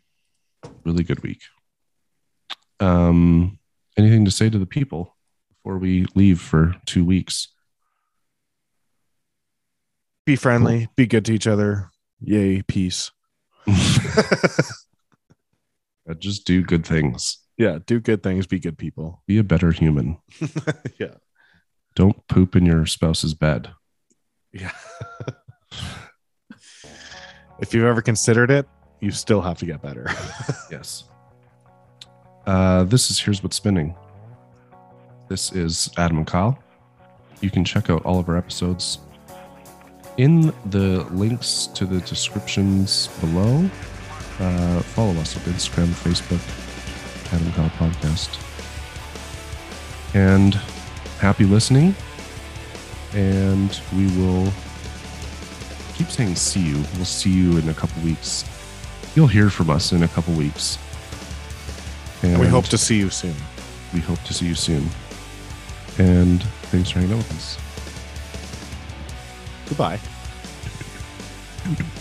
really 0.85 1.05
good 1.05 1.23
week 1.23 1.43
um 2.81 3.59
anything 3.99 4.25
to 4.25 4.31
say 4.31 4.49
to 4.49 4.59
the 4.59 4.65
people 4.65 5.15
before 5.51 5.77
we 5.77 6.07
leave 6.15 6.41
for 6.41 6.75
two 6.87 7.05
weeks 7.05 7.49
Be 10.31 10.37
friendly. 10.37 10.89
Be 10.95 11.07
good 11.09 11.25
to 11.25 11.33
each 11.33 11.49
other. 11.49 11.91
Yay, 12.21 12.63
peace. 12.63 13.11
Just 16.19 16.47
do 16.47 16.63
good 16.63 16.87
things 16.87 17.39
yeah, 17.61 17.79
do 17.85 18.01
good 18.01 18.23
things. 18.23 18.47
Be 18.47 18.59
good 18.59 18.79
people. 18.79 19.23
be 19.27 19.37
a 19.39 19.45
better 19.45 19.71
human 19.73 20.17
yeah. 20.99 21.15
don't 21.95 22.27
poop 22.29 22.55
in 22.57 22.65
your 22.65 22.87
spouse's 22.87 23.35
bed 23.35 23.71
Yeah. 24.53 24.71
if 27.61 27.75
you've 27.75 27.85
ever 27.85 28.01
considered 28.01 28.51
it, 28.53 28.67
you 29.01 29.11
still 29.11 29.43
have 29.43 29.59
to 29.59 29.67
get 29.67 29.83
better. 29.83 30.07
yes 30.71 31.05
uh 32.47 32.85
this 32.85 33.11
is 33.11 33.19
here's 33.21 33.43
what's 33.43 33.57
spinning 33.57 33.97
this 35.29 35.53
is 35.53 35.91
adam 35.99 36.19
and 36.19 36.27
kyle 36.27 36.57
you 37.43 37.51
can 37.51 37.65
check 37.65 37.91
out 37.91 38.03
all 38.07 38.19
of 38.21 38.29
our 38.29 38.37
episodes 38.37 39.01
in 40.17 40.53
the 40.71 41.05
links 41.11 41.69
to 41.69 41.87
the 41.87 42.01
descriptions 42.01 43.09
below 43.21 43.69
uh, 44.41 44.81
follow 44.81 45.13
us 45.21 45.37
on 45.37 45.43
instagram 45.53 45.89
facebook 45.89 46.41
adam 47.33 47.47
and 47.47 47.55
kyle 47.55 47.71
podcast 47.71 48.39
and 50.15 50.55
happy 51.19 51.45
listening 51.45 51.95
and 53.15 53.81
we 53.97 54.07
will 54.19 54.53
keep 55.95 56.09
saying 56.09 56.35
see 56.35 56.61
you 56.61 56.77
we'll 56.97 57.05
see 57.05 57.31
you 57.31 57.59
in 57.59 57.69
a 57.69 57.75
couple 57.75 58.03
weeks 58.03 58.45
you'll 59.15 59.27
hear 59.27 59.51
from 59.51 59.71
us 59.71 59.93
in 59.93 60.03
a 60.03 60.09
couple 60.09 60.33
weeks 60.35 60.79
And 62.23 62.39
we 62.39 62.47
hope 62.47 62.67
to 62.67 62.79
see 62.79 62.99
you 62.99 63.11
soon. 63.11 63.35
we 63.95 64.01
hope 64.01 64.23
to 64.25 64.35
see 64.35 64.47
you 64.47 64.55
soon. 64.55 64.89
And 65.99 66.43
thanks 66.71 66.91
for 66.91 67.01
hanging 67.01 67.15
out 67.15 67.19
with 67.19 67.33
us. 67.33 67.70
Goodbye. 69.71 70.01